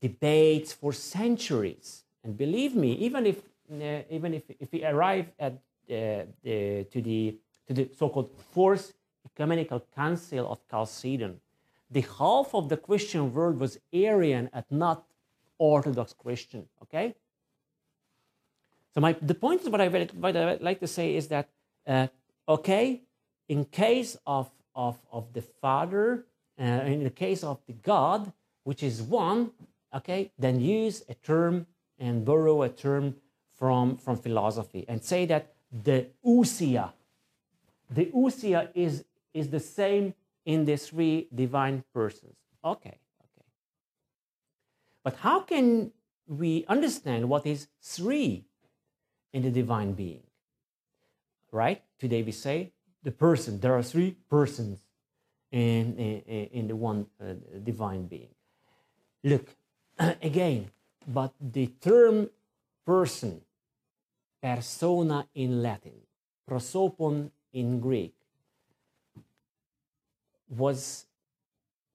debates 0.00 0.72
for 0.72 0.92
centuries. 0.92 2.04
And 2.24 2.36
believe 2.36 2.74
me, 2.74 2.92
even 2.92 3.24
if 3.26 3.38
uh, 3.70 4.00
even 4.10 4.32
if, 4.32 4.44
if 4.58 4.72
we 4.72 4.82
arrive 4.82 5.26
at 5.38 5.58
to 5.88 7.00
the 7.02 7.38
to 7.66 7.74
the 7.74 7.90
so-called 7.96 8.30
fourth 8.52 8.94
Ecumenical 9.26 9.80
Council 9.94 10.50
of 10.50 10.58
Chalcedon, 10.70 11.40
the 11.90 12.00
half 12.18 12.54
of 12.54 12.68
the 12.68 12.76
Christian 12.76 13.32
world 13.32 13.58
was 13.58 13.78
Arian 13.92 14.50
and 14.52 14.64
not 14.70 15.04
Orthodox 15.58 16.12
Christian. 16.12 16.66
Okay. 16.82 17.14
So 18.94 19.00
my 19.00 19.16
the 19.20 19.34
point 19.34 19.62
is 19.62 19.68
what 19.68 19.80
I 19.80 19.88
what 19.88 20.36
I 20.36 20.58
like 20.60 20.80
to 20.80 20.86
say 20.86 21.14
is 21.14 21.28
that 21.28 21.48
uh, 21.86 22.08
okay, 22.48 23.02
in 23.48 23.64
case 23.64 24.16
of 24.26 24.50
of 24.74 24.98
of 25.12 25.32
the 25.32 25.42
Father, 25.42 26.26
uh, 26.58 26.62
in 26.62 27.04
the 27.04 27.10
case 27.10 27.42
of 27.44 27.58
the 27.66 27.74
God, 27.74 28.32
which 28.64 28.82
is 28.82 29.02
one, 29.02 29.50
okay, 29.94 30.32
then 30.38 30.60
use 30.60 31.02
a 31.08 31.14
term 31.14 31.66
and 31.98 32.24
borrow 32.24 32.62
a 32.62 32.68
term 32.68 33.16
from 33.58 33.96
from 33.96 34.16
philosophy 34.16 34.84
and 34.88 35.02
say 35.02 35.26
that 35.26 35.54
the 35.70 36.06
ousia. 36.24 36.92
the 37.90 38.06
ousia 38.06 38.68
is 38.74 39.04
is 39.34 39.48
the 39.50 39.60
same 39.60 40.14
in 40.44 40.64
the 40.64 40.76
three 40.76 41.28
divine 41.34 41.84
persons. 41.92 42.36
Okay, 42.64 42.98
okay. 43.26 43.46
But 45.04 45.16
how 45.16 45.40
can 45.40 45.92
we 46.26 46.64
understand 46.68 47.28
what 47.28 47.46
is 47.46 47.68
three 47.82 48.44
in 49.32 49.42
the 49.42 49.50
divine 49.50 49.92
being? 49.92 50.22
Right? 51.52 51.82
Today 51.98 52.22
we 52.22 52.32
say 52.32 52.72
the 53.02 53.12
person. 53.12 53.60
There 53.60 53.74
are 53.74 53.82
three 53.82 54.16
persons 54.28 54.80
in, 55.50 55.96
in, 55.96 56.48
in 56.52 56.68
the 56.68 56.76
one 56.76 57.06
uh, 57.20 57.34
divine 57.62 58.06
being. 58.06 58.34
Look, 59.24 59.54
again, 59.98 60.70
but 61.06 61.32
the 61.40 61.66
term 61.80 62.30
person, 62.84 63.40
persona 64.42 65.26
in 65.34 65.62
Latin, 65.62 66.00
prosopon 66.48 67.30
in 67.52 67.80
Greek, 67.80 68.14
was, 70.48 71.06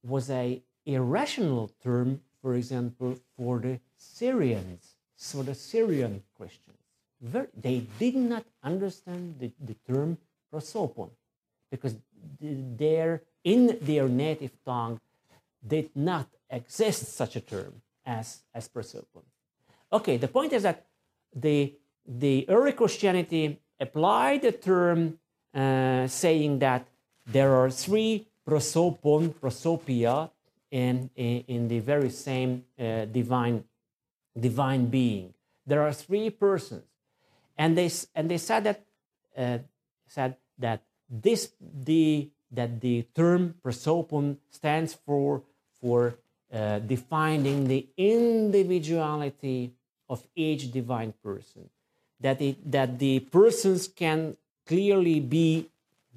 was 0.03 0.29
a 0.29 0.61
irrational 0.85 1.71
term, 1.81 2.21
for 2.41 2.55
example, 2.55 3.17
for 3.37 3.59
the 3.59 3.79
Syrians, 3.97 4.95
for 5.17 5.43
the 5.43 5.55
Syrian 5.55 6.23
Christians. 6.37 6.77
They 7.55 7.85
did 7.97 8.15
not 8.15 8.43
understand 8.61 9.35
the, 9.39 9.51
the 9.63 9.75
term 9.87 10.17
prosopon 10.51 11.09
because 11.71 11.95
their, 12.39 13.23
in 13.43 13.77
their 13.81 14.07
native 14.09 14.51
tongue 14.65 14.99
did 15.65 15.89
not 15.95 16.27
exist 16.49 17.15
such 17.15 17.35
a 17.35 17.41
term 17.41 17.81
as, 18.05 18.43
as 18.53 18.67
prosopon. 18.67 19.23
Okay, 19.91 20.17
the 20.17 20.27
point 20.27 20.51
is 20.53 20.63
that 20.63 20.85
the, 21.33 21.73
the 22.07 22.45
early 22.49 22.73
Christianity 22.73 23.59
applied 23.79 24.41
the 24.41 24.51
term 24.51 25.19
uh, 25.53 26.07
saying 26.07 26.59
that 26.59 26.87
there 27.25 27.53
are 27.55 27.69
three 27.69 28.27
prosopon, 28.47 29.33
prosopia, 29.33 30.29
in, 30.71 31.09
in, 31.15 31.43
in 31.47 31.67
the 31.67 31.79
very 31.79 32.09
same 32.09 32.65
uh, 32.79 33.05
divine, 33.05 33.63
divine 34.37 34.87
being. 34.87 35.33
There 35.67 35.83
are 35.83 35.93
three 35.93 36.31
persons. 36.31 36.83
And 37.55 37.77
they, 37.77 37.91
and 38.15 38.29
they 38.29 38.39
said 38.39 38.63
that, 38.63 38.81
uh, 39.37 39.59
said 40.07 40.35
that 40.57 40.81
this, 41.07 41.51
the, 41.61 42.31
that 42.51 42.81
the 42.81 43.03
term 43.13 43.53
prosopon 43.63 44.37
stands 44.49 44.95
for, 44.95 45.43
for 45.79 46.15
uh, 46.51 46.79
defining 46.79 47.67
the 47.67 47.87
individuality 47.95 49.73
of 50.09 50.25
each 50.35 50.71
divine 50.71 51.13
person. 51.23 51.69
That, 52.23 52.41
it, 52.41 52.71
that 52.71 52.99
the 52.99 53.19
persons 53.19 53.87
can 53.87 54.37
clearly 54.65 55.19
be, 55.19 55.69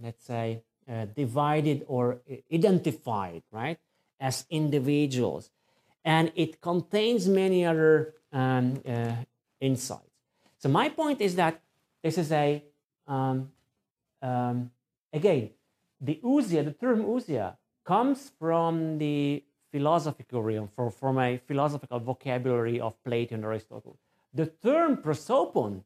let's 0.02 0.24
say, 0.24 0.62
uh, 0.88 1.06
divided 1.06 1.84
or 1.88 2.20
identified, 2.52 3.42
right, 3.50 3.78
as 4.20 4.46
individuals. 4.48 5.50
And 6.04 6.30
it 6.36 6.60
contains 6.60 7.26
many 7.26 7.66
other 7.66 8.14
um, 8.32 8.80
uh, 8.86 9.16
insights. 9.60 10.02
So, 10.58 10.68
my 10.68 10.88
point 10.88 11.20
is 11.20 11.34
that 11.34 11.60
this 12.02 12.18
is 12.18 12.30
a, 12.30 12.62
um, 13.08 13.50
um, 14.22 14.70
again, 15.12 15.50
the 16.00 16.20
ousia, 16.22 16.64
the 16.64 16.72
term 16.72 17.02
ousia, 17.02 17.56
comes 17.84 18.30
from 18.38 18.98
the 18.98 19.42
philosophical 19.72 20.42
realm, 20.42 20.68
from, 20.74 20.90
from 20.90 21.18
a 21.18 21.38
philosophical 21.46 21.98
vocabulary 21.98 22.80
of 22.80 22.94
Plato 23.04 23.34
and 23.34 23.44
Aristotle. 23.44 23.98
The 24.32 24.46
term 24.46 24.98
prosopon 24.98 25.82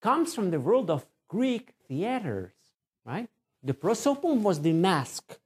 comes 0.00 0.34
from 0.34 0.50
the 0.50 0.60
world 0.60 0.90
of 0.90 1.06
Greek 1.28 1.74
theaters, 1.86 2.52
right? 3.04 3.28
The 3.62 3.74
prosopon 3.74 4.42
was 4.42 4.60
the 4.60 4.72
mask 4.72 5.38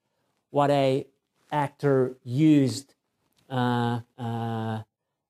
what 0.51 0.71
a 0.71 1.07
actor 1.51 2.15
used 2.23 2.95
uh, 3.51 4.01
uh, 4.19 4.83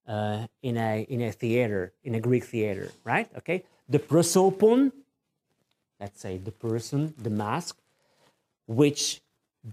uh, 0.07 0.47
in 0.63 0.77
a 0.77 1.03
in 1.09 1.23
a 1.23 1.33
theater 1.33 1.93
in 2.05 2.15
a 2.15 2.21
Greek 2.21 2.45
theater, 2.45 2.91
right? 3.05 3.29
Okay, 3.39 3.65
the 3.89 3.99
prosopon, 3.99 4.93
let's 6.01 6.21
say 6.21 6.39
the 6.39 6.51
person, 6.53 7.15
the 7.17 7.31
mask, 7.31 7.79
which 8.67 9.23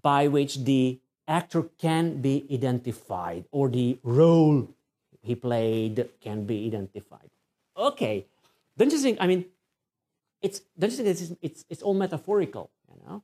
by 0.01 0.27
which 0.27 0.63
the 0.63 0.99
actor 1.27 1.63
can 1.77 2.21
be 2.21 2.45
identified 2.51 3.45
or 3.51 3.69
the 3.69 3.97
role 4.03 4.67
he 5.21 5.35
played 5.35 6.09
can 6.21 6.45
be 6.45 6.67
identified. 6.67 7.29
Okay, 7.77 8.25
don't 8.79 8.91
you 8.91 8.97
think? 8.97 9.17
I 9.21 9.27
mean, 9.27 9.45
it's 10.41 10.61
don't 10.79 10.89
you 10.89 10.97
think 10.97 11.09
it's 11.09 11.33
it's, 11.41 11.65
it's 11.69 11.83
all 11.83 11.93
metaphorical? 11.93 12.71
You 12.89 13.01
know? 13.05 13.23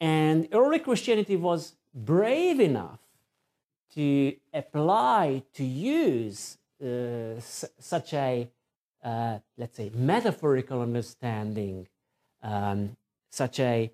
And 0.00 0.48
early 0.52 0.78
Christianity 0.78 1.36
was 1.36 1.74
brave 1.94 2.60
enough 2.60 3.00
to 3.94 4.36
apply, 4.52 5.42
to 5.54 5.64
use 5.64 6.58
uh, 6.84 7.40
such 7.40 8.12
a, 8.12 8.46
uh, 9.02 9.38
let's 9.56 9.76
say, 9.76 9.90
metaphorical 9.94 10.82
understanding, 10.82 11.88
um, 12.42 12.94
such 13.30 13.58
a, 13.60 13.90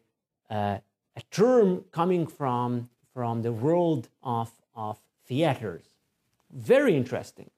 uh, 0.51 0.79
a 1.17 1.23
term 1.31 1.85
coming 1.93 2.27
from, 2.27 2.91
from 3.15 3.43
the 3.43 3.53
world 3.53 4.09
of, 4.25 4.51
of 4.75 4.99
theaters. 5.27 5.85
Very 6.51 6.97
interesting. 6.97 7.51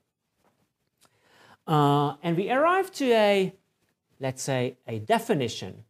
Uh, 1.66 2.14
and 2.22 2.36
we 2.36 2.50
arrive 2.50 2.92
to 2.92 3.10
a, 3.12 3.52
let's 4.20 4.42
say, 4.42 4.76
a 4.86 4.98
definition 4.98 5.84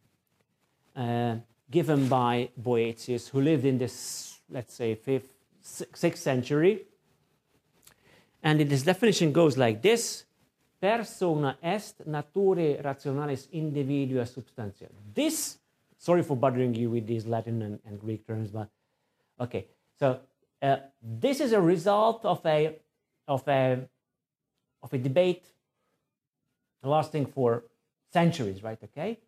uh, 0.95 1.35
given 1.69 2.07
by 2.07 2.49
Boethius, 2.55 3.27
who 3.27 3.41
lived 3.41 3.65
in 3.65 3.77
this, 3.77 4.39
let's 4.49 4.73
say, 4.73 4.95
fifth, 4.95 5.33
sixth 5.61 6.23
century. 6.23 6.83
And 8.41 8.61
this 8.61 8.83
definition 8.83 9.31
goes 9.31 9.57
like 9.57 9.81
this 9.81 10.25
persona 10.79 11.57
est 11.63 12.05
naturae 12.07 12.81
rationalis 12.83 13.47
individua 13.51 14.27
substantia. 14.27 14.87
This, 15.13 15.57
sorry 15.97 16.21
for 16.21 16.37
bothering 16.37 16.75
you 16.75 16.91
with 16.91 17.07
these 17.07 17.25
Latin 17.25 17.61
and, 17.61 17.79
and 17.85 17.99
Greek 17.99 18.25
terms, 18.27 18.51
but 18.51 18.69
okay. 19.39 19.65
So 19.97 20.19
uh, 20.61 20.77
this 21.01 21.39
is 21.39 21.53
a 21.53 21.61
result 21.61 22.23
of 22.25 22.45
a 22.45 22.77
of 23.27 23.47
a 23.47 23.79
of 24.83 24.93
a 24.93 24.97
debate 24.97 25.45
lasting 26.85 27.25
for 27.25 27.63
centuries, 28.11 28.63
right? 28.63 28.79
Okay, 28.83 29.19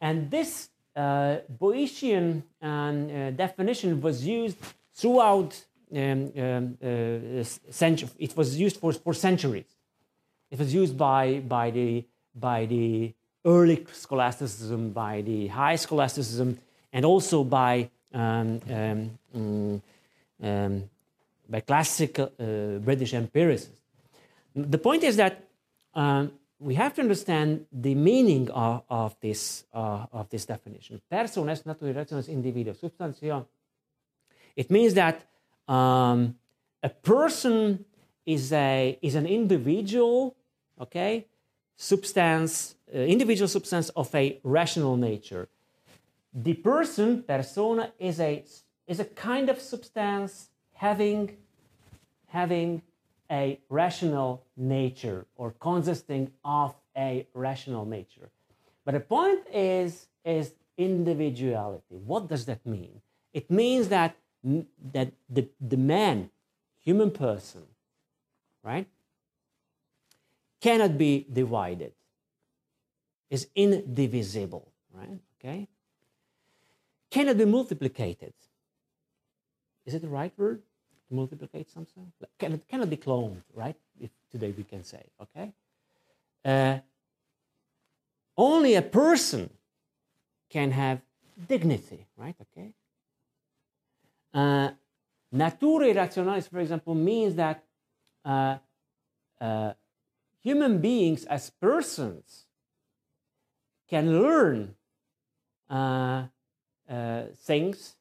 and 0.00 0.30
this 0.30 0.70
uh, 0.96 1.38
Boethian 1.58 2.42
um, 2.60 3.10
uh, 3.10 3.30
definition 3.30 4.00
was 4.00 4.26
used 4.26 4.56
throughout 4.94 5.64
um, 5.94 6.32
um, 6.36 6.78
uh, 6.82 7.44
century. 7.70 8.08
It 8.18 8.36
was 8.36 8.58
used 8.58 8.76
for, 8.78 8.92
for 8.92 9.14
centuries. 9.14 9.76
It 10.50 10.58
was 10.58 10.74
used 10.74 10.96
by, 10.98 11.40
by, 11.40 11.70
the, 11.70 12.04
by 12.34 12.66
the 12.66 13.14
early 13.44 13.86
scholasticism, 13.92 14.90
by 14.90 15.22
the 15.22 15.46
high 15.48 15.76
scholasticism, 15.76 16.58
and 16.92 17.04
also 17.04 17.44
by, 17.44 17.88
um, 18.12 18.60
um, 18.68 19.18
mm, 19.36 19.80
um, 20.42 20.90
by 21.48 21.60
classical 21.60 22.32
uh, 22.38 22.78
British 22.78 23.14
empiricists. 23.14 23.80
The 24.54 24.78
point 24.78 25.04
is 25.04 25.16
that 25.16 25.44
um, 25.94 26.32
we 26.60 26.74
have 26.74 26.94
to 26.94 27.00
understand 27.00 27.64
the 27.72 27.94
meaning 27.94 28.50
of, 28.50 28.82
of, 28.90 29.16
this, 29.20 29.64
uh, 29.72 30.04
of 30.12 30.28
this 30.28 30.44
definition. 30.44 31.00
Persona 31.10 31.52
est 31.52 31.66
naturae 31.66 31.94
rationalis 31.94 32.28
individuo 32.28 32.74
substantia. 32.74 33.46
It 34.54 34.70
means 34.70 34.92
that 34.94 35.24
um, 35.66 36.36
a 36.82 36.90
person 36.90 37.84
is, 38.26 38.52
a, 38.52 38.98
is 39.00 39.14
an 39.14 39.26
individual, 39.26 40.36
okay, 40.78 41.26
substance, 41.76 42.74
uh, 42.94 42.98
individual 42.98 43.48
substance 43.48 43.88
of 43.90 44.14
a 44.14 44.38
rational 44.44 44.96
nature. 44.98 45.48
The 46.34 46.54
person, 46.54 47.22
persona, 47.22 47.90
is 47.98 48.20
a, 48.20 48.44
is 48.86 49.00
a 49.00 49.06
kind 49.06 49.48
of 49.48 49.60
substance 49.60 50.50
having, 50.74 51.38
having 52.28 52.82
a 53.30 53.60
rational 53.68 54.44
nature 54.56 55.26
or 55.36 55.52
consisting 55.52 56.32
of 56.44 56.74
a 56.96 57.26
rational 57.34 57.84
nature. 57.84 58.30
But 58.84 58.92
the 58.92 59.00
point 59.00 59.40
is, 59.52 60.08
is 60.24 60.52
individuality. 60.76 61.96
What 62.04 62.28
does 62.28 62.46
that 62.46 62.64
mean? 62.66 63.00
It 63.32 63.50
means 63.50 63.88
that, 63.88 64.16
that 64.92 65.12
the, 65.28 65.48
the 65.60 65.76
man, 65.76 66.30
human 66.82 67.10
person, 67.10 67.62
right, 68.64 68.88
cannot 70.60 70.98
be 70.98 71.26
divided, 71.32 71.92
is 73.30 73.46
indivisible, 73.54 74.72
right? 74.92 75.20
Okay? 75.38 75.68
Cannot 77.10 77.38
be 77.38 77.44
multiplicated. 77.44 78.32
Is 79.86 79.94
it 79.94 80.02
the 80.02 80.08
right 80.08 80.32
word? 80.36 80.62
To 81.10 81.16
multiplicate 81.16 81.68
something? 81.68 82.12
Cannot, 82.38 82.68
cannot 82.68 82.88
be 82.88 82.96
cloned, 82.96 83.42
right? 83.52 83.74
If 84.00 84.10
today 84.30 84.54
we 84.56 84.62
can 84.62 84.84
say, 84.84 85.02
okay? 85.20 85.52
Uh, 86.44 86.78
only 88.36 88.76
a 88.76 88.82
person 88.82 89.50
can 90.48 90.70
have 90.70 91.00
dignity, 91.48 92.06
right? 92.16 92.36
Okay. 92.40 92.72
Uh, 94.32 94.70
natura 95.32 95.88
irrationalis, 95.88 96.48
for 96.48 96.60
example, 96.60 96.94
means 96.94 97.34
that 97.34 97.64
uh, 98.24 98.58
uh, 99.40 99.72
human 100.40 100.80
beings 100.80 101.24
as 101.24 101.50
persons 101.50 102.46
can 103.88 104.22
learn 104.22 104.76
uh, 105.68 106.22
uh, 106.88 107.22
things, 107.36 107.96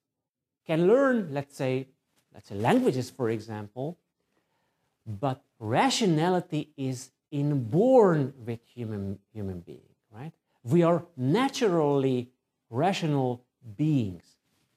can 0.67 0.87
learn, 0.87 1.29
let's 1.31 1.57
say, 1.57 1.87
let's 2.33 2.49
say 2.49 2.55
languages, 2.55 3.09
for 3.09 3.29
example, 3.29 3.97
but 5.05 5.43
rationality 5.59 6.71
is 6.77 7.11
inborn 7.31 8.33
with 8.45 8.59
human 8.65 9.19
human 9.33 9.59
being, 9.59 9.89
right? 10.11 10.33
We 10.63 10.83
are 10.83 11.05
naturally 11.15 12.29
rational 12.69 13.43
beings. 13.77 14.23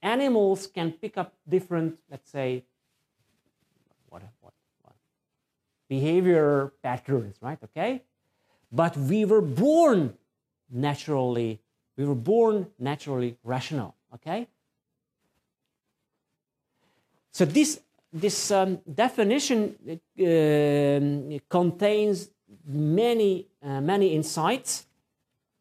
Animals 0.03 0.66
can 0.66 0.92
pick 0.92 1.16
up 1.16 1.34
different, 1.48 1.98
let's 2.11 2.30
say, 2.30 2.64
what, 4.09 4.22
what, 4.40 4.53
what, 4.82 4.94
behavior 5.88 6.72
patterns, 6.82 7.36
right? 7.40 7.59
Okay? 7.62 8.03
But 8.70 8.96
we 8.96 9.24
were 9.24 9.42
born 9.42 10.14
naturally, 10.70 11.61
we 11.96 12.05
were 12.05 12.14
born 12.14 12.66
naturally 12.78 13.36
rational, 13.44 13.94
okay? 14.14 14.48
So 17.32 17.44
this, 17.44 17.80
this 18.12 18.50
um, 18.50 18.78
definition 18.92 19.74
uh, 19.90 21.38
contains 21.48 22.28
many, 22.64 23.48
uh, 23.62 23.80
many 23.80 24.14
insights, 24.14 24.86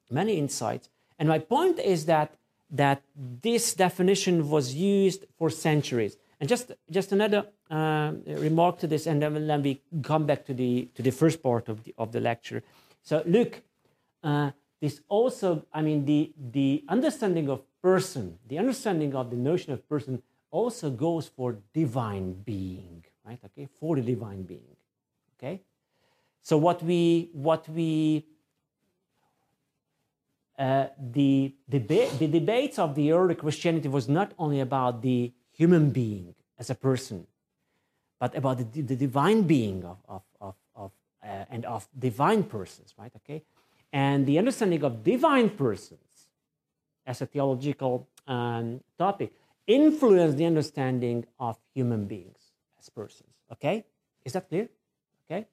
many 0.10 0.38
insights 0.38 0.90
and 1.22 1.30
my 1.30 1.38
point 1.38 1.78
is 1.78 2.06
that, 2.06 2.34
that 2.72 3.04
this 3.16 3.76
definition 3.76 4.50
was 4.50 4.74
used 4.74 5.28
for 5.38 5.52
centuries. 5.52 6.18
And 6.40 6.50
just, 6.50 6.72
just 6.90 7.12
another 7.12 7.46
uh, 7.70 8.14
remark 8.26 8.80
to 8.80 8.88
this, 8.88 9.06
and 9.06 9.22
then, 9.22 9.62
we 9.62 9.84
come 10.02 10.26
back 10.26 10.48
to 10.48 10.54
the, 10.56 10.90
to 10.96 11.04
the 11.04 11.12
first 11.12 11.44
part 11.44 11.70
of 11.70 11.84
the, 11.84 11.94
of 12.00 12.12
the 12.12 12.20
lecture. 12.20 12.64
So, 13.04 13.22
look, 13.28 13.62
uh, 14.24 14.50
this 14.82 15.02
also, 15.10 15.64
I 15.72 15.84
mean, 15.84 16.06
the, 16.06 16.32
the 16.36 16.84
understanding 16.90 17.50
of 17.50 17.62
person, 17.84 18.40
the 18.48 18.58
understanding 18.58 19.14
of 19.14 19.30
the 19.30 19.38
notion 19.38 19.74
of 19.74 19.88
person 19.88 20.24
also 20.52 20.90
goes 20.92 21.28
for 21.28 21.58
divine 21.74 22.34
being, 22.34 23.04
right? 23.26 23.40
Okay, 23.46 23.68
for 23.80 23.96
the 23.96 24.02
divine 24.02 24.44
being. 24.44 24.76
Okay? 25.38 25.62
So 26.42 26.58
what 26.58 26.84
we 26.84 27.30
what 27.34 27.68
we 27.70 28.26
uh, 30.60 30.88
the, 31.00 31.56
deba- 31.72 32.16
the 32.20 32.28
debates 32.28 32.78
of 32.78 32.94
the 32.94 33.12
early 33.12 33.34
Christianity 33.34 33.88
was 33.88 34.08
not 34.08 34.32
only 34.38 34.60
about 34.60 35.02
the 35.02 35.32
human 35.52 35.90
being 35.90 36.36
as 36.60 36.70
a 36.70 36.76
person, 36.76 37.26
but 38.20 38.36
about 38.38 38.58
the, 38.60 38.82
the 38.82 38.96
divine 38.96 39.42
being 39.42 39.84
of, 39.84 39.98
of, 40.08 40.22
of, 40.40 40.56
of 40.76 40.92
uh, 41.24 41.46
and 41.50 41.66
of 41.66 41.88
divine 41.98 42.44
persons, 42.44 42.94
right? 42.96 43.12
Okay, 43.16 43.44
and 43.92 44.28
the 44.28 44.38
understanding 44.38 44.84
of 44.84 45.04
divine 45.04 45.50
persons 45.50 46.28
as 47.08 47.22
a 47.22 47.26
theological 47.26 48.08
um, 48.28 48.82
topic 49.00 49.34
influenced 49.68 50.38
the 50.38 50.46
understanding 50.46 51.26
of 51.40 51.58
human 51.74 52.06
beings 52.06 52.40
as 52.80 52.90
persons. 52.90 53.34
Okay, 53.52 53.86
is 54.26 54.34
that 54.34 54.50
clear? 54.50 54.70
Okay. 55.26 55.48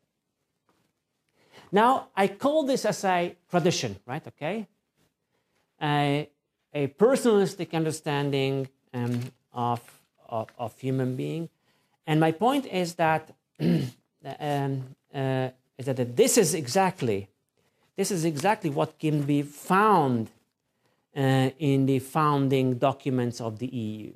Now 1.73 2.09
I 2.17 2.29
call 2.29 2.65
this 2.65 2.85
as 2.85 3.05
a 3.05 3.37
tradition, 3.51 3.97
right? 4.07 4.27
Okay, 4.27 4.67
a, 5.83 6.29
a 6.73 6.87
personalistic 6.89 7.75
understanding 7.75 8.69
um, 8.95 9.21
of, 9.53 9.81
of, 10.29 10.49
of, 10.59 10.79
human 10.79 11.17
being. 11.17 11.49
And 12.07 12.21
my 12.21 12.33
point 12.33 12.67
is 12.67 12.95
that, 12.95 13.35
um, 13.61 14.95
uh, 15.15 15.49
is 15.77 15.87
that 15.87 16.17
this 16.17 16.39
is 16.39 16.55
exactly 16.55 17.29
this 17.99 18.13
is 18.13 18.25
exactly 18.25 18.71
what 18.71 18.97
can 19.01 19.23
be 19.23 19.43
found 19.43 20.31
uh, 21.19 21.51
in 21.59 21.87
the 21.87 21.99
founding 21.99 22.79
documents 22.79 23.41
of 23.41 23.59
the 23.59 23.67
EU 23.67 24.13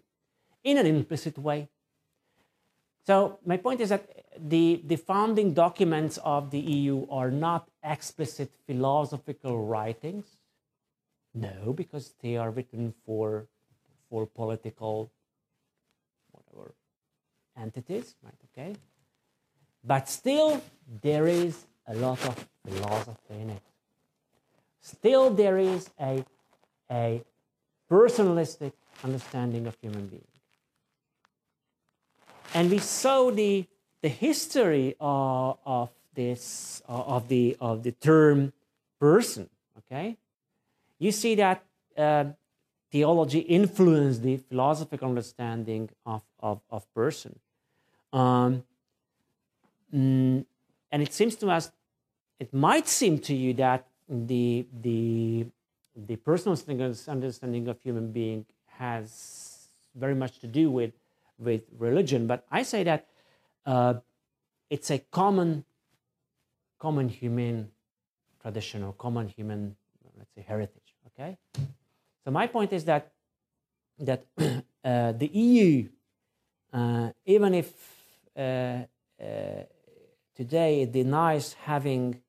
in 0.62 0.78
an 0.78 0.86
implicit 0.86 1.36
way. 1.36 1.68
So 3.04 3.40
my 3.44 3.56
point 3.56 3.80
is 3.80 3.88
that 3.88 4.08
the, 4.38 4.80
the 4.84 4.96
founding 4.96 5.52
documents 5.52 6.18
of 6.24 6.52
the 6.52 6.60
EU 6.60 7.06
are 7.10 7.32
not 7.32 7.68
explicit 7.82 8.52
philosophical 8.66 9.58
writings. 9.66 10.26
No, 11.34 11.72
because 11.72 12.14
they 12.22 12.36
are 12.36 12.50
written 12.50 12.94
for 13.04 13.48
for 14.08 14.26
political 14.26 15.10
whatever 16.30 16.74
entities, 17.56 18.14
right? 18.22 18.34
Okay. 18.52 18.76
But 19.82 20.08
still 20.08 20.62
there 21.00 21.26
is 21.26 21.64
a 21.86 21.94
lot 21.94 22.22
of 22.26 22.46
philosophy 22.64 23.40
in 23.40 23.50
it. 23.50 23.62
Still 24.82 25.30
there 25.30 25.56
is 25.56 25.88
a 25.98 26.24
a 26.92 27.22
personalistic 27.90 28.72
understanding 29.02 29.66
of 29.66 29.76
human 29.80 30.06
being. 30.06 30.22
And 32.54 32.70
we 32.70 32.78
saw 32.78 33.30
the 33.30 33.66
the 34.02 34.08
history 34.08 34.96
of, 35.00 35.58
of 35.64 35.90
this 36.14 36.82
of 36.86 37.28
the 37.28 37.56
of 37.60 37.82
the 37.82 37.92
term 37.92 38.52
person, 39.00 39.48
okay? 39.78 40.16
you 41.02 41.10
see 41.10 41.34
that 41.34 41.64
uh, 41.98 42.26
theology 42.92 43.40
influenced 43.40 44.22
the 44.22 44.36
philosophical 44.36 45.08
understanding 45.08 45.90
of, 46.06 46.22
of, 46.38 46.60
of 46.70 46.82
person. 46.94 47.36
Um, 48.12 48.62
mm, 49.92 50.44
and 50.92 51.02
it 51.02 51.12
seems 51.12 51.34
to 51.36 51.50
us, 51.50 51.72
it 52.38 52.54
might 52.54 52.86
seem 52.86 53.18
to 53.18 53.34
you 53.34 53.52
that 53.54 53.88
the, 54.08 54.64
the, 54.80 55.46
the 55.96 56.16
personal 56.16 56.58
understanding 57.08 57.68
of 57.68 57.80
human 57.80 58.12
being 58.12 58.46
has 58.78 59.68
very 59.94 60.14
much 60.14 60.38
to 60.40 60.46
do 60.46 60.70
with, 60.70 60.92
with 61.38 61.62
religion, 61.78 62.26
but 62.26 62.46
I 62.50 62.62
say 62.62 62.82
that 62.84 63.06
uh, 63.66 63.94
it's 64.70 64.90
a 64.90 64.98
common, 64.98 65.64
common 66.78 67.08
human 67.08 67.70
tradition 68.40 68.82
or 68.82 68.92
common 68.94 69.28
human, 69.28 69.76
let's 70.18 70.34
say, 70.34 70.42
heritage. 70.46 70.94
Okay, 71.08 71.36
so 72.24 72.30
my 72.30 72.46
point 72.46 72.72
is 72.72 72.84
that 72.86 73.12
that 73.98 74.24
uh, 74.38 75.12
the 75.12 75.26
EU, 75.26 75.88
uh, 76.72 77.10
even 77.26 77.54
if 77.54 77.72
uh, 78.36 78.40
uh, 78.40 78.84
today 80.34 80.82
it 80.82 80.92
denies 80.92 81.54
having 81.64 82.20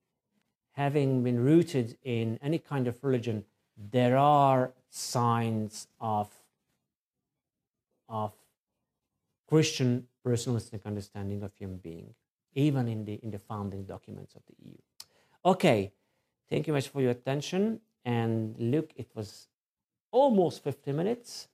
having 0.73 1.23
been 1.23 1.39
rooted 1.39 1.97
in 2.03 2.39
any 2.41 2.57
kind 2.57 2.87
of 2.87 3.01
religion, 3.03 3.45
there 3.77 4.17
are 4.17 4.71
signs 4.89 5.87
of 5.99 6.29
of 8.09 8.31
Christian 9.47 10.07
personalistic 10.25 10.85
understanding 10.85 11.43
of 11.43 11.53
human 11.55 11.77
being, 11.77 12.13
even 12.53 12.87
in 12.87 13.05
the 13.05 13.15
in 13.23 13.31
the 13.31 13.39
founding 13.39 13.83
documents 13.83 14.35
of 14.35 14.41
the 14.47 14.55
EU. 14.69 14.77
Okay, 15.45 15.91
thank 16.49 16.67
you 16.67 16.73
much 16.73 16.87
for 16.87 17.01
your 17.01 17.11
attention. 17.11 17.79
And 18.05 18.55
look, 18.59 18.91
it 18.95 19.09
was 19.15 19.47
almost 20.11 20.63
50 20.63 20.91
minutes. 20.91 21.47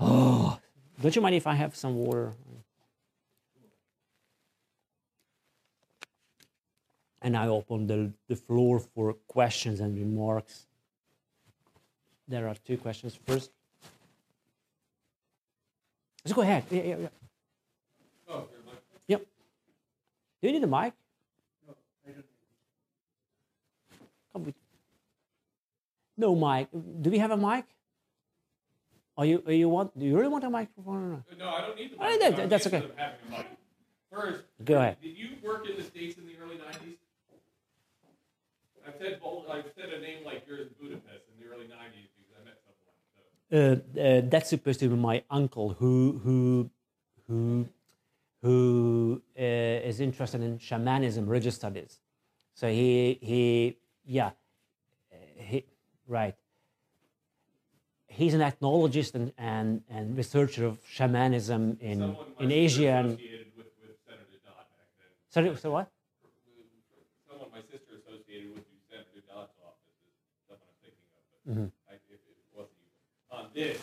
Oh, 0.00 0.58
don't 1.00 1.14
you 1.14 1.22
mind 1.22 1.34
if 1.34 1.46
I 1.46 1.54
have 1.54 1.76
some 1.76 1.94
water? 1.94 2.32
And 7.24 7.34
I 7.38 7.48
open 7.48 7.86
the, 7.86 8.12
the 8.28 8.36
floor 8.36 8.78
for 8.78 9.14
questions 9.26 9.80
and 9.80 9.96
remarks. 9.96 10.66
There 12.28 12.46
are 12.46 12.54
two 12.66 12.76
questions. 12.76 13.18
First, 13.26 13.50
let's 16.22 16.34
go 16.34 16.42
ahead. 16.42 16.64
Yeah, 16.70 16.82
yeah, 16.82 16.96
yeah. 16.98 17.08
Oh, 18.28 18.44
yep. 19.08 19.26
Do 20.42 20.48
you 20.48 20.52
need 20.52 20.64
a 20.64 20.66
mic? 20.66 20.92
No, 21.66 21.74
I 22.06 22.10
don't. 22.12 22.26
Come 24.34 24.44
with. 24.44 24.54
No 26.18 26.34
mic. 26.36 26.68
Do 27.00 27.08
we 27.10 27.16
have 27.18 27.30
a 27.30 27.38
mic? 27.38 27.64
Are 29.16 29.24
you? 29.24 29.42
Are 29.46 29.52
you 29.52 29.70
want? 29.70 29.98
Do 29.98 30.04
you 30.04 30.14
really 30.16 30.28
want 30.28 30.44
a 30.44 30.50
microphone? 30.50 31.24
Uh, 31.32 31.34
no, 31.38 31.48
I 31.48 31.60
don't 31.62 31.76
need 31.76 31.90
the 31.92 31.96
mic. 31.96 32.36
that- 32.36 32.50
that's 32.50 32.66
okay. 32.66 32.82
First, 34.12 34.42
Go 34.62 34.76
ahead. 34.76 34.98
Did 35.02 35.16
you 35.16 35.30
work 35.42 35.66
in 35.68 35.76
the 35.76 35.82
states 35.82 36.18
in 36.18 36.26
the 36.26 36.34
early 36.42 36.56
'90s? 36.56 36.96
I've 38.86 38.94
said 38.98 39.20
I've 39.50 39.64
said 39.76 39.88
a 39.92 40.00
name 40.00 40.24
like 40.24 40.46
yours 40.46 40.68
in 40.68 40.74
Budapest 40.80 41.24
in 41.30 41.34
the 41.40 41.52
early 41.52 41.64
'90s 41.64 42.10
because 42.16 42.34
I 42.38 42.44
met 42.44 42.58
someone. 42.64 42.94
So. 43.14 43.56
Uh, 43.56 44.00
uh, 44.00 44.28
that's 44.30 44.50
supposed 44.50 44.80
to 44.80 44.88
be 44.88 44.96
my 44.96 45.22
uncle 45.30 45.70
who 45.78 46.20
who 46.22 46.70
who 47.26 47.68
who 48.42 49.22
uh, 49.38 49.42
is 49.88 50.00
interested 50.00 50.42
in 50.42 50.58
shamanism, 50.58 51.26
religious 51.26 51.54
studies. 51.54 52.00
So 52.54 52.68
he 52.68 53.18
he 53.20 53.78
yeah 54.04 54.30
uh, 55.12 55.16
he 55.36 55.64
right. 56.06 56.36
He's 58.06 58.34
an 58.34 58.42
ethnologist 58.42 59.16
and, 59.16 59.32
and, 59.36 59.82
and 59.90 60.16
researcher 60.16 60.66
of 60.66 60.78
shamanism 60.86 61.78
in 61.80 62.16
in 62.38 62.52
Asia 62.52 62.90
and 62.90 63.08
associated 63.08 63.46
with, 63.56 63.66
with 63.82 63.96
Senator 64.06 64.38
Dodd 64.44 64.66
back 64.76 64.88
then. 64.94 65.08
sorry 65.30 65.56
so 65.56 65.72
what? 65.72 65.90
Someone 67.26 67.50
my 67.50 67.62
sister 67.72 67.98
associated 67.98 68.54
with 68.54 68.62
who 68.70 68.76
Senator 68.86 69.24
Dodd's 69.26 69.56
office 69.66 69.98
is 70.06 70.14
someone 70.46 70.68
I'm 70.78 70.94
Mhm. 71.48 71.72
I, 71.90 71.94
if 71.94 72.20
it 72.24 72.38
wasn't 72.56 72.78
you. 72.80 72.92
On 73.32 73.50
this, 73.54 73.80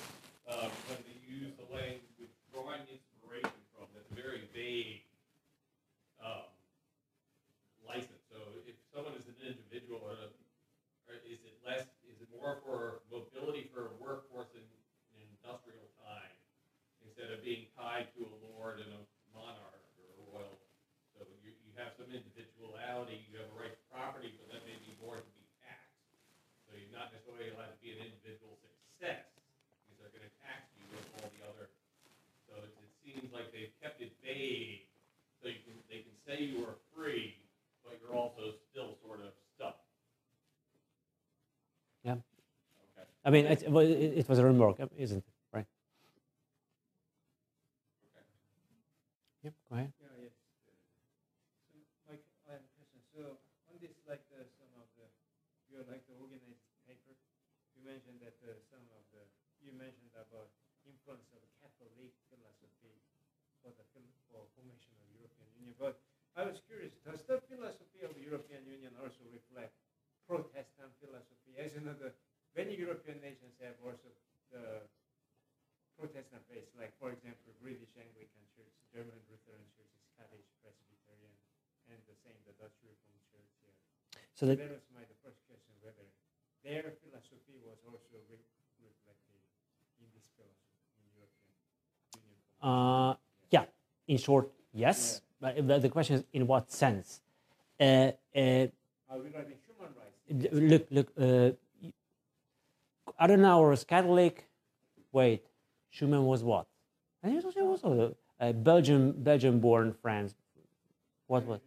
uh, 0.49 0.70
when 0.89 0.99
they 1.05 1.20
use 1.28 1.53
the 1.57 1.68
language 1.74 2.34
drawing 2.53 2.82
inspiration 2.89 3.62
from, 3.76 3.88
that's 3.93 4.09
a 4.12 4.16
very 4.18 4.49
vague 4.53 5.05
um, 6.24 6.49
license. 7.86 8.24
So 8.32 8.38
if 8.66 8.76
someone 8.93 9.14
is 9.20 9.28
an 9.30 9.38
individual, 9.45 10.01
or, 10.01 10.18
or 11.09 11.16
is 11.28 11.41
it 11.45 11.55
less? 11.66 11.86
Is 12.09 12.18
it 12.22 12.30
more 12.34 12.57
for 12.66 13.05
mobility 13.14 13.70
for 13.74 13.93
a 13.93 13.95
workforce 14.01 14.49
in, 14.57 14.66
in 15.18 15.26
industrial 15.38 15.86
time 16.01 16.36
instead 17.05 17.30
of 17.34 17.43
being 17.45 17.70
tied 17.78 18.09
to 18.18 18.26
a 18.26 18.34
lord 18.53 18.82
and 18.82 18.89
a 18.97 19.01
monarch 19.36 19.86
or 20.01 20.09
a 20.18 20.24
royal? 20.34 20.57
So 21.14 21.26
you, 21.45 21.53
you 21.62 21.72
have 21.78 21.93
some 21.97 22.09
individuality. 22.09 23.22
You 23.30 23.38
have 23.43 23.49
a 23.53 23.57
right 23.57 23.74
to 23.74 23.84
property, 23.93 24.34
but 24.41 24.49
that 24.55 24.64
may 24.66 24.78
be 24.82 24.97
more 24.97 25.22
to 25.22 25.32
be 25.38 25.45
taxed. 25.62 26.01
So 26.66 26.78
necessarily 27.42 27.58
allowed 27.58 27.74
to 27.74 27.82
be 27.82 27.89
an 27.98 28.02
individual 28.06 28.54
success 28.62 29.26
because 29.89 29.98
they're 29.98 30.14
going 30.14 30.30
to 30.30 30.36
tax 30.46 30.70
you 30.78 30.86
with 30.94 31.10
all 31.18 31.30
the 31.34 31.42
other. 31.50 31.66
So 32.46 32.54
it, 32.62 32.70
it 32.78 32.92
seems 33.02 33.34
like 33.34 33.50
they've 33.50 33.74
kept 33.82 33.98
it 34.02 34.14
vague, 34.22 34.86
so 35.42 35.50
you 35.50 35.58
can 35.66 35.74
they 35.89 36.06
can 36.06 36.14
say 36.22 36.46
you 36.46 36.62
are 36.70 36.78
free, 36.94 37.42
but 37.82 37.98
you're 37.98 38.14
also 38.14 38.54
still 38.70 38.94
sort 39.02 39.26
of 39.26 39.34
stuck. 39.58 39.82
Yeah. 42.06 42.22
Okay. 42.22 43.10
I 43.26 43.30
mean 43.34 43.46
it, 43.50 43.64
it 43.66 44.30
was 44.30 44.38
a 44.38 44.46
remark, 44.46 44.78
isn't 44.98 45.18
it? 45.18 45.26
Right? 45.54 45.66
Okay. 48.06 49.50
Yep. 49.50 49.54
Go 49.70 49.74
ahead. 49.76 49.92
Yeah, 49.98 50.30
yes. 50.30 50.34
So, 50.62 50.70
Mike, 52.06 52.22
I 52.46 52.54
have 52.58 52.62
a 52.62 52.70
question. 52.78 53.02
So, 53.18 53.22
on 53.70 53.76
this, 53.82 53.94
like 54.06 54.22
the, 54.30 54.46
some 54.62 54.70
of 54.78 54.86
the, 54.98 55.06
you're 55.70 55.86
like 55.89 56.06
the 56.06 56.14
organized 56.22 56.62
paper, 56.86 57.14
you 57.74 57.82
mentioned 57.86 58.22
that 58.22 58.38
uh, 58.46 58.54
some 58.70 58.86
of 58.94 59.02
the, 59.14 59.24
you 59.66 59.74
mentioned 59.74 60.14
about 60.14 60.50
influence 60.86 61.30
of 61.34 61.42
Catholic 61.62 62.14
philosophy 62.30 62.98
for 63.62 63.70
the 63.74 63.86
phil- 63.94 64.14
for 64.30 64.46
formation 64.58 64.94
of 65.02 65.08
European 65.18 65.50
Union. 65.58 65.76
But 65.78 65.98
I 66.36 66.48
was 66.48 66.64
curious, 66.64 66.96
does 67.04 67.20
the 67.28 67.44
philosophy 67.52 68.08
of 68.08 68.16
the 68.16 68.24
European 68.24 68.64
Union 68.64 68.96
also 69.04 69.20
reflect 69.36 69.76
Protestant 70.24 70.96
philosophy? 71.04 71.52
As 71.60 71.76
you 71.76 71.84
know, 71.84 71.92
the 71.92 72.16
many 72.56 72.80
European 72.80 73.20
nations 73.20 73.60
have 73.60 73.76
also 73.84 74.08
the 74.48 74.88
Protestant 76.00 76.40
faith, 76.48 76.72
like 76.80 76.96
for 77.04 77.12
example, 77.12 77.52
British 77.60 77.92
Anglican 78.00 78.44
Church, 78.56 78.72
German 78.96 79.20
Lutheran 79.28 79.68
Church, 79.76 79.92
Scottish 80.16 80.48
Presbyterian, 80.64 81.36
and 81.92 82.00
the 82.08 82.16
same 82.24 82.40
the 82.48 82.56
Dutch 82.56 82.80
Reformed 82.80 83.22
Church 83.28 83.52
here. 83.60 83.76
So 84.32 84.48
that 84.48 84.56
that 84.56 84.72
was 84.72 84.88
my 84.96 85.04
the 85.04 85.20
first 85.20 85.44
question 85.52 85.76
whether 85.84 86.08
their 86.64 86.96
philosophy 87.04 87.60
was 87.60 87.84
also 87.84 88.24
re- 88.32 88.50
reflected 88.80 89.42
in 90.00 90.08
this 90.16 90.26
philosophy 90.40 90.80
in 90.96 91.06
European 91.12 91.54
Union. 92.24 92.40
Uh, 92.64 93.20
yeah, 93.52 93.68
in 94.08 94.16
short, 94.16 94.48
yes. 94.72 95.20
But 95.42 95.82
the- 95.82 95.89
question 95.89 96.18
is, 96.18 96.24
in 96.34 96.46
what 96.48 96.72
sense? 96.72 97.20
Uh, 97.80 97.84
uh, 97.84 98.68
Are 99.10 99.18
we 99.18 99.30
writing 99.36 99.58
human 99.68 99.92
rights? 99.98 100.54
look, 100.54 100.88
look. 100.92 101.12
Uh, 101.18 101.52
Adenauer 103.20 103.70
was 103.72 103.84
Catholic. 103.84 104.48
Wait, 105.12 105.44
Schuman 105.94 106.24
was 106.24 106.44
what? 106.44 106.68
And 107.24 107.34
he 107.34 107.39
was 107.39 107.54
he 107.54 107.62
was 107.62 107.84
also 107.84 108.16
uh, 108.39 108.52
Belgium, 108.54 109.12
Belgium-born 109.12 109.94
France. 110.02 110.36
What 111.28 111.46
was? 111.46 111.60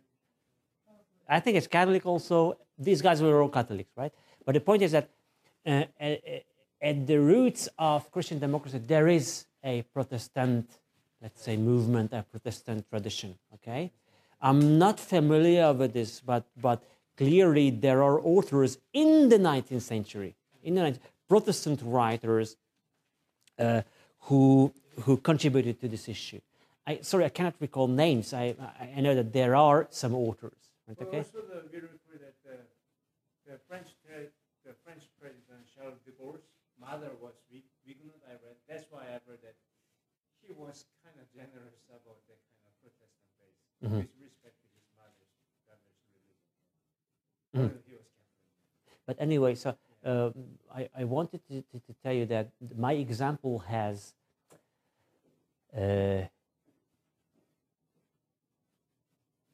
I 1.29 1.41
think 1.41 1.57
it's 1.57 1.67
Catholic 1.67 2.07
also. 2.07 2.57
These 2.79 3.03
guys 3.03 3.23
were 3.23 3.41
all 3.43 3.49
Catholics, 3.49 3.91
right? 3.97 4.13
But 4.45 4.55
the 4.55 4.61
point 4.61 4.83
is 4.83 4.93
that 4.93 5.09
uh, 5.67 5.85
at, 5.99 6.45
at 6.81 7.07
the 7.07 7.19
roots 7.21 7.69
of 7.79 8.11
Christian 8.11 8.39
democracy, 8.39 8.79
there 8.79 9.09
is 9.09 9.47
a 9.63 9.83
Protestant, 9.83 10.69
let's 11.25 11.43
say, 11.43 11.57
movement, 11.57 12.13
a 12.13 12.23
Protestant 12.23 12.85
tradition. 12.91 13.35
Okay, 13.55 13.91
I'm 14.41 14.79
not 14.79 15.01
familiar 15.01 15.73
with 15.73 15.95
this, 15.95 16.21
but 16.21 16.45
but 16.69 16.85
clearly 17.17 17.71
there 17.71 18.03
are 18.03 18.21
authors 18.21 18.79
in 18.93 19.31
the 19.31 19.39
19th 19.39 19.83
century, 19.95 20.37
in 20.63 20.75
the 20.75 20.83
19th, 20.83 20.99
Protestant 21.27 21.81
writers 21.83 22.57
uh, 23.59 23.83
who 24.29 24.73
who 25.05 25.17
contributed 25.17 25.81
to 25.81 25.89
this 25.89 26.09
issue. 26.09 26.41
I, 26.87 26.99
sorry, 27.01 27.25
I 27.25 27.31
cannot 27.31 27.55
recall 27.59 27.89
names. 27.89 28.35
I, 28.35 28.55
I 28.97 29.01
know 29.01 29.15
that 29.15 29.33
there 29.33 29.57
are 29.57 29.89
some 29.91 30.15
authors. 30.15 30.61
Right, 30.87 31.01
okay. 31.01 31.25
also 31.25 31.41
the 31.41 31.65
we 31.73 32.19
that 32.21 32.37
the, 32.45 32.57
the 33.49 33.57
French 33.67 33.89
the 34.69 34.75
French 34.85 35.05
president 35.19 35.65
Charles 35.75 35.99
de 36.05 36.13
Gaulle's 36.13 36.45
mother 36.79 37.11
was 37.25 37.33
Hug- 37.51 37.73
Huguenot. 37.85 38.21
I 38.29 38.33
read 38.45 38.57
that's 38.69 38.85
why 38.91 39.09
I 39.09 39.17
read 39.25 39.41
that 39.41 39.57
he 40.47 40.53
was 40.53 40.87
kind 41.05 41.17
of 41.21 41.27
generous 41.33 41.75
about 41.89 42.19
the 42.29 42.37
kind 42.37 42.65
of 42.69 42.75
Protestant 42.81 43.21
with 43.81 44.09
respect 44.23 44.57
to 44.61 44.67
his 44.77 44.87
mother's 44.97 45.35
mother's 45.69 45.99
religion. 46.15 46.49
Mhm. 47.55 47.73
Catholic. 47.75 48.05
But 49.07 49.17
anyway, 49.21 49.55
so 49.55 49.77
um, 50.05 50.33
I, 50.75 50.89
I 50.97 51.05
wanted 51.05 51.41
to, 51.49 51.63
to, 51.63 51.79
to 51.79 51.95
tell 52.03 52.13
you 52.13 52.27
that 52.27 52.49
my 52.77 52.93
example 52.95 53.59
has 53.61 54.15
uh, 55.77 56.23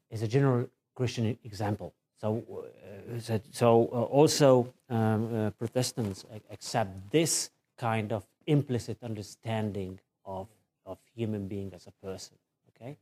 is 0.09 0.21
a 0.21 0.27
general 0.27 0.67
Christian 0.95 1.37
example. 1.43 1.93
So, 2.19 2.43
uh, 2.53 3.19
so, 3.19 3.39
so 3.51 3.89
uh, 3.91 4.03
also 4.03 4.71
um, 4.89 5.33
uh, 5.33 5.49
Protestants 5.51 6.25
accept 6.51 7.11
this 7.11 7.49
kind 7.77 8.11
of 8.13 8.25
implicit 8.45 8.97
understanding 9.01 9.99
of, 10.25 10.47
of 10.91 10.99
human 11.15 11.47
being 11.47 11.73
as 11.73 11.87
a 11.87 11.93
person. 12.05 12.37
Okay, 12.69 12.97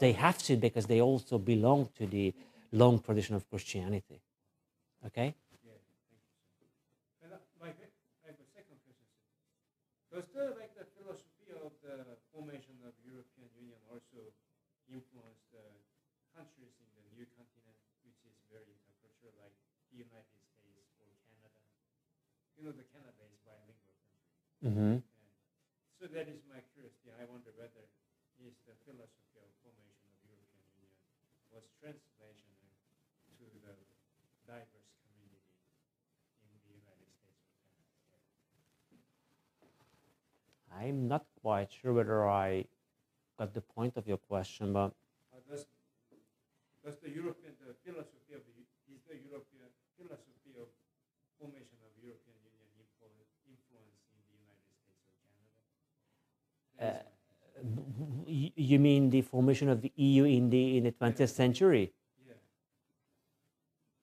they 0.00 0.12
have 0.12 0.38
to 0.48 0.56
because 0.56 0.86
they 0.86 1.00
also 1.00 1.38
belong 1.38 1.88
to 1.96 2.06
the 2.06 2.32
long 2.72 2.98
tradition 2.98 3.36
of 3.36 3.48
Christianity. 3.48 4.20
Okay. 5.06 5.36
Yeah, 5.64 5.76
thank 6.08 6.24
you. 6.60 6.66
And 7.20 7.30
uh, 7.36 7.40
my, 7.60 7.68
I 7.68 8.26
have 8.32 8.40
a 8.40 8.48
second 8.56 8.80
question. 8.88 9.08
Does 10.08 10.26
the 10.32 10.56
like 10.56 10.72
the 10.72 10.88
philosophy 10.96 11.52
of 11.52 11.76
the 11.84 12.16
formation 12.32 12.80
of 12.88 12.96
European 13.04 13.48
Union 13.60 13.80
also 13.92 14.32
influence 14.88 15.44
the 15.52 15.64
countries 16.32 16.72
in 16.80 16.88
the 16.96 17.04
new 17.20 17.26
continent, 17.36 17.76
which 18.02 18.20
is 18.24 18.34
very 18.48 18.72
intercultural, 18.72 19.36
like 19.36 19.54
the 19.92 20.00
United 20.00 20.40
States 20.56 20.88
or 20.96 21.12
Canada? 21.28 21.60
You 22.56 22.64
know, 22.64 22.74
the 22.74 22.88
Canada 22.88 23.20
is 23.28 23.36
bilingual 23.44 23.76
country. 23.84 24.24
Mm-hmm. 24.64 24.96
And 25.04 25.32
so 26.00 26.08
that 26.08 26.26
is 26.32 26.40
my 26.48 26.64
curiosity. 26.72 27.12
I 27.12 27.28
wonder 27.28 27.52
whether 27.56 27.84
is 28.40 28.56
the 28.64 28.72
philosophy 28.90 29.38
of 29.38 29.46
formation 29.62 30.10
of 30.10 30.18
European 30.26 30.66
Union 30.74 30.98
was 31.54 31.62
to 31.78 33.46
the 33.54 33.62
diverse 34.50 34.90
community 35.06 35.54
in 36.42 36.50
the 36.66 36.74
United 36.74 37.06
States 37.14 37.38
Canada. 37.54 38.18
I'm 40.74 41.06
not 41.06 41.24
quite 41.42 41.70
sure 41.70 41.92
whether 41.94 42.26
I 42.28 42.66
got 43.38 43.54
the 43.54 43.60
point 43.62 43.96
of 43.96 44.06
your 44.10 44.18
question, 44.18 44.72
but 44.72 44.90
Uh, 45.30 45.38
does, 45.46 45.66
does 46.82 46.96
the 46.98 47.10
European 47.10 47.54
the 47.62 47.74
philosophy 47.86 48.34
of 48.34 48.42
the, 48.46 48.52
is 48.90 49.00
the 49.06 49.16
European 49.22 49.70
philosophy 49.96 50.50
of 50.58 50.66
formation 51.38 51.78
of 51.86 51.90
European 52.02 52.36
Union 52.42 52.66
influence, 52.82 53.30
influence 53.46 54.02
in 54.10 54.18
the 54.26 54.34
United 54.42 54.66
States 54.82 55.02
or 55.06 55.14
Canada? 55.22 55.62
That 56.74 56.82
is 56.90 56.98
my- 56.98 57.06
y- 57.06 57.09
you 58.26 58.78
mean 58.78 59.10
the 59.10 59.22
formation 59.22 59.68
of 59.68 59.82
the 59.82 59.92
EU 59.96 60.24
in 60.24 60.50
the 60.50 60.78
in 60.78 60.84
the 60.84 60.92
20th 60.92 61.28
century? 61.28 61.92
yeah, 62.26 62.34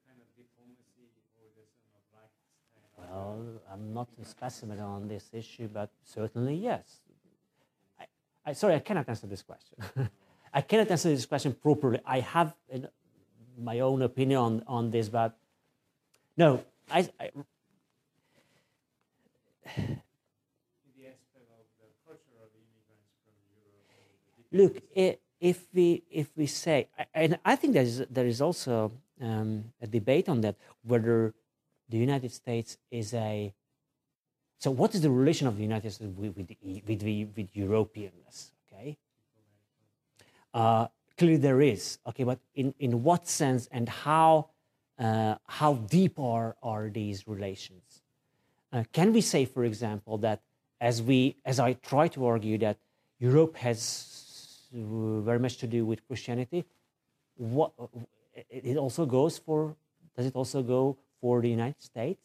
kind 0.08 0.20
of 0.20 0.28
different. 0.36 0.76
diplomacy 0.78 1.34
or 1.40 1.48
the 1.56 1.64
some 1.76 1.90
of 1.96 2.04
lifestyle? 2.14 3.16
Well, 3.16 3.62
I'm 3.72 3.94
not 3.94 4.10
a 4.22 4.26
specimen 4.26 4.80
on 4.80 5.08
this 5.08 5.30
issue, 5.34 5.68
but 5.68 5.90
certainly 6.04 6.56
yes. 6.56 7.02
I, 8.00 8.06
I, 8.46 8.54
sorry, 8.54 8.76
I 8.76 8.80
cannot 8.80 9.08
answer 9.10 9.28
this 9.28 9.42
question. 9.42 9.78
I 10.54 10.62
cannot 10.62 10.90
answer 10.92 11.10
this 11.10 11.26
question 11.26 11.54
properly. 11.54 12.00
I 12.06 12.22
have 12.22 12.54
an, 12.72 12.88
my 13.60 13.80
own 13.80 14.02
opinion 14.02 14.40
on, 14.40 14.64
on 14.68 14.92
this, 14.92 15.10
but 15.10 15.38
no, 16.36 16.64
I, 16.92 17.10
I, 17.20 17.32
in 19.76 20.00
the 20.96 21.06
aspect 21.12 21.50
of 21.52 21.66
the 21.82 21.90
culture 22.06 22.40
of 22.40 22.50
immigrants 22.56 23.12
from 23.26 23.36
Europe. 23.52 23.84
or 23.92 24.06
the 24.37 24.37
look 24.52 24.78
if 25.40 25.68
we 25.74 26.04
if 26.10 26.30
we 26.36 26.46
say 26.46 26.88
and 27.14 27.38
i 27.46 27.56
think 27.56 27.74
there 27.74 27.84
is 27.84 28.06
there 28.10 28.26
is 28.26 28.42
also 28.42 28.92
um, 29.22 29.64
a 29.82 29.88
debate 29.88 30.30
on 30.30 30.42
that 30.42 30.56
whether 30.84 31.34
the 31.90 31.98
united 31.98 32.32
states 32.32 32.78
is 32.92 33.14
a 33.14 33.54
so 34.60 34.72
what 34.72 34.96
is 34.96 35.02
the 35.02 35.10
relation 35.10 35.48
of 35.48 35.58
the 35.58 35.64
united 35.64 35.92
states 35.92 36.12
with 36.18 36.36
with, 36.36 36.50
with, 36.64 37.04
with 37.36 37.54
europeanness 37.54 38.52
okay? 38.72 38.98
Uh, 40.54 40.88
clearly 41.18 41.38
there 41.38 41.62
is 41.62 42.00
okay 42.08 42.24
but 42.24 42.40
in, 42.56 42.74
in 42.80 43.04
what 43.04 43.28
sense 43.28 43.68
and 43.72 43.90
how 43.90 44.50
uh, 45.00 45.36
how 45.46 45.76
deep 45.76 46.20
are, 46.20 46.56
are 46.64 46.90
these 46.90 47.28
relations? 47.28 48.02
Uh, 48.74 48.84
can 48.92 49.14
we 49.14 49.22
say, 49.22 49.46
for 49.46 49.64
example, 49.64 50.18
that 50.18 50.42
as 50.82 51.02
we, 51.02 51.36
as 51.46 51.60
I 51.60 51.74
try 51.74 52.08
to 52.10 52.26
argue 52.26 52.58
that 52.60 52.78
Europe 53.20 53.56
has 53.58 53.80
very 54.72 55.40
much 55.40 55.58
to 55.58 55.68
do 55.68 55.86
with 55.86 56.06
Christianity, 56.08 56.66
what 57.36 57.72
it 58.50 58.78
also 58.78 59.06
goes 59.06 59.38
for? 59.38 59.76
Does 60.16 60.26
it 60.26 60.36
also 60.36 60.64
go 60.64 60.98
for 61.22 61.42
the 61.42 61.50
United 61.50 61.82
States? 61.82 62.22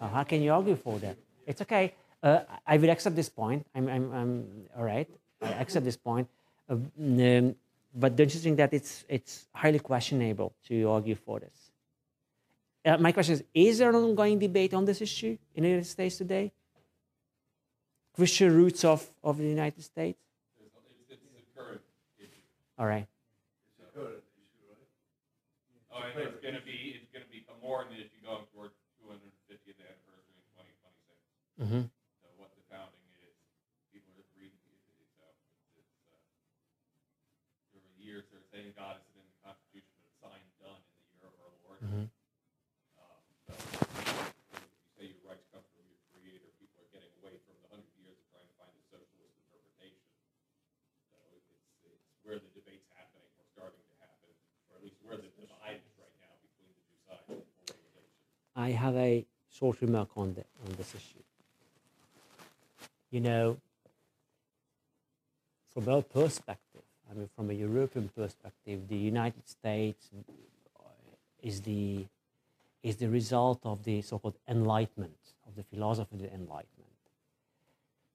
Uh, 0.00 0.08
how 0.08 0.24
can 0.24 0.42
you 0.42 0.52
argue 0.52 0.76
for 0.76 0.98
that? 0.98 1.16
It's 1.46 1.62
okay. 1.62 1.94
Uh, 2.22 2.40
I 2.66 2.76
will 2.76 2.90
accept 2.90 3.14
this 3.14 3.28
point. 3.28 3.66
I'm, 3.74 3.88
I'm, 3.88 4.12
I'm 4.12 4.44
all 4.76 4.84
right. 4.84 5.08
I 5.40 5.48
accept 5.48 5.84
this 5.84 5.96
point. 5.96 6.28
Uh, 6.68 6.74
um, 6.74 7.54
but 7.94 8.16
don't 8.16 8.32
you 8.32 8.40
think 8.40 8.56
that 8.56 8.72
it's 8.72 9.04
it's 9.08 9.46
highly 9.52 9.78
questionable 9.78 10.54
to 10.68 10.88
argue 10.88 11.14
for 11.14 11.40
this? 11.40 11.70
Uh, 12.84 12.96
my 12.98 13.12
question 13.12 13.34
is 13.34 13.44
Is 13.54 13.78
there 13.78 13.90
an 13.90 13.96
ongoing 13.96 14.38
debate 14.38 14.72
on 14.74 14.84
this 14.84 15.00
issue 15.00 15.36
in 15.54 15.62
the 15.62 15.68
United 15.68 15.88
States 15.88 16.16
today? 16.16 16.52
Christian 18.14 18.54
roots 18.54 18.84
of, 18.84 19.06
of 19.24 19.38
the 19.38 19.44
United 19.44 19.82
States? 19.82 20.20
It's, 20.60 20.74
it's 21.08 21.22
a 21.22 21.58
current 21.58 21.80
issue. 22.18 22.44
All 22.78 22.86
right. 22.86 23.06
Oh, 25.92 26.08
it's 26.16 26.40
gonna 26.44 26.64
be, 26.64 26.96
it's 26.96 27.08
gonna 27.12 27.28
become 27.32 27.56
more 27.60 27.84
an 27.84 27.92
issue 27.96 28.20
going 28.24 28.44
towards 28.52 28.72
two 29.00 29.08
hundred 29.08 29.28
and 29.28 29.44
fiftieth 29.48 29.76
anniversary 29.80 30.36
in 30.36 30.44
twenty 30.56 30.72
twenty-six. 30.80 31.16
Mm-hmm. 31.60 31.84
So 32.20 32.26
what 32.40 32.52
the 32.56 32.64
founding 32.68 33.04
is, 33.20 33.36
people 33.92 34.12
are 34.16 34.28
reading 34.36 34.56
it, 34.72 34.80
so 35.16 35.24
it's, 35.28 35.76
it's, 35.76 35.96
uh, 36.08 36.16
there 37.76 37.80
were 37.84 37.96
years 38.00 38.24
they're 38.32 38.44
saying 38.52 38.72
God 38.76 39.00
is 39.00 39.08
in 39.16 39.24
the 39.24 39.36
Constitution, 39.44 39.88
but 40.00 40.04
it's 40.08 40.16
signed, 40.20 40.48
done 40.60 40.80
in 40.80 40.96
the 41.00 41.08
year 41.16 41.28
of 41.28 41.36
our 41.44 41.52
Lord. 41.64 41.78
Mhm. 41.84 42.08
Um, 42.96 43.22
so, 43.48 43.52
if 43.52 44.64
you 44.64 44.88
say 44.96 45.04
your 45.12 45.22
rights 45.28 45.44
come 45.52 45.64
from 45.76 45.84
your 45.92 46.00
creator, 46.08 46.48
people 46.56 46.76
are 46.80 46.88
getting 46.88 47.12
away 47.20 47.36
from 47.44 47.56
the 47.60 47.68
hundred 47.68 47.92
years 48.00 48.16
of 48.16 48.26
trying 48.32 48.48
to 48.48 48.56
find 48.56 48.72
a 48.72 48.82
socialist 48.88 49.36
interpretation. 49.44 50.08
So 51.12 51.20
it's, 51.36 51.52
it's 51.84 52.04
where 52.24 52.40
the 52.40 52.48
debate's 52.56 52.88
happening, 52.96 53.28
or 53.36 53.44
starting 53.52 53.80
to 53.80 53.94
happen, 54.00 54.32
or 54.72 54.80
at 54.80 54.82
least 54.84 54.96
where 55.04 55.20
the 55.20 55.28
divide 55.36 55.84
is 55.84 55.94
right 56.00 56.16
now 56.22 56.32
between 56.40 56.72
the 56.72 56.80
two 56.88 56.98
sides 57.04 57.28
of 57.28 57.44
polarization. 57.60 58.24
I 58.62 58.70
have 58.70 58.96
a 58.96 59.26
short 59.58 59.80
remark 59.80 60.10
on, 60.16 60.34
the, 60.34 60.44
on 60.64 60.74
this 60.76 60.94
issue. 60.94 61.24
You 63.10 63.20
know, 63.20 63.56
from 65.72 65.88
our 65.88 66.02
perspective, 66.02 66.82
I 67.10 67.14
mean, 67.14 67.28
from 67.34 67.50
a 67.50 67.54
European 67.54 68.08
perspective, 68.08 68.88
the 68.88 68.96
United 68.96 69.48
States 69.48 70.10
is 71.42 71.60
the, 71.62 72.06
is 72.82 72.96
the 72.96 73.08
result 73.08 73.60
of 73.64 73.82
the 73.84 74.00
so 74.02 74.18
called 74.18 74.38
Enlightenment, 74.48 75.22
of 75.46 75.56
the 75.56 75.64
philosophy 75.64 76.14
of 76.16 76.22
the 76.22 76.32
Enlightenment. 76.32 76.98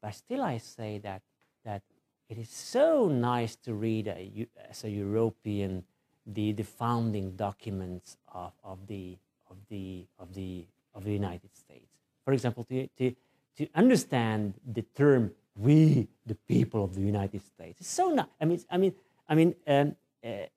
But 0.02 0.16
still, 0.16 0.44
I 0.44 0.60
say 0.60 1.00
that, 1.00 1.22
that 1.66 1.82
it 2.30 2.38
is 2.38 2.50
so 2.50 3.08
nice 3.08 3.56
to 3.66 3.74
read 3.74 4.08
a, 4.08 4.48
as 4.70 4.84
a 4.86 4.90
European 4.90 5.84
the, 6.28 6.52
the 6.52 6.64
founding 6.64 7.32
documents 7.32 8.18
of, 8.34 8.52
of, 8.64 8.88
the, 8.88 9.18
of, 9.50 9.58
the, 9.70 10.06
of, 10.20 10.34
the, 10.34 10.66
of 10.94 11.04
the 11.04 11.12
United 11.12 11.56
States. 11.56 11.92
For 12.28 12.34
example, 12.34 12.66
to, 12.66 12.88
to, 13.00 13.16
to 13.58 13.68
understand 13.74 14.56
the 14.66 14.82
term 14.82 15.32
"we, 15.56 16.08
the 16.26 16.36
people 16.36 16.84
of 16.84 16.94
the 16.94 17.02
United 17.02 17.42
States," 17.46 17.80
it's 17.80 17.90
so 17.90 18.10
nice. 18.10 18.28
I 18.42 18.46
mean, 18.46 18.60
I 18.70 18.78
mean, 18.78 18.94
I 19.30 19.36
mean, 19.36 19.56
um, 19.66 19.96
uh, 20.24 20.52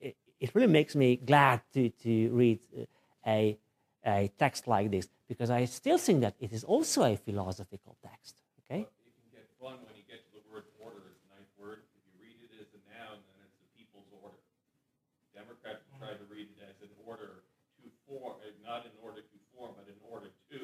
it, 0.00 0.16
it, 0.40 0.54
really 0.54 0.72
makes 0.72 0.96
me 0.96 1.16
glad 1.16 1.60
to, 1.74 1.90
to 1.90 2.30
read 2.30 2.60
uh, 2.72 2.84
a, 3.26 3.58
a 4.04 4.30
text 4.38 4.66
like 4.66 4.90
this 4.90 5.08
because 5.28 5.50
I 5.50 5.66
still 5.66 5.98
think 5.98 6.22
that 6.22 6.36
it 6.40 6.52
is 6.52 6.64
also 6.64 7.04
a 7.04 7.16
philosophical 7.16 7.96
text. 8.02 8.40
Okay. 8.64 8.88
But 8.88 8.92
it 9.04 9.12
can 9.20 9.28
get 9.28 9.46
fun 9.60 9.76
when 9.84 9.92
you 9.92 10.08
get 10.08 10.24
to 10.24 10.40
the 10.40 10.44
word 10.48 10.64
order 10.80 11.04
as 11.04 11.20
the 11.20 11.28
ninth 11.36 11.52
word. 11.60 11.84
If 11.92 12.02
you 12.08 12.16
read 12.16 12.38
it 12.48 12.56
as 12.58 12.72
a 12.72 12.80
noun, 12.88 13.20
then 13.28 13.44
it's 13.44 13.60
the 13.60 13.68
people's 13.76 14.08
order. 14.24 14.40
Democrats 15.36 15.84
have 15.84 16.00
tried 16.00 16.16
to 16.16 16.26
read 16.32 16.48
it 16.48 16.60
as 16.64 16.80
an 16.80 16.90
order 17.04 17.44
to 18.08 18.14
form, 18.16 18.36
uh, 18.40 18.48
not 18.64 18.84
in 18.88 18.92
order 19.04 19.20
to 19.20 19.36
form, 19.52 19.72
but 19.76 19.84
in 19.88 19.96
order 20.08 20.32
to. 20.52 20.58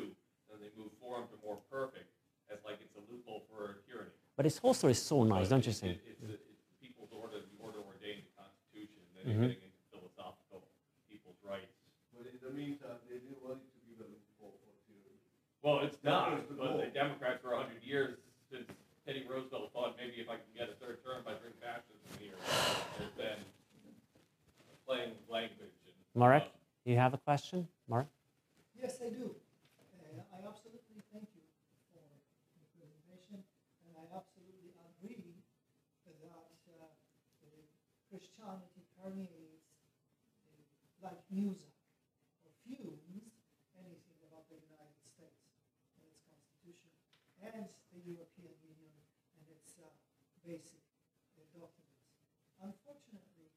Then 0.48 0.60
they 0.60 0.72
move 0.76 0.92
form 1.00 1.28
to 1.28 1.36
more 1.44 1.58
perfect, 1.70 2.08
as 2.52 2.58
like 2.64 2.78
it's 2.80 2.94
a 2.96 3.02
loophole 3.12 3.44
for 3.52 3.80
tyranny. 3.88 4.12
But 4.36 4.46
it's 4.46 4.60
also 4.62 4.88
is 4.88 5.00
so 5.00 5.24
nice, 5.24 5.48
But 5.48 5.60
don't 5.60 5.66
you 5.66 5.72
it- 5.72 5.76
think? 5.80 5.96
it- 6.04 6.08
It's, 6.10 6.20
the- 6.20 6.34
it's 6.40 6.64
people's 6.80 7.12
order, 7.12 7.40
the 7.40 7.58
order 7.60 7.80
ordained 7.80 8.24
the 8.24 8.32
Constitution. 8.36 9.00
Then 9.14 9.22
Mhm. 9.24 9.28
you're 9.28 9.48
getting 9.56 9.64
into 9.72 9.82
philosophical 9.92 10.64
people's 11.08 11.38
rights. 11.42 11.72
But 12.16 12.26
in 12.28 12.38
the 12.40 12.50
meantime, 12.50 12.98
they 13.08 13.18
didn't 13.18 13.40
want 13.42 13.60
it 13.62 13.68
to 13.72 13.80
be 13.88 13.94
the 13.96 14.04
loophole 14.04 14.54
for 14.62 14.70
tyranny. 14.86 15.18
Well, 15.62 15.80
it's 15.80 15.96
That 16.04 16.10
not, 16.10 16.30
was 16.38 16.48
the 16.48 16.54
but 16.54 16.76
the. 16.78 16.86
Democrats 16.92 17.40
for 17.42 17.52
a 17.54 17.62
hundred 17.62 17.82
years, 17.82 18.18
since 18.50 18.68
Teddy 19.06 19.24
Roosevelt 19.26 19.72
thought 19.72 19.96
maybe 19.96 20.20
if 20.20 20.28
I 20.28 20.36
can 20.36 20.52
get 20.54 20.68
a 20.68 20.74
third 20.76 21.02
term, 21.02 21.26
I 21.26 21.34
bring 21.34 21.52
fascism 21.54 21.98
here. 22.20 22.36
There's 22.98 23.12
been 23.16 23.44
playing 24.86 25.16
language 25.28 25.72
and. 25.86 25.94
Marek, 26.14 26.44
uh, 26.86 26.90
you 26.90 26.96
have 26.96 27.14
a 27.14 27.18
question? 27.18 27.68
Mark? 27.88 28.06
Yes, 28.80 29.00
I 29.00 29.10
do. 29.10 29.36
Uh, 29.96 30.20
I 30.32 30.38
absolutely 30.44 31.00
thank 31.12 31.28
you 31.34 31.44
for 31.92 32.04
the 32.56 32.64
presentation, 32.76 33.40
and 33.86 33.92
I 33.96 34.04
absolutely 34.12 34.76
agree 34.76 35.40
that 36.04 36.52
uh, 36.68 36.88
Christianity 38.10 38.84
permeates 39.00 39.72
uh, 40.52 40.60
like 41.02 41.20
music 41.30 41.72
or 42.44 42.52
fumes 42.64 43.00
anything 43.80 44.18
about 44.28 44.44
the 44.52 44.60
United 44.60 45.00
States 45.08 45.40
and 45.96 46.04
its 46.04 46.20
constitution 46.28 46.92
and 47.40 47.68
the 47.92 48.00
European 48.04 48.54
Union 48.60 48.94
and 49.36 49.44
its 49.48 49.80
basic 50.44 50.84
uh, 51.36 51.44
documents. 51.56 52.04
Unfortunately, 52.60 53.48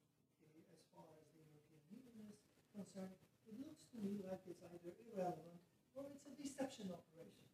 uh, 0.41 0.73
as 0.73 0.83
far 0.95 1.05
as 1.19 1.27
the 1.35 1.43
European 1.43 1.83
Union 1.91 2.31
is 2.79 2.86
concerned, 2.97 3.13
it 3.45 3.55
looks 3.61 3.85
to 3.93 3.97
me 4.01 4.25
like 4.25 4.41
it's 4.49 4.65
either 4.65 4.93
irrelevant 5.05 5.61
or 5.93 6.09
it's 6.09 6.25
a 6.25 6.33
deception 6.33 6.89
operation. 6.89 7.45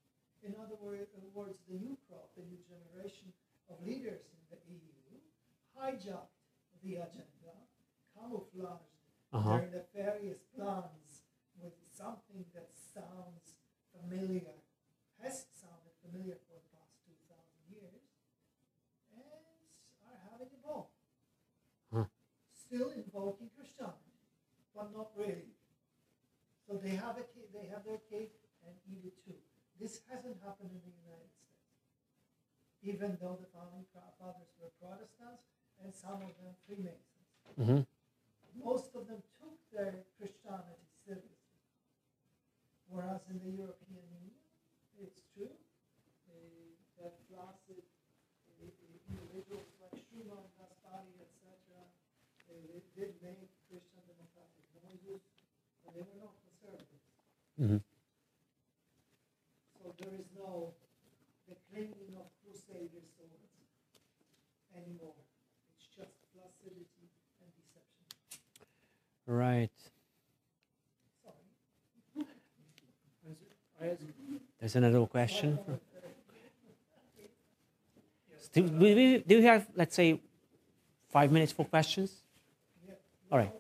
In 0.44 0.56
other 0.56 0.76
uh, 0.80 1.20
words, 1.36 1.60
the 1.68 1.76
new 1.80 1.96
crop, 2.08 2.32
the 2.36 2.44
new 2.48 2.60
generation 2.64 3.32
of 3.68 3.80
leaders 3.84 4.24
in 4.32 4.40
the 4.52 4.60
EU 4.72 5.20
hijacked 5.76 6.36
the 6.84 7.00
agenda, 7.04 7.56
camouflaged 8.16 8.92
Uh-huh. 9.34 9.50
their 9.58 9.68
nefarious 9.74 10.46
plans 10.54 11.26
with 11.58 11.74
something 11.90 12.46
that 12.54 12.70
sounds 12.76 13.58
familiar, 13.90 14.54
has 15.18 15.50
sounded 15.50 15.96
familiar 16.06 16.38
for 16.46 16.54
the 16.54 16.66
past 16.70 17.02
2,000 17.10 17.42
years, 17.74 18.06
and 19.10 19.26
are 20.06 20.20
having 20.30 20.54
a 20.54 20.60
ball. 20.62 20.92
Huh. 21.90 22.06
Still 22.54 22.94
invoking 22.94 23.50
but 24.76 24.90
not 24.94 25.14
really. 25.16 25.54
So 26.68 26.78
they 26.82 26.98
have 26.98 27.18
a 27.22 27.26
ca- 27.26 27.52
they 27.54 27.70
have 27.70 27.86
their 27.86 28.02
cake 28.10 28.34
and 28.66 28.74
eat 28.90 29.06
it 29.06 29.16
too. 29.26 29.38
This 29.80 30.02
hasn't 30.10 30.40
happened 30.42 30.72
in 30.74 30.82
the 30.82 30.96
United 31.04 31.32
States, 31.36 31.68
even 32.82 33.18
though 33.22 33.38
the 33.38 33.50
founding 33.54 33.86
fathers 33.94 34.52
were 34.58 34.72
Protestants 34.82 35.44
and 35.84 35.94
some 35.94 36.24
of 36.24 36.32
them 36.40 36.56
Freemasons. 36.64 37.28
Mm-hmm. 37.60 37.84
Most 38.64 38.96
of 38.96 39.10
them 39.12 39.20
took 39.38 39.60
their 39.76 40.08
Christianity 40.16 40.88
seriously, 41.04 41.60
whereas 42.88 43.22
in 43.28 43.44
the 43.44 43.52
European 43.52 44.00
Union, 44.00 44.32
it's 44.96 45.20
true 45.36 45.52
uh, 45.52 46.34
that 47.02 47.20
flaccid 47.28 47.84
uh, 47.84 48.72
individuals 49.12 49.68
like 49.84 50.00
Schuman, 50.08 50.48
Gasperi, 50.56 51.12
etc., 51.20 51.52
uh, 52.48 52.80
did 52.96 53.12
make 53.20 53.52
Christian 53.68 54.00
democratic 54.08 54.64
noises, 54.80 55.20
but 55.83 55.83
they 55.94 56.02
were 56.02 56.20
not 56.20 56.34
conservative. 56.44 57.02
Mhm. 57.60 57.82
So 59.82 59.94
there 60.00 60.14
is 60.20 60.26
no 60.36 60.74
the 61.48 61.56
clinging 61.70 62.16
of 62.18 62.28
crusader 62.44 63.02
swords 63.16 63.52
anymore. 64.76 65.14
It's 65.78 65.88
just 65.96 66.14
placidity 66.34 66.88
and 67.42 67.52
deception. 67.56 68.40
Right. 69.26 69.72
Sorry. 71.24 72.26
I 73.82 73.86
ask, 73.88 74.02
There's 74.60 74.76
another 74.76 75.06
question. 75.06 75.60
Do, 78.54 78.64
we- 78.64 78.94
we- 78.96 79.18
do 79.26 79.36
you 79.38 79.44
have, 79.48 79.68
let's 79.76 79.96
say, 79.96 80.20
five 81.10 81.32
minutes 81.32 81.52
for 81.52 81.66
questions? 81.66 82.22
Yeah. 82.88 82.94
All 83.32 83.38
right. 83.40 83.52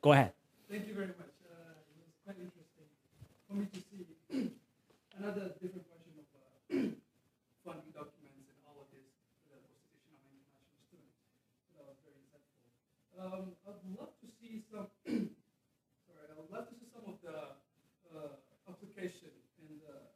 Go 0.00 0.12
ahead. 0.12 0.32
Thank 0.68 0.84
you 0.84 0.92
very 0.92 1.16
much. 1.16 1.32
Uh, 1.48 1.80
it 1.80 1.96
was 1.96 2.12
quite 2.28 2.36
interesting 2.36 2.92
for 3.48 3.56
me 3.56 3.64
to 3.72 3.80
see 3.88 4.04
another 5.16 5.56
different 5.64 5.88
version 5.88 6.12
of 6.20 6.28
uh, 6.28 6.44
funding 7.64 7.92
documents 7.96 8.52
and 8.52 8.60
all 8.68 8.76
of 8.84 8.92
this 8.92 9.08
for 9.48 9.56
the 9.56 9.64
Association 9.64 10.28
of 10.28 10.44
International 10.44 10.84
Students. 10.92 11.16
So 11.72 11.80
that 11.80 11.88
was 11.88 11.96
very 12.04 12.20
insightful. 12.20 12.68
Um, 13.16 13.56
I'd 13.64 13.80
love 13.96 14.12
to 14.20 14.28
see 14.28 14.60
some. 14.68 14.92
sorry, 16.04 16.26
I 16.28 16.36
would 16.36 16.52
love 16.52 16.68
to 16.68 16.76
see 16.76 16.92
some 16.92 17.08
of 17.08 17.16
the 17.24 17.56
uh, 18.12 18.36
application 18.68 19.32
and 19.64 19.80
uh, 19.88 20.12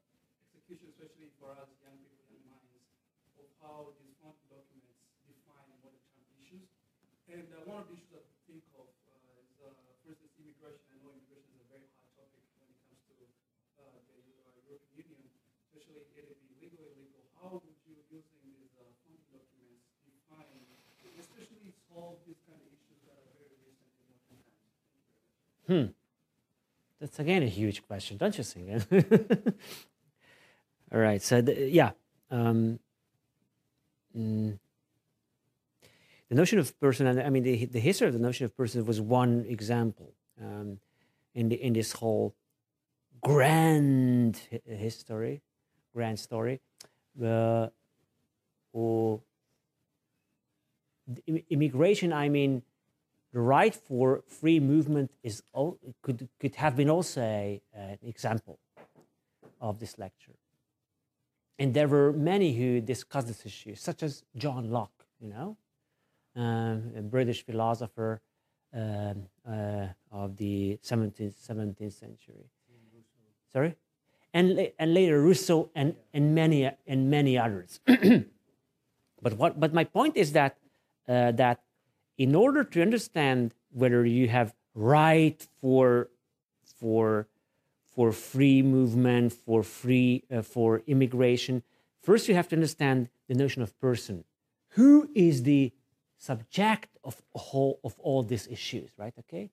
execution, 0.52 0.92
especially 0.92 1.32
for 1.40 1.56
us 1.56 1.72
young 1.80 1.96
people, 1.96 2.28
young 2.28 2.44
minds, 2.52 2.92
of 3.40 3.48
how 3.64 3.96
these 4.04 4.20
funding 4.20 4.52
documents 4.52 5.00
define 5.24 5.80
what 5.80 5.96
are 5.96 6.04
Trump 6.12 6.28
issues. 6.44 6.68
And 7.32 7.48
uh, 7.56 7.64
one 7.64 7.80
of 7.80 7.88
the 7.88 7.96
issues 7.96 8.20
I 8.20 8.28
think 8.44 8.68
of 8.76 8.84
uh, 9.08 9.40
is, 9.40 9.48
uh, 9.64 9.72
for 10.04 10.12
instance, 10.12 10.36
immigration. 10.36 10.84
I 10.92 10.98
know 11.00 11.14
immigration 11.14 11.54
is 11.54 11.62
a 11.62 11.70
very 11.70 11.86
hot 11.94 12.10
topic 12.18 12.42
when 12.58 12.66
it 12.66 12.78
comes 12.82 12.98
to 13.08 13.14
uh, 13.78 13.98
the 14.10 14.20
uh, 14.42 14.58
European 14.68 15.06
Union, 15.16 15.30
especially 15.70 16.02
it 16.02 16.38
be 16.42 16.50
legal, 16.58 16.82
illegal. 16.82 17.22
How 17.38 17.62
would 17.62 17.78
you, 17.86 17.94
using 18.10 18.42
these 18.42 18.74
uh, 18.74 18.90
funding 19.06 19.22
documents, 19.30 19.86
define, 20.02 20.66
especially 21.14 21.70
solve 21.88 22.18
these 22.26 22.42
kind 22.44 22.58
of 22.58 22.68
issues 22.74 23.00
that 23.06 23.16
are 23.16 23.32
very 23.38 23.54
recent 23.64 23.90
in 23.96 24.04
modern 24.10 24.42
times? 24.42 24.74
Thank 24.90 25.06
you 25.06 25.16
very 25.16 25.30
much. 25.30 25.51
Hmm. 25.66 25.86
That's 27.00 27.18
again 27.18 27.42
a 27.42 27.46
huge 27.46 27.82
question, 27.82 28.16
don't 28.16 28.36
you 28.38 28.44
think? 28.44 28.84
All 30.92 31.00
right. 31.00 31.20
So 31.22 31.40
the, 31.40 31.68
yeah, 31.68 31.90
um, 32.30 32.78
mm, 34.16 34.58
the 36.28 36.34
notion 36.34 36.58
of 36.58 36.78
person, 36.80 37.06
and 37.06 37.20
I 37.20 37.28
mean 37.28 37.42
the 37.42 37.66
the 37.66 37.80
history 37.80 38.06
of 38.06 38.12
the 38.12 38.20
notion 38.20 38.44
of 38.44 38.56
person 38.56 38.84
was 38.84 39.00
one 39.00 39.44
example 39.48 40.14
um, 40.40 40.78
in 41.34 41.48
the 41.48 41.56
in 41.56 41.72
this 41.72 41.92
whole 41.92 42.34
grand 43.20 44.40
history, 44.66 45.42
grand 45.92 46.18
story. 46.18 46.60
Uh, 47.22 47.68
or 48.72 49.20
immigration, 51.50 52.12
I 52.12 52.28
mean 52.28 52.62
the 53.32 53.40
right 53.40 53.74
for 53.74 54.22
free 54.26 54.60
movement 54.60 55.10
is 55.22 55.42
could 56.02 56.28
could 56.38 56.54
have 56.56 56.76
been 56.76 56.90
also 56.90 57.20
a, 57.20 57.60
an 57.74 57.98
example 58.02 58.58
of 59.60 59.78
this 59.78 59.98
lecture. 59.98 60.34
And 61.58 61.72
there 61.74 61.88
were 61.88 62.12
many 62.12 62.54
who 62.54 62.80
discussed 62.80 63.28
this 63.28 63.46
issue, 63.46 63.74
such 63.74 64.02
as 64.02 64.24
John 64.36 64.70
Locke, 64.70 65.06
you 65.20 65.28
know, 65.28 65.56
um, 66.34 66.92
a 66.96 67.02
British 67.02 67.44
philosopher 67.44 68.20
um, 68.74 69.28
uh, 69.48 69.86
of 70.10 70.36
the 70.36 70.78
17th, 70.82 71.34
17th 71.48 71.92
century. 71.92 72.46
Sorry, 73.52 73.76
and 74.32 74.72
and 74.78 74.94
later 74.94 75.20
Rousseau 75.20 75.70
and 75.74 75.94
and 76.14 76.34
many 76.34 76.70
and 76.86 77.10
many 77.10 77.36
others. 77.36 77.80
but 79.22 79.34
what 79.34 79.60
but 79.60 79.74
my 79.74 79.84
point 79.84 80.16
is 80.16 80.32
that 80.32 80.56
uh, 81.06 81.32
that 81.32 81.60
in 82.22 82.36
order 82.36 82.62
to 82.62 82.80
understand 82.80 83.52
whether 83.72 84.00
you 84.06 84.28
have 84.28 84.54
right 84.76 85.40
for 85.60 86.08
for 86.80 87.26
for 87.94 88.12
free 88.12 88.62
movement 88.62 89.32
for 89.32 89.60
free 89.64 90.22
uh, 90.30 90.40
for 90.54 90.82
immigration 90.86 91.54
first 92.08 92.28
you 92.28 92.34
have 92.40 92.48
to 92.48 92.54
understand 92.54 93.08
the 93.28 93.34
notion 93.34 93.60
of 93.62 93.70
person. 93.80 94.24
Who 94.76 95.10
is 95.14 95.42
the 95.42 95.72
subject 96.16 96.90
of 97.02 97.14
all 97.32 97.80
of 97.82 97.94
all 97.98 98.22
these 98.22 98.46
issues 98.46 98.88
right 99.02 99.14
okay? 99.22 99.50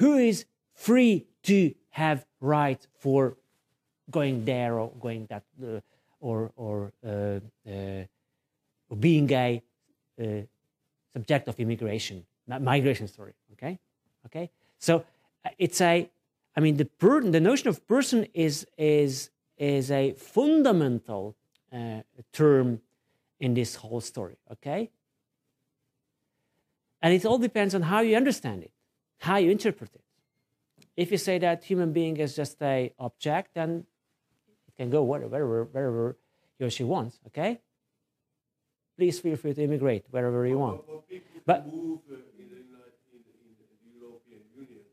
Who 0.00 0.12
is 0.30 0.44
free 0.74 1.26
to 1.44 1.58
have 2.02 2.26
right 2.40 2.82
for 3.02 3.20
going 4.10 4.44
there 4.44 4.72
or 4.78 4.92
going 5.06 5.22
that 5.32 5.44
uh, 5.62 5.80
or 6.20 6.52
or 6.56 6.92
uh, 7.06 7.40
uh, 7.66 8.04
being 9.06 9.28
a 9.32 9.62
subject 11.12 11.48
of 11.48 11.58
immigration, 11.60 12.24
migration. 12.46 13.08
Sorry. 13.08 13.34
Okay. 13.52 13.78
Okay. 14.26 14.50
So 14.78 15.04
uh, 15.44 15.50
it's 15.58 15.80
a. 15.80 16.10
I 16.54 16.60
mean, 16.60 16.76
the 16.76 16.84
per, 16.84 17.22
the 17.22 17.40
notion 17.40 17.68
of 17.68 17.86
person 17.86 18.26
is 18.34 18.66
is 18.76 19.30
is 19.56 19.90
a 19.90 20.12
fundamental 20.12 21.36
uh, 21.72 22.02
term 22.32 22.80
in 23.40 23.54
this 23.54 23.76
whole 23.76 24.00
story. 24.00 24.36
Okay. 24.50 24.90
And 27.00 27.12
it 27.12 27.24
all 27.24 27.38
depends 27.38 27.74
on 27.74 27.82
how 27.82 28.00
you 28.00 28.16
understand 28.16 28.62
it, 28.62 28.72
how 29.18 29.36
you 29.36 29.50
interpret 29.50 29.90
it. 29.94 30.04
If 30.96 31.10
you 31.10 31.18
say 31.18 31.38
that 31.38 31.64
human 31.64 31.92
being 31.92 32.16
is 32.18 32.36
just 32.36 32.62
a 32.62 32.92
object, 32.98 33.54
then 33.54 33.84
it 34.68 34.76
can 34.76 34.90
go 34.90 35.02
wherever, 35.02 35.28
wherever, 35.28 35.64
wherever 35.64 36.16
he 36.58 36.64
or 36.64 36.70
she 36.70 36.84
wants. 36.84 37.18
Okay. 37.28 37.60
Please 38.96 39.18
feel 39.20 39.36
free 39.36 39.54
to 39.54 39.62
immigrate 39.62 40.04
wherever 40.10 40.46
you 40.46 40.58
want. 40.58 40.82
But, 40.86 41.02
but 41.08 41.64
But- 41.64 41.72
move 41.72 42.00
uh, 42.10 42.14
in, 42.38 42.48
the, 42.50 42.56
in, 42.56 42.68
the, 42.72 42.82
European 43.98 44.42
Union 44.54 44.84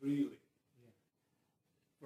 freely, 0.00 0.38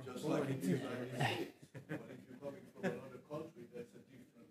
just 0.05 0.24
like 0.24 0.49
in 0.49 0.61
the 0.61 0.66
United 0.66 1.09
States. 1.14 1.53
But 1.89 2.01
if 2.11 2.20
you're 2.28 2.39
coming 2.41 2.64
from 2.72 2.84
another 2.84 3.20
country, 3.28 3.64
that's 3.74 3.95
a 3.95 4.03
different 4.09 4.49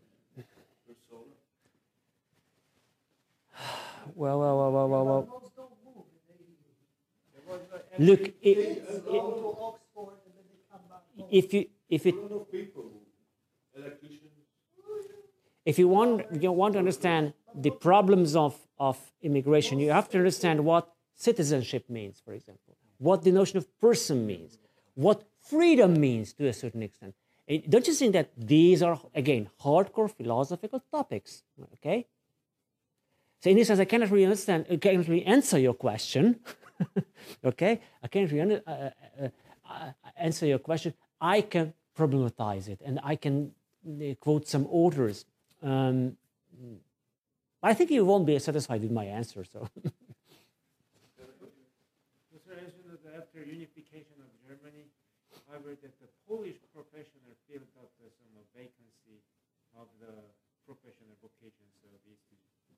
persona. 0.85 1.33
Well, 4.15 4.39
well, 4.39 4.57
well, 4.57 4.71
well, 4.71 4.87
well, 4.87 5.05
well. 5.05 5.21
Most 5.27 5.55
don't 5.55 5.71
move 5.83 6.05
in 6.07 6.37
the 6.37 8.33
EU. 8.49 8.63
there 12.13 12.96
if 15.71 15.77
you 15.77 15.87
want 15.97 16.13
you 16.41 16.51
want 16.61 16.73
to 16.75 16.79
understand 16.79 17.33
the 17.65 17.71
problems 17.87 18.35
of 18.35 18.53
of 18.79 18.97
immigration, 19.21 19.79
you 19.79 19.91
have 19.99 20.09
to 20.13 20.17
understand 20.17 20.63
what 20.71 20.83
citizenship 21.27 21.83
means, 21.89 22.21
for 22.23 22.33
example, 22.39 22.73
what 23.09 23.23
the 23.23 23.33
notion 23.39 23.57
of 23.57 23.65
person 23.87 24.25
means, 24.25 24.57
what 24.95 25.23
freedom 25.51 25.91
means 25.99 26.33
to 26.33 26.47
a 26.47 26.53
certain 26.53 26.83
extent. 26.83 27.13
Don't 27.69 27.87
you 27.87 27.93
think 27.93 28.13
that 28.13 28.29
these 28.37 28.81
are 28.81 28.97
again 29.13 29.49
hardcore 29.63 30.09
philosophical 30.19 30.81
topics? 30.97 31.43
Okay. 31.75 32.07
So 33.41 33.49
in 33.49 33.57
this 33.57 33.67
sense, 33.67 33.79
I 33.79 33.85
cannot 33.85 34.09
really 34.09 34.25
understand, 34.25 34.65
I 34.71 34.77
cannot 34.77 35.07
really 35.07 35.25
answer 35.25 35.59
your 35.59 35.73
question. 35.73 36.39
okay, 37.45 37.81
I 38.01 38.07
can't 38.07 38.31
really 38.31 38.61
uh, 38.65 38.71
uh, 38.71 39.29
uh, 39.69 39.91
answer 40.17 40.45
your 40.45 40.59
question. 40.59 40.93
I 41.21 41.41
can 41.41 41.73
problematize 41.95 42.67
it, 42.67 42.81
and 42.85 42.99
I 43.03 43.15
can 43.15 43.51
uh, 43.87 44.15
quote 44.19 44.47
some 44.47 44.65
authors. 44.71 45.25
Um, 45.63 46.17
I 47.63 47.73
think 47.73 47.89
you 47.91 48.05
won't 48.05 48.25
be 48.25 48.37
satisfied 48.39 48.81
with 48.81 48.91
my 48.91 49.05
answer. 49.05 49.43
So 49.43 49.67
Mr. 52.33 52.53
mentioned 52.55 52.85
that 52.93 53.01
after 53.17 53.41
unification 53.43 54.21
of 54.21 54.29
Germany, 54.45 54.85
however, 55.49 55.73
that 55.81 55.93
the 55.99 56.07
Polish 56.29 56.57
professional 56.73 57.33
filled 57.49 57.67
up 57.81 57.89
some 57.97 58.29
uh, 58.37 58.45
vacancy 58.55 59.17
of 59.75 59.87
the 59.99 60.13
professional 60.69 61.17
vocations 61.21 61.73
of 61.89 61.97
East, 62.05 62.21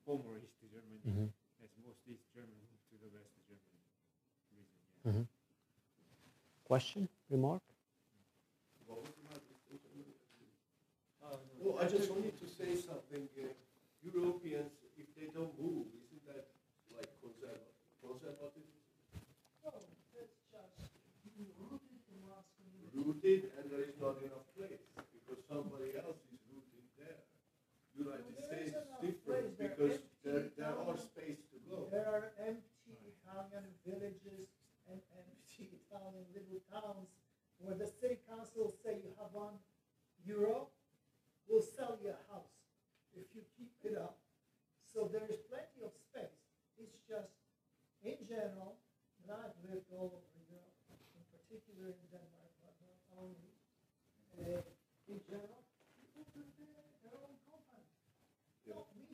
former 0.06 0.40
East 0.40 0.56
Germany, 0.64 0.98
Mhm. 1.04 1.28
as 1.62 1.70
most 1.84 2.00
East 2.08 2.24
German 2.34 2.56
moved 2.70 2.84
to 2.90 2.96
the 3.04 3.10
West 3.12 3.30
Germany 3.46 3.84
region. 4.56 4.80
Yeah. 5.04 5.24
question, 6.64 7.08
remark. 7.28 7.62
No, 11.62 11.76
I 11.78 11.84
just 11.84 12.10
wanted 12.10 12.38
to 12.39 12.39
say 12.60 12.76
something, 12.76 13.24
uh, 13.40 13.56
Europeans, 14.04 14.76
if 15.00 15.08
they 15.16 15.32
don't 15.32 15.56
move, 15.56 15.88
isn't 15.96 16.20
that 16.28 16.52
like 16.92 17.08
conservative? 17.24 17.72
Conservative? 18.04 18.68
No, 19.64 19.72
that's 20.12 20.36
just 20.52 20.92
rooted 21.56 22.04
in 22.12 22.20
Rooted, 22.92 23.48
and 23.56 23.64
there 23.72 23.80
is 23.88 23.96
not 23.96 24.20
enough 24.20 24.44
place 24.52 24.84
because 24.92 25.40
somebody 25.48 25.96
else 25.96 26.20
is 26.28 26.40
rooted 26.52 26.84
there. 27.00 27.24
United 27.96 28.36
States 28.36 28.76
is 28.76 28.88
different 29.00 29.56
there 29.56 29.72
because 29.72 29.96
there, 30.20 30.52
there 30.60 30.76
are 30.76 30.96
space 31.00 31.40
to 31.48 31.56
go. 31.64 31.88
There 31.88 32.08
are 32.12 32.36
empty 32.44 32.92
Italian 33.08 33.72
villages 33.88 34.52
and 34.84 35.00
empty 35.16 35.80
Italian 35.80 36.28
little 36.36 36.60
towns 36.68 37.08
where 37.56 37.76
the 37.76 37.88
city 37.88 38.20
council 38.28 38.68
say 38.84 39.00
you 39.00 39.16
have 39.16 39.32
one 39.32 39.56
euro 40.28 40.68
will 41.50 41.66
sell 41.66 41.98
your 41.98 42.14
house 42.30 42.54
if 43.10 43.26
you 43.34 43.42
keep 43.58 43.74
it 43.82 43.98
up. 43.98 44.22
So 44.86 45.10
there 45.10 45.26
is 45.26 45.42
plenty 45.50 45.82
of 45.82 45.90
space. 45.98 46.38
It's 46.78 47.02
just, 47.10 47.34
in 48.06 48.22
general, 48.22 48.78
and 49.26 49.34
I've 49.34 49.58
lived 49.66 49.90
all 49.90 50.14
over 50.14 50.38
Europe, 50.46 50.78
in 50.94 51.26
particular 51.34 51.90
in 51.90 52.06
Denmark, 52.14 52.54
but 52.62 52.74
not 52.78 52.98
only, 53.18 53.54
uh, 54.38 54.62
in 55.10 55.18
general, 55.26 55.66
people 55.98 56.22
build 56.30 56.54
their, 56.54 56.86
their 57.02 57.18
own 57.18 57.34
company. 57.50 57.90
Not 58.70 58.86
me. 58.94 59.10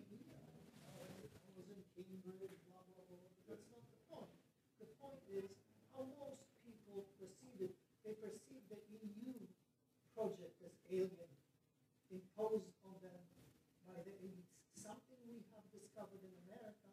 I, 0.84 1.00
I 1.08 1.48
was 1.56 1.66
in 1.72 1.80
Cambridge, 1.96 2.60
blah, 2.68 2.84
blah, 2.84 3.04
blah. 3.08 3.26
That's 3.48 3.64
not 3.72 3.84
the 3.88 4.00
point. 4.12 4.36
The 4.76 4.88
point 5.00 5.24
is 5.32 5.48
how 5.88 6.04
most 6.20 6.44
people 6.60 7.08
perceive 7.16 7.72
it. 7.72 7.74
They 8.04 8.12
perceive 8.20 8.64
the 8.68 8.80
EU 8.92 9.40
project 10.12 10.60
as 10.62 10.76
alien 10.92 11.25
imposed 12.36 12.76
on 12.84 12.92
them 13.00 13.16
by 13.88 13.96
the 14.04 14.12
elites. 14.20 14.52
Something 14.76 15.16
we 15.24 15.40
have 15.56 15.64
discovered 15.72 16.20
in 16.20 16.36
America 16.44 16.92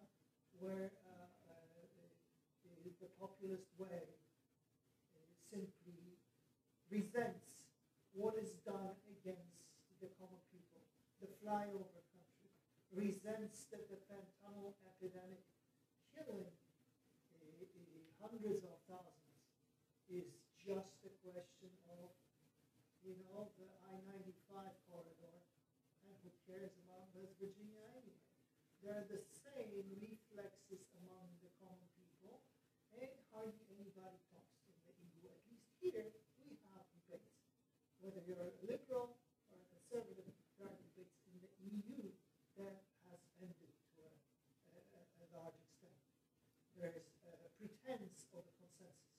where 0.56 0.88
uh, 1.04 1.28
uh, 1.52 1.84
the, 2.64 2.96
the 3.04 3.12
populist 3.20 3.68
way 3.76 4.08
uh, 5.12 5.20
simply 5.52 6.16
resents 6.88 7.60
what 8.16 8.40
is 8.40 8.56
done 8.64 8.96
against 9.20 9.68
the 10.00 10.08
common 10.16 10.40
people. 10.48 10.80
The 11.20 11.28
flyover 11.44 11.92
country 12.16 12.48
resents 12.96 13.68
that 13.76 13.84
the 13.92 14.00
fentanyl 14.08 14.80
epidemic 14.88 15.44
killing 16.16 16.48
uh, 17.36 17.44
uh, 17.44 18.00
hundreds 18.24 18.64
of 18.64 18.80
thousands 18.88 19.44
is 20.08 20.40
just 20.56 21.04
a 21.04 21.12
question 21.20 21.74
of, 22.00 22.16
you 23.04 23.20
know, 23.28 23.52
the 23.60 23.68
I-95 23.92 24.56
corridor, 24.56 24.83
cares 26.54 26.78
about 26.86 27.10
West 27.18 27.34
Virginia 27.42 27.82
anyway? 27.98 28.22
There 28.86 28.94
are 28.94 29.08
the 29.10 29.26
same 29.26 29.74
reflexes 29.98 30.86
among 31.02 31.34
the 31.42 31.50
common 31.58 31.90
people, 31.98 32.46
and 32.94 33.10
hardly 33.34 33.66
anybody 33.74 34.22
talks 34.30 34.54
in 34.70 34.78
the 34.86 34.94
EU. 34.94 35.34
At 35.34 35.42
least 35.50 35.66
here, 35.82 36.14
we 36.46 36.54
have 36.70 36.86
debates. 36.94 37.42
Whether 38.06 38.22
you're 38.30 38.46
a 38.46 38.54
liberal 38.70 39.18
or 39.50 39.58
a 39.58 39.66
conservative, 39.74 40.30
there 40.62 40.70
are 40.70 40.78
debates 40.78 41.18
in 41.26 41.42
the 41.42 41.50
EU 41.74 42.14
that 42.62 42.86
has 43.10 43.22
ended 43.42 43.74
to 43.98 44.06
a, 44.06 44.78
a, 44.78 44.82
a- 44.94 45.12
a 45.26 45.28
large 45.34 45.58
extent. 45.58 45.98
There 46.78 46.94
is 46.94 47.10
a 47.26 47.50
pretense 47.58 48.30
of 48.38 48.46
a 48.46 48.54
consensus. 48.62 49.18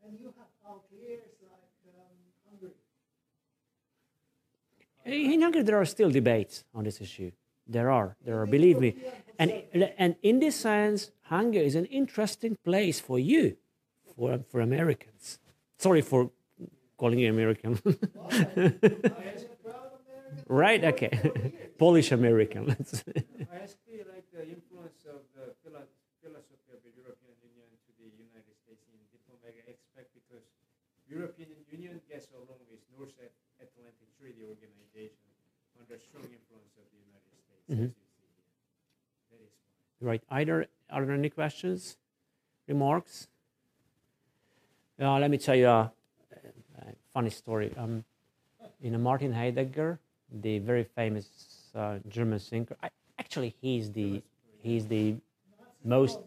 And 0.00 0.16
you 0.16 0.32
have 0.40 0.48
outliers 0.64 1.36
like 1.44 1.76
um, 1.92 2.16
Hungary. 2.48 2.80
In 5.08 5.40
Hungary, 5.42 5.62
there 5.62 5.80
are 5.80 5.86
still 5.86 6.10
debates 6.10 6.64
on 6.74 6.84
this 6.84 7.00
issue. 7.00 7.30
There 7.66 7.90
are, 7.90 8.16
there 8.24 8.40
are, 8.40 8.46
believe 8.46 8.78
me. 8.78 8.96
And, 9.38 9.62
and 9.98 10.16
in 10.22 10.40
this 10.40 10.56
sense, 10.56 11.10
Hungary 11.22 11.66
is 11.66 11.74
an 11.74 11.86
interesting 11.86 12.56
place 12.64 13.00
for 13.00 13.18
you, 13.18 13.56
for, 14.16 14.40
for 14.50 14.60
Americans. 14.60 15.38
Sorry 15.78 16.02
for 16.02 16.30
calling 16.96 17.18
you 17.20 17.30
American. 17.30 17.80
Right? 20.48 20.82
Okay. 20.82 21.12
Polish 21.76 22.10
American. 22.10 22.70
I 22.72 23.68
you 23.84 24.04
like 24.08 24.24
the 24.32 24.48
influence 24.48 25.04
of 25.04 25.20
uh, 25.36 25.52
the 25.60 25.84
philosophy 26.24 26.72
of 26.72 26.80
the 26.80 26.92
European 26.96 27.36
Union 27.44 27.68
to 27.84 27.90
the 28.00 28.08
United 28.16 28.56
States 28.56 28.80
in 28.88 28.96
diplomatic 29.12 29.68
aspect 29.68 30.08
because 30.16 30.48
European 31.04 31.52
Union 31.68 32.00
gets 32.08 32.32
along 32.32 32.64
with 32.72 32.80
North 32.96 33.12
At- 34.20 34.24
Atlantic 34.24 34.36
Treaty 34.36 34.42
Organization 34.44 35.16
under 35.78 35.98
strong 36.02 36.24
influence 36.24 36.72
of 36.78 36.84
the 36.92 36.98
United 37.06 37.34
States. 37.44 37.64
Mhm. 37.70 37.72
as 37.74 37.80
you 37.80 37.86
see 37.88 38.28
here. 38.34 39.38
That 39.38 39.44
is 39.44 39.50
why. 40.00 40.08
right. 40.08 40.22
Either, 40.30 40.66
are 40.90 41.04
there 41.04 41.14
any 41.14 41.30
questions, 41.30 41.96
remarks? 42.66 43.28
Uh, 45.00 45.18
let 45.18 45.30
me 45.30 45.38
tell 45.38 45.54
you 45.54 45.68
a, 45.68 45.92
a 46.78 46.92
funny 47.12 47.30
story. 47.30 47.72
Um, 47.76 48.04
you 48.80 48.90
know, 48.90 48.98
Martin 48.98 49.32
Heidegger, 49.32 49.98
the 50.42 50.58
very 50.58 50.84
famous 50.84 51.70
uh, 51.74 51.98
German 52.08 52.38
thinker. 52.40 52.76
I, 52.82 52.90
actually, 53.18 53.54
he's 53.60 53.92
the 53.92 54.22
he's 54.62 54.86
the 54.86 55.14
most. 55.84 56.18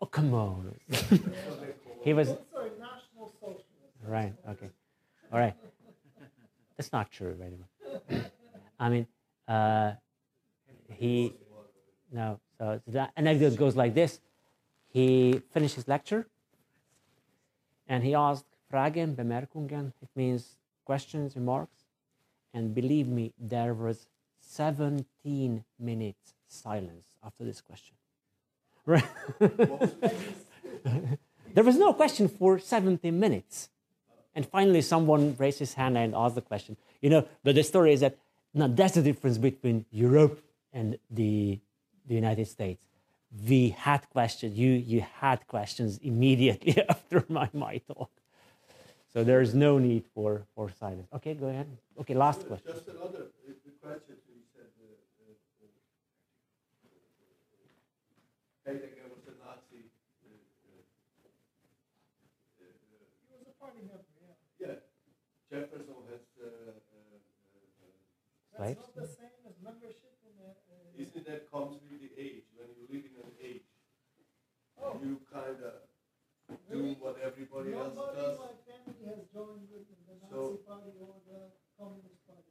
Oh 0.00 0.06
come 0.06 0.32
on! 0.34 0.74
he 2.02 2.12
was 2.14 2.28
Sorry, 2.52 2.70
National 2.78 3.32
Socialist. 3.40 3.64
right. 4.06 4.32
Okay, 4.48 4.70
all 5.32 5.38
right. 5.38 5.54
That's 6.76 6.92
not 6.92 7.10
true, 7.10 7.36
right? 7.38 8.30
I 8.78 8.88
mean, 8.88 9.06
uh, 9.48 9.92
he 10.88 11.34
no. 12.12 12.40
So 12.58 12.80
the 12.86 13.08
anecdote 13.16 13.56
goes 13.56 13.76
like 13.76 13.94
this: 13.94 14.20
He 14.88 15.40
finished 15.52 15.74
his 15.74 15.88
lecture, 15.88 16.26
and 17.88 18.02
he 18.04 18.14
asked 18.14 18.44
Fragen, 18.72 19.14
Bemerkungen. 19.14 19.92
It 20.02 20.08
means 20.14 20.56
questions, 20.84 21.34
remarks, 21.36 21.84
and 22.52 22.74
believe 22.74 23.08
me, 23.08 23.32
there 23.38 23.74
was 23.74 24.08
17 24.40 25.64
minutes 25.78 26.34
silence 26.48 27.16
after 27.24 27.44
this 27.44 27.60
question. 27.60 27.96
Right? 28.84 29.04
there 31.54 31.64
was 31.64 31.76
no 31.76 31.92
question 31.92 32.28
for 32.28 32.58
17 32.58 33.18
minutes. 33.18 33.68
And 34.36 34.46
finally, 34.46 34.82
someone 34.82 35.34
raised 35.38 35.58
his 35.58 35.74
hand 35.80 35.96
and 35.98 36.14
asked 36.14 36.36
the 36.36 36.42
question. 36.52 36.76
You 37.00 37.10
know, 37.10 37.22
but 37.42 37.54
the 37.54 37.64
story 37.64 37.92
is 37.96 38.00
that 38.00 38.14
now 38.54 38.68
that's 38.68 38.94
the 38.94 39.02
difference 39.10 39.38
between 39.38 39.86
Europe 39.90 40.36
and 40.72 40.98
the, 41.10 41.58
the 42.06 42.14
United 42.14 42.46
States. 42.46 42.82
We 43.48 43.70
had 43.86 44.00
questions. 44.10 44.56
You 44.56 44.70
you 44.92 45.00
had 45.24 45.38
questions 45.48 45.98
immediately 46.10 46.72
after 46.88 47.24
my 47.28 47.48
my 47.52 47.74
talk. 47.90 48.10
So 49.12 49.24
there 49.24 49.40
is 49.46 49.52
no 49.54 49.78
need 49.78 50.04
for 50.14 50.30
for 50.54 50.70
silence. 50.70 51.08
Okay, 51.18 51.34
go 51.34 51.48
ahead. 51.48 51.68
Okay, 52.00 52.14
last 52.14 52.46
question. 52.46 52.72
Just 52.72 52.88
another 52.88 53.22
uh, 53.48 53.52
the 53.64 53.72
question 53.82 54.16
you 54.28 54.40
said. 54.54 54.68
Uh, 54.78 54.84
uh, 54.84 55.32
uh, 55.64 55.72
Heidegger 58.64 59.08
was 59.14 59.24
a 59.32 59.34
Nazi. 59.42 59.80
Uh, 60.22 60.28
uh, 60.28 60.76
uh, 62.62 62.76
He 63.28 63.34
was 63.36 63.48
a 63.48 63.54
party 63.62 63.80
member, 63.90 64.04
yeah. 64.22 64.34
yeah, 64.60 64.76
Jefferson 65.50 65.94
has. 66.10 66.24
Uh, 66.36 66.46
uh, 66.46 66.74
uh, 68.56 68.58
That's 68.58 68.80
not 68.80 68.94
the 68.96 69.06
same 69.06 69.38
as 69.46 69.54
membership 69.62 70.16
in 70.26 70.32
the. 70.40 70.50
Uh, 70.50 71.02
isn't 71.02 71.26
that 71.28 71.50
comes 71.52 71.78
with 71.86 72.00
the 72.00 72.10
age? 72.18 72.44
When 72.56 72.68
you 72.74 72.84
live 72.90 73.04
in 73.06 73.14
an 73.20 73.32
age, 73.38 73.68
oh, 74.80 74.96
you 75.04 75.20
kind 75.30 75.60
of 75.60 75.86
do 76.48 76.78
Really? 76.78 76.96
what 76.98 77.20
everybody 77.22 77.74
else 77.74 77.94
nobody 77.94 78.16
does. 78.16 78.32
in 78.32 78.42
my 78.42 78.54
family 78.64 79.02
has 79.12 79.22
joined 79.34 79.66
with 79.70 79.86
the 79.86 80.14
Nazi 80.18 80.32
So- 80.32 80.56
party 80.66 80.92
or 80.98 81.14
the 81.28 81.40
Communist 81.78 82.22
party. 82.26 82.50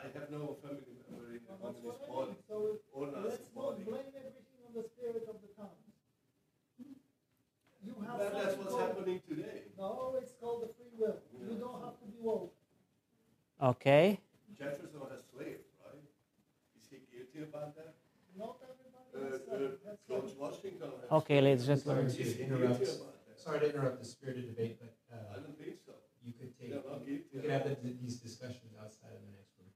I 0.00 0.08
have 0.16 0.30
no 0.32 0.56
family 0.64 0.96
member 0.96 1.36
in 1.36 1.44
the 1.44 1.52
Well, 1.60 1.74
Communist 1.76 2.08
Party. 2.08 2.34
So 2.48 2.56
or 2.96 3.06
Nazi 3.12 3.28
let's 3.28 3.50
not 3.54 3.76
blame 3.84 4.10
everything 4.16 4.60
on 4.66 4.72
the 4.72 4.84
spirit 4.88 5.24
of 5.28 5.36
the 5.44 5.50
times. 5.52 5.84
You 7.84 7.94
have 8.08 8.18
That, 8.18 8.32
that's 8.32 8.56
what's 8.56 8.72
called- 8.72 8.80
happening 8.80 9.20
today. 9.28 9.68
No, 9.76 10.16
it's 10.16 10.32
called 10.40 10.62
the 10.64 10.70
free 10.80 10.92
will. 10.96 11.20
You 11.44 11.56
don't 11.60 11.80
have 11.84 11.99
to 12.20 12.22
be 12.22 12.26
woke. 12.28 12.52
Okay. 13.62 14.20
Jefferson 14.58 15.00
has 15.10 15.20
slaves, 15.34 15.64
right? 15.84 16.00
Is 16.76 16.84
he 16.90 16.96
guilty 17.12 17.48
about 17.48 17.74
that? 17.76 17.94
Not 18.36 18.56
everybody 18.62 19.10
Uh, 19.10 19.32
has 19.32 19.40
uh, 19.48 19.96
George. 20.08 20.32
Washington 20.38 20.88
has 21.00 21.10
Okay, 21.12 21.40
ladies 21.40 21.68
and 21.68 21.80
Sorry 21.80 21.96
gentlemen. 21.96 22.06
Is 22.06 22.36
to 22.36 22.42
interrupt. 22.44 22.78
guilty 22.78 22.96
about 23.00 23.26
that? 23.26 23.40
Sorry 23.40 23.58
to 23.60 23.66
interrupt 23.74 23.98
the 24.00 24.04
spirited 24.08 24.46
debate, 24.54 24.78
but 24.80 24.92
I 25.12 25.16
uh, 25.16 25.40
don't 25.40 25.58
think 25.58 25.76
so. 25.84 25.92
you 26.24 26.32
could 26.32 26.52
take, 26.58 26.70
They're 26.70 26.80
we 27.06 27.18
could 27.32 27.50
have 27.50 27.64
the- 27.64 27.96
these 28.02 28.16
discussions 28.16 28.72
outside 28.80 29.12
of 29.16 29.20
the 29.26 29.32
next 29.36 29.50
room. 29.58 29.68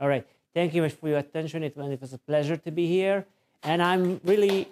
All 0.00 0.08
right. 0.08 0.26
Thank 0.54 0.74
you 0.74 0.82
much 0.82 0.92
for 0.92 1.08
your 1.08 1.18
attention. 1.18 1.62
It 1.64 1.74
it 1.76 2.00
was 2.00 2.12
a 2.12 2.18
pleasure 2.18 2.56
to 2.56 2.70
be 2.70 2.86
here. 2.86 3.26
And 3.62 3.82
I'm 3.82 4.20
really 4.24 4.68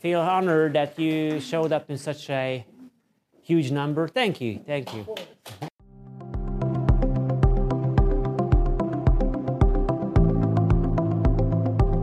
feel 0.00 0.20
honored 0.20 0.72
that 0.72 0.98
you 0.98 1.38
showed 1.40 1.70
up 1.72 1.90
in 1.90 1.98
such 1.98 2.28
a 2.30 2.64
huge 3.44 3.70
number. 3.70 4.08
Thank 4.08 4.40
you. 4.40 4.60
Thank 4.66 4.92
you. 4.94 5.06